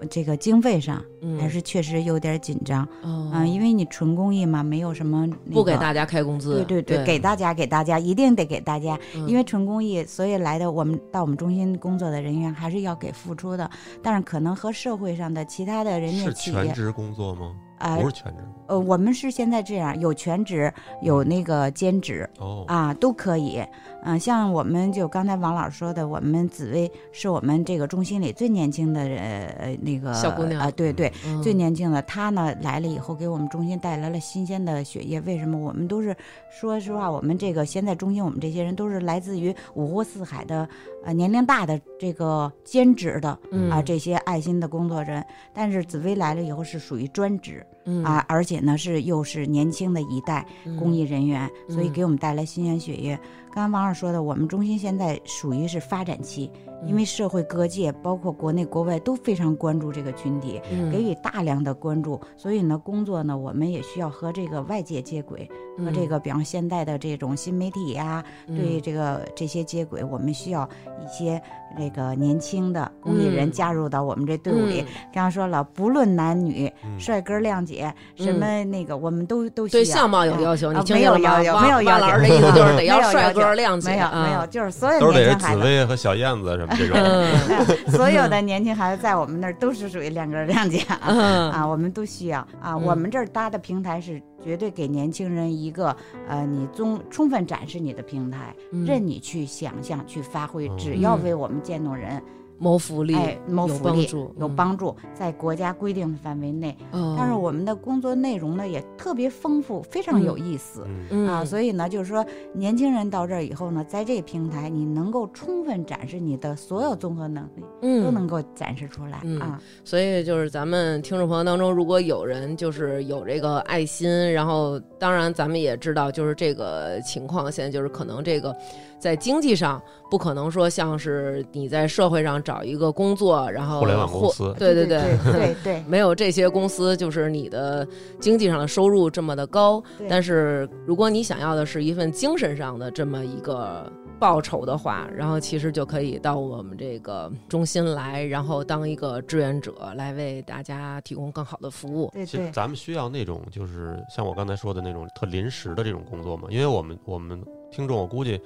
[0.00, 1.38] 呃这个经费上嗯。
[1.38, 3.30] 还是确实有点紧张，哦。
[3.34, 9.28] 嗯、因为你纯公益嘛，没有什么、那个不给大家开工资，对对对，对，给大家给大家一定得给大家，嗯。
[9.28, 13.68] 因为纯公益，所以来的我们到我们中心工作的人员还是要给付出的，
[14.02, 17.54] 但是可能和社会上的其他的人家是企业，全职工作吗？
[17.80, 18.38] 啊、不是全职
[18.68, 22.64] 呃，我们是现在这样，有全职，有那个兼职哦。
[22.68, 23.60] 啊，都可以。
[24.04, 29.18] 嗯、像我们就刚才王老师说的，我们紫薇是我们这个中心里最年轻的人，
[29.58, 35.20] 呃，那个小姑娘啊、对对，嗯最年轻的她呢来了以后，给我们中心带来了新鲜的血液。
[35.22, 35.58] 为什么？
[35.58, 36.16] 我们都是
[36.48, 40.68] 说实话，我们这个现在中心，我们这些人都是来自于五湖四海的
[41.04, 45.22] 呃年龄大的这个兼职的嗯啊、这些爱心的工作人。
[45.52, 50.46] 但是紫薇来了以后是属于专职嗯啊，而且呢是又是年轻的一代
[50.78, 53.18] 公益人员，所以嗯给我们带来新鲜血液。
[53.52, 56.50] 刚刚王老师说的，我们中心现在属于是发展期，
[56.86, 60.60] 因嗯为社会各界，包括国内国外都非常关注这个群体。
[60.70, 65.48] 嗯给予大量的关注，所以呢，工作呢，我们也需要和这个外界接轨，
[65.78, 70.68] 和这个比方现代的这种新媒体呀、嗯对这个这些接轨，我们需要
[71.02, 71.40] 一些
[71.76, 74.82] 这个年轻的公益人嗯加入到我们这队伍里。
[74.82, 79.80] 嗯刚刚说了，不论男女，嗯帅哥靓姐，什么那个，我们都都需要。
[79.80, 81.38] 对相貌有要求，啊你听没见了吗？
[81.38, 85.60] 有要求，没有要老师的意思就是得 要帅有要求哥靓姐，没有啊没有，就是所有都得是紫年轻孩子。
[85.62, 86.96] 薇和小燕子什么这种。
[87.00, 92.74] 嗯所有的年轻孩子在我们那儿都是属于亮哥亮姐啊，嗯啊，我们都需要啊。
[92.74, 95.94] 嗯我们这儿搭的平台是绝对给年轻人一个
[96.28, 102.22] 呃，你充充分展示你的平台，嗯任你去想象、去发挥，嗯只要嗯为我们渐冻人
[102.60, 104.56] 谋福利，哎谋有福利帮助，有嗯。
[104.56, 106.76] 帮助，在国家规定的范围内。
[106.92, 110.84] 哦但是我们的工作内容呢也特别丰富，非常有意思。
[110.86, 119.60] 嗯嗯啊，所以呢，就是说，年轻人到这儿以后呢，在这个平台，你能够充分展示你的所有综合能力，嗯都能够展示出来、嗯啊。
[119.82, 128.54] 所以就是咱们听众朋友当中，如果有人就是有这个爱心，然后当然咱们也知道，就是这个情况，现在就是可能这个
[129.00, 137.86] 在经济上不可能说像是你在社会上找一个工作，然后互联网公司对对对对对对没有这些公司，就是你的
[138.20, 139.82] 经济上的收入这么的高。
[140.08, 152.10] 但是如果你想要的是一份精神上的这么一个报酬的话，然后其实就可以到我们这个中心来，然后当一个志愿者来为大家提供更好的服务。
[152.12, 158.38] 对其实，咱们需要那种就是像我刚才说的那种特临时的这种工作嘛，因为我们我们听众我估计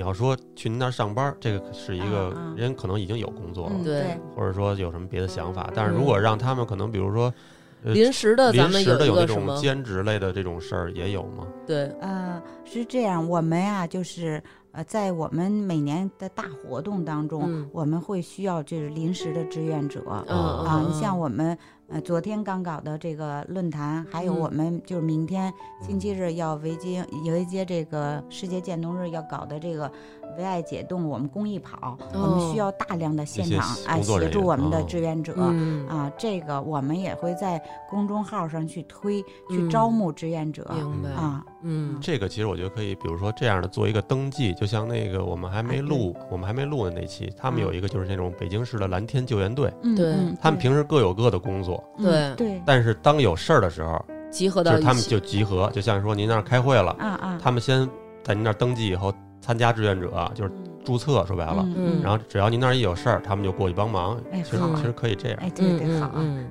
[0.00, 7.30] 你要说去您那儿上班，这个是一个人可能已经有工作了，嗯对对或者说有什么别的想法，但是如果让他们可能比如说。
[7.82, 9.24] 呃临时的，咱临们时的有那？
[9.24, 11.46] 种兼职类的这种事儿也有吗？
[11.66, 20.02] 对，呃，是这样，我们呀、就是呃，在我们每年的大活动当中，嗯我们会需要就是临时的志愿者。
[20.28, 21.56] 嗯啊，嗯你像我们
[21.90, 24.40] 呃昨天刚搞的这个论坛，还有嗯。
[24.40, 29.90] 我们就是明天星期嗯日要围接围接这个世界渐冻日要搞的这个
[30.38, 34.84] 为爱解冻，我们公益跑，我哦们需要大量的现场啊协助我们的哦。
[34.88, 35.34] 志愿者。
[35.36, 39.68] 嗯，啊，这个我们也会在公众号上去推，去嗯。
[39.68, 40.64] 招募志愿者、
[41.16, 41.44] 啊。
[41.62, 41.96] 嗯。
[42.00, 50.12] 这个其实我觉得可以，比如说这样的做一个登记，就像那个我们还没录，我们还没录的那期，他们有一个就是那种北京市的蓝天救援队，嗯，对。
[50.12, 52.34] 嗯他们平时各有各的工作，嗯。
[52.36, 52.48] 对。
[52.48, 52.62] 对。
[52.64, 57.88] 但是当有事儿的时候，集合就到就是他们就集合，就像说您那儿开会了，啊啊，他们先
[58.22, 60.52] 在您那儿登记以后参加志愿者，就是
[60.84, 61.66] 注册，说白了。
[61.76, 62.00] 嗯。
[62.02, 64.20] 然后只要您那儿一有事儿，他们就过去帮忙。
[64.32, 65.38] 哎其实其实可以这样。
[65.40, 66.48] 哎，对对，嗯。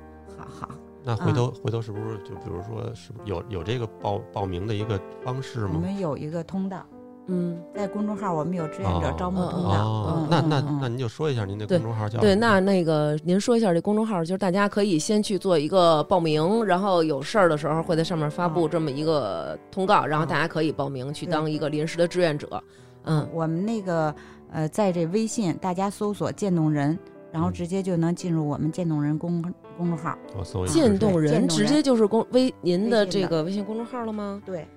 [1.02, 5.78] 那回头回头是不是就比如说是不是有有这个报报名的一个方式吗我？
[5.78, 6.84] 们有一个通道，
[7.26, 9.88] 嗯在公众号我们有志愿者哦招募通嗯道。
[9.88, 22.62] 哦，那那嗯嗯那您就说一下您的公众号叫对，那那个您说一下这公众号，就是大家可以先去做一个报名，然后有事儿的时候会在上面发布这么一个通告，然后大家可以报名去当一个临时的志愿者。
[23.04, 24.14] 嗯我们那个
[24.52, 26.98] 呃，在这微信大家搜索“渐冻人”，
[27.32, 29.42] 然后嗯直接就能进入我们渐冻人公
[29.80, 30.16] 公众号。
[30.36, 30.74] 我搜一下。
[30.74, 34.42] 渐冻人直接就是公微您的这个微信公众号了吗？
[34.44, 34.68] 对，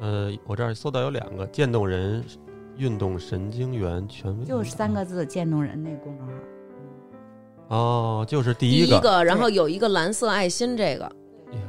[0.00, 2.24] 呃，我这儿搜到有两个渐冻人
[2.78, 6.32] 运动神经元权威，就是三个字“渐冻人”那公众号。
[7.68, 11.12] 哦，就是第一个第一个个，然后有一个蓝色爱心，这个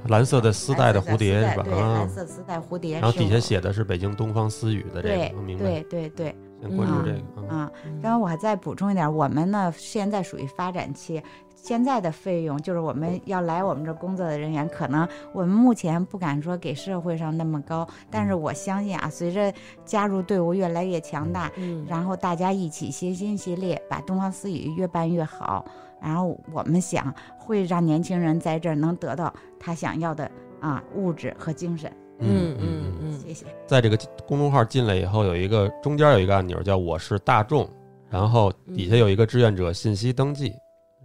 [0.08, 1.66] 蓝色的丝带的蝴蝶是吧？
[1.68, 3.00] 蓝色丝带对，啊蓝，色丝带蝴蝶。
[3.00, 5.66] 然后底下写的是北京东方思语的这个，我明白。
[5.66, 7.58] 对对对先关注这个啊。
[7.58, 7.72] 啊。
[8.02, 11.22] 然后我还再补充一点，我们呢现在属于发展期，
[11.62, 19.54] 现在的费用就是我们要来我们这工作的人员，可能我们目前不敢说给社会上那么高，但是我相信啊，随着
[19.86, 25.66] 加入队伍越来越强大，嗯然后大家一起协心协力，把东方思语越办越好。
[26.02, 30.32] 然后我们想会让年轻人在这儿能得到他想要的
[30.62, 31.92] 啊物质和精神。
[32.20, 33.46] 嗯嗯嗯谢谢。
[33.68, 37.70] 在这个公众号进来以后，有一个中间有一个按钮叫“我是大众”，
[38.10, 40.54] 然后底下有一个志愿者信息登记，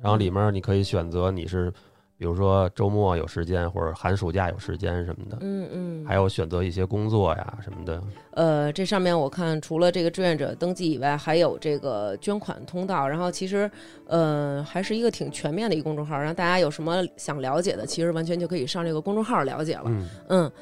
[0.05, 1.71] 然后里面你可以选择你是，
[2.19, 8.03] 比如说周末有时间或者寒暑假有时间什么的，嗯嗯，还有选择一些工作呀什么的。
[8.33, 13.09] 呃，这上面我看除了这个志愿者登记以外，还有这个捐款通道。
[13.09, 13.71] 然后其实，
[14.07, 16.19] 呃，还是一个挺全面的一个公众号。
[16.19, 19.85] 然后大家有什么想了解的，其实完全就可以上这个公众号了解了。
[19.87, 20.53] 嗯，嗯，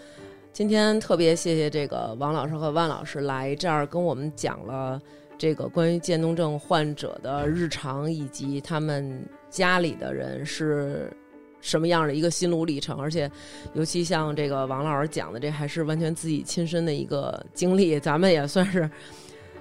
[0.52, 5.01] 今天特别谢谢这个王老师和万老师来这儿跟我们讲了
[5.43, 11.12] 这个关于渐冻症患者的日常，以及他们家里的人是
[11.60, 12.97] 什么样的一个心路历程。
[12.97, 13.28] 而且，
[13.74, 18.89] 尤其像这个王老师讲的，这还是完全自己亲身的一个经历，咱们也算是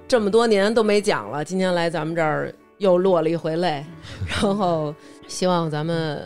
[0.07, 3.83] 这么多年都没讲了，今天来咱们这儿又落了一回泪。
[4.27, 4.93] 然后，
[5.27, 6.21] 希望咱们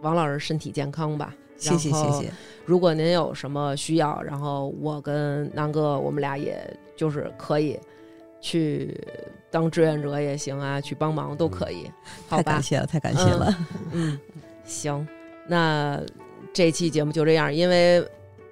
[0.00, 1.34] 王老师身体健康吧。
[1.58, 2.32] 谢谢谢谢，
[2.64, 6.58] 如果您有什么需要，然后我跟南哥我们俩也
[6.96, 7.78] 就是可以
[8.42, 8.94] 去
[9.50, 11.90] 当志愿者也行啊，去帮忙都可以，
[12.28, 12.62] 好吧太感？
[12.62, 13.56] 谢了，太感谢了。
[13.92, 14.18] 嗯，
[14.66, 15.08] 行，
[15.46, 15.98] 那
[16.52, 18.06] 这期节目就这样，因为。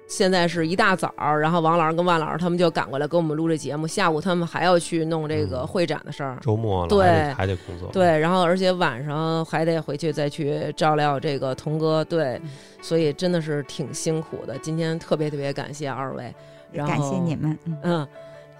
[0.07, 1.09] 现在是一大早，
[1.39, 3.87] 然后王老师跟万老师他们就赶过来给我们录这节目。
[3.87, 7.89] 下午他们还要去弄这个嗯会展的事儿，周末了对还得还得工作。
[7.93, 12.49] 对，然后而且晚上还得回去再去照料这个童哥，对，嗯
[12.81, 14.57] 所以真的是挺辛苦的。
[14.57, 16.35] 今天特别特别感谢二位，
[16.73, 17.57] 然后感谢你们。
[17.63, 18.07] 嗯嗯，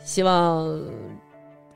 [0.03, 0.79] 希望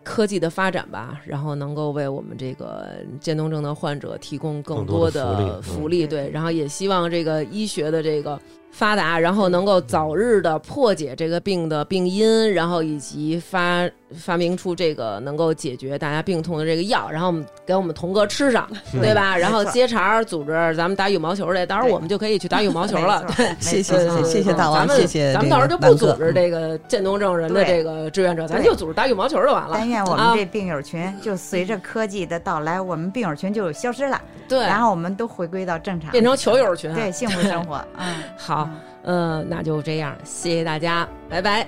[0.03, 2.89] 科技的发展吧，然后能够为我们这个
[3.19, 6.05] 渐冻症的患者提供更更多的的福利福利。
[6.05, 8.39] 嗯对，然后也希望这个医学的这个
[8.77, 19.37] 发达，然后能够早日的破解这个病的病因，然后以及发发明出这个能够解决大家病痛的这个药，然后我们给我们童哥吃上，对吧？
[19.37, 23.25] 然后接茬儿组织咱们打羽毛球去，到时候我们就可以去打羽毛球了。
[23.37, 23.55] 对。
[23.61, 29.71] 谢谢谢谢大王谢谢咱们到时候就不组织这个渐冻症人的这个志愿者，咱就组织打羽毛球就完了。
[29.73, 36.93] 但愿我啊们这病友群就随着科技的到来，我们病友群就消失了，对，然后我们都回归到正常，变成球友群。
[36.93, 37.81] 对，幸福生活。
[37.97, 38.64] 嗯， 好，
[39.03, 41.67] 呃，那就这样，谢谢大家，拜拜。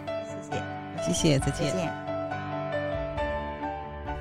[1.01, 2.07] 谢谢，谢谢，再再见。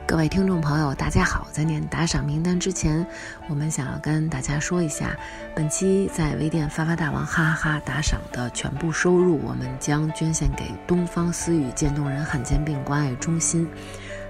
[0.08, 1.48] 各位听众朋友，大家好！
[1.50, 3.04] 在念打赏名单之前，
[3.48, 5.16] 我们想要跟大家说一下，
[5.52, 13.68] 本期在微店发发大王哈哈哈打赏的全部收入，我们将捐献给东方思雨渐冻人罕见病关爱中心。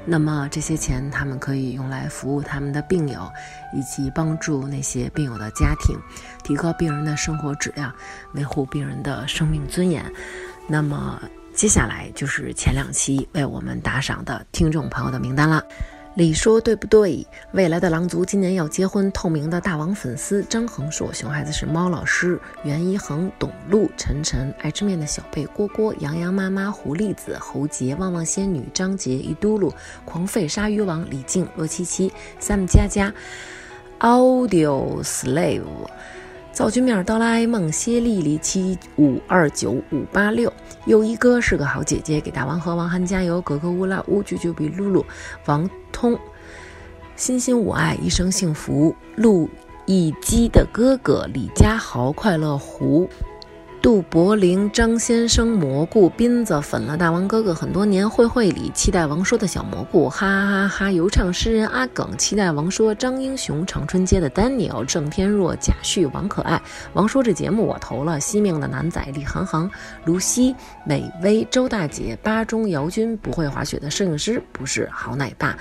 [0.09, 3.31] 那么这些钱，他们可以用来服务他们的病友，
[3.75, 5.95] 以及帮助那些病友的家庭，
[6.47, 7.93] 提高病人的生活质量，
[8.35, 10.05] 维护病人的生命尊严。
[10.69, 11.21] 那么
[11.53, 15.61] 接下来就是前两期为我们打赏的听众朋友的名单啦。
[16.15, 17.27] 李说对不对？
[17.51, 19.11] 未来的狼族今年要结婚。
[19.11, 29.71] 透明的大王粉丝张恒硕，熊孩子是猫老师，袁一恒、董路、晨晨，爱吃面的小贝蝈蝈，洋洋妈妈、狐狸子、侯杰、旺旺仙女、张杰、一嘟噜、
[30.05, 32.11] 狂吠鲨鱼王、李静、洛七七、
[32.41, 33.13] Sam 佳佳、
[33.99, 35.65] Audio Slave。
[36.57, 40.51] 造句面哆啦 A 梦谢丽丽七五二九五八六，
[40.87, 45.05] 又一哥是个好姐姐，给大王和王涵加油，格格乌拉乌啾啾比露露，
[45.45, 46.19] 王通，
[47.15, 49.51] 心心我爱一生幸福，陆
[49.85, 53.07] 一基的哥哥李家豪，快乐湖。
[53.87, 60.91] 杜柏林、张先生、蘑菇、斌子粉了大王哥哥很多年，会会里期待王说的小蘑菇，哈哈哈哈！
[60.91, 66.61] 游唱诗人阿耿期待王说，张英雄、长春街的丹尼尔、郑天若、贾旭、王可爱。
[66.95, 69.71] 王说这节目我投了，惜命的男仔李航航、
[70.05, 70.53] 卢西、
[70.85, 75.57] 美薇、周大姐、巴中、姚军，不会滑雪的摄影师不是好奶爸。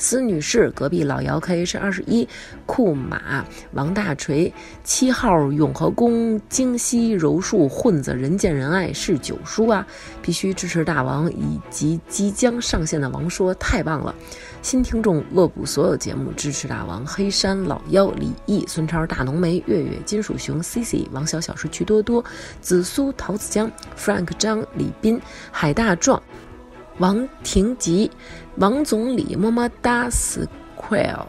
[0.00, 2.26] 司女士，隔壁老姚 K H 二十一，
[2.64, 4.52] 库马王大锤，
[4.82, 9.86] 七号永和宫京西柔术混子人见人爱是九叔啊！
[10.22, 14.14] 必须支持大王以及即将上线的王说，太棒了！
[14.62, 17.06] 新听众恶补所有节目，支持大王。
[17.06, 22.24] 黑山老妖李毅、孙超大浓眉月月金属熊 C C 王小小是趣多多
[22.62, 25.20] 紫苏桃子江 Frank 张李斌
[25.52, 26.22] 海大壮
[26.98, 28.10] 王廷吉。
[28.60, 31.24] 王总理么么哒，Square，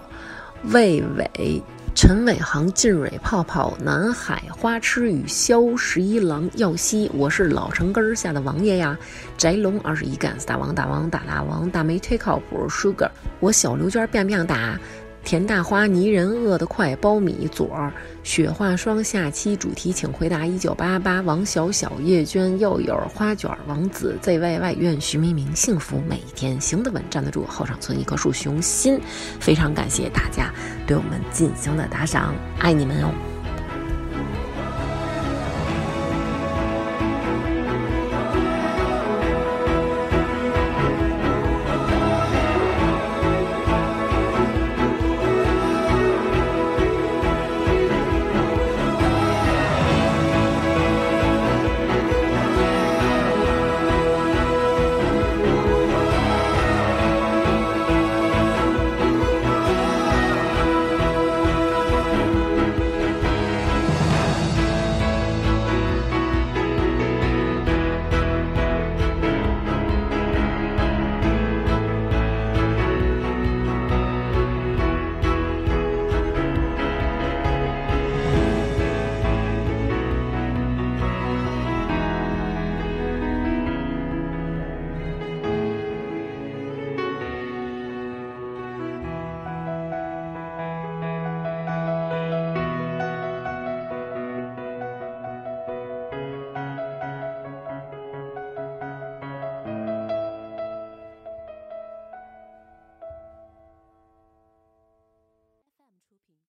[0.74, 1.64] 魏伟、
[1.96, 8.98] 陈伟航、晋蕊泡泡、南海花痴与萧十一郎、耀西，我是老城根儿下的王爷呀。
[9.38, 13.10] 宅龙二十一干大王大王大大王大梅忒靠谱，Sugar，
[13.40, 14.78] 我小刘娟变变大。
[15.24, 17.94] 田大花泥人饿得快，苞米左儿
[18.24, 21.22] 雪化霜下期主题，请回答一九八八。
[21.22, 29.00] 王小小叶娟幼友花卷王子 ZYY 愿徐明明幸福每一天，行得稳站得住，后场村一棵树熊心。
[29.40, 30.52] 非常感谢大家
[30.86, 33.31] 对我们进行的打赏，爱你们哦。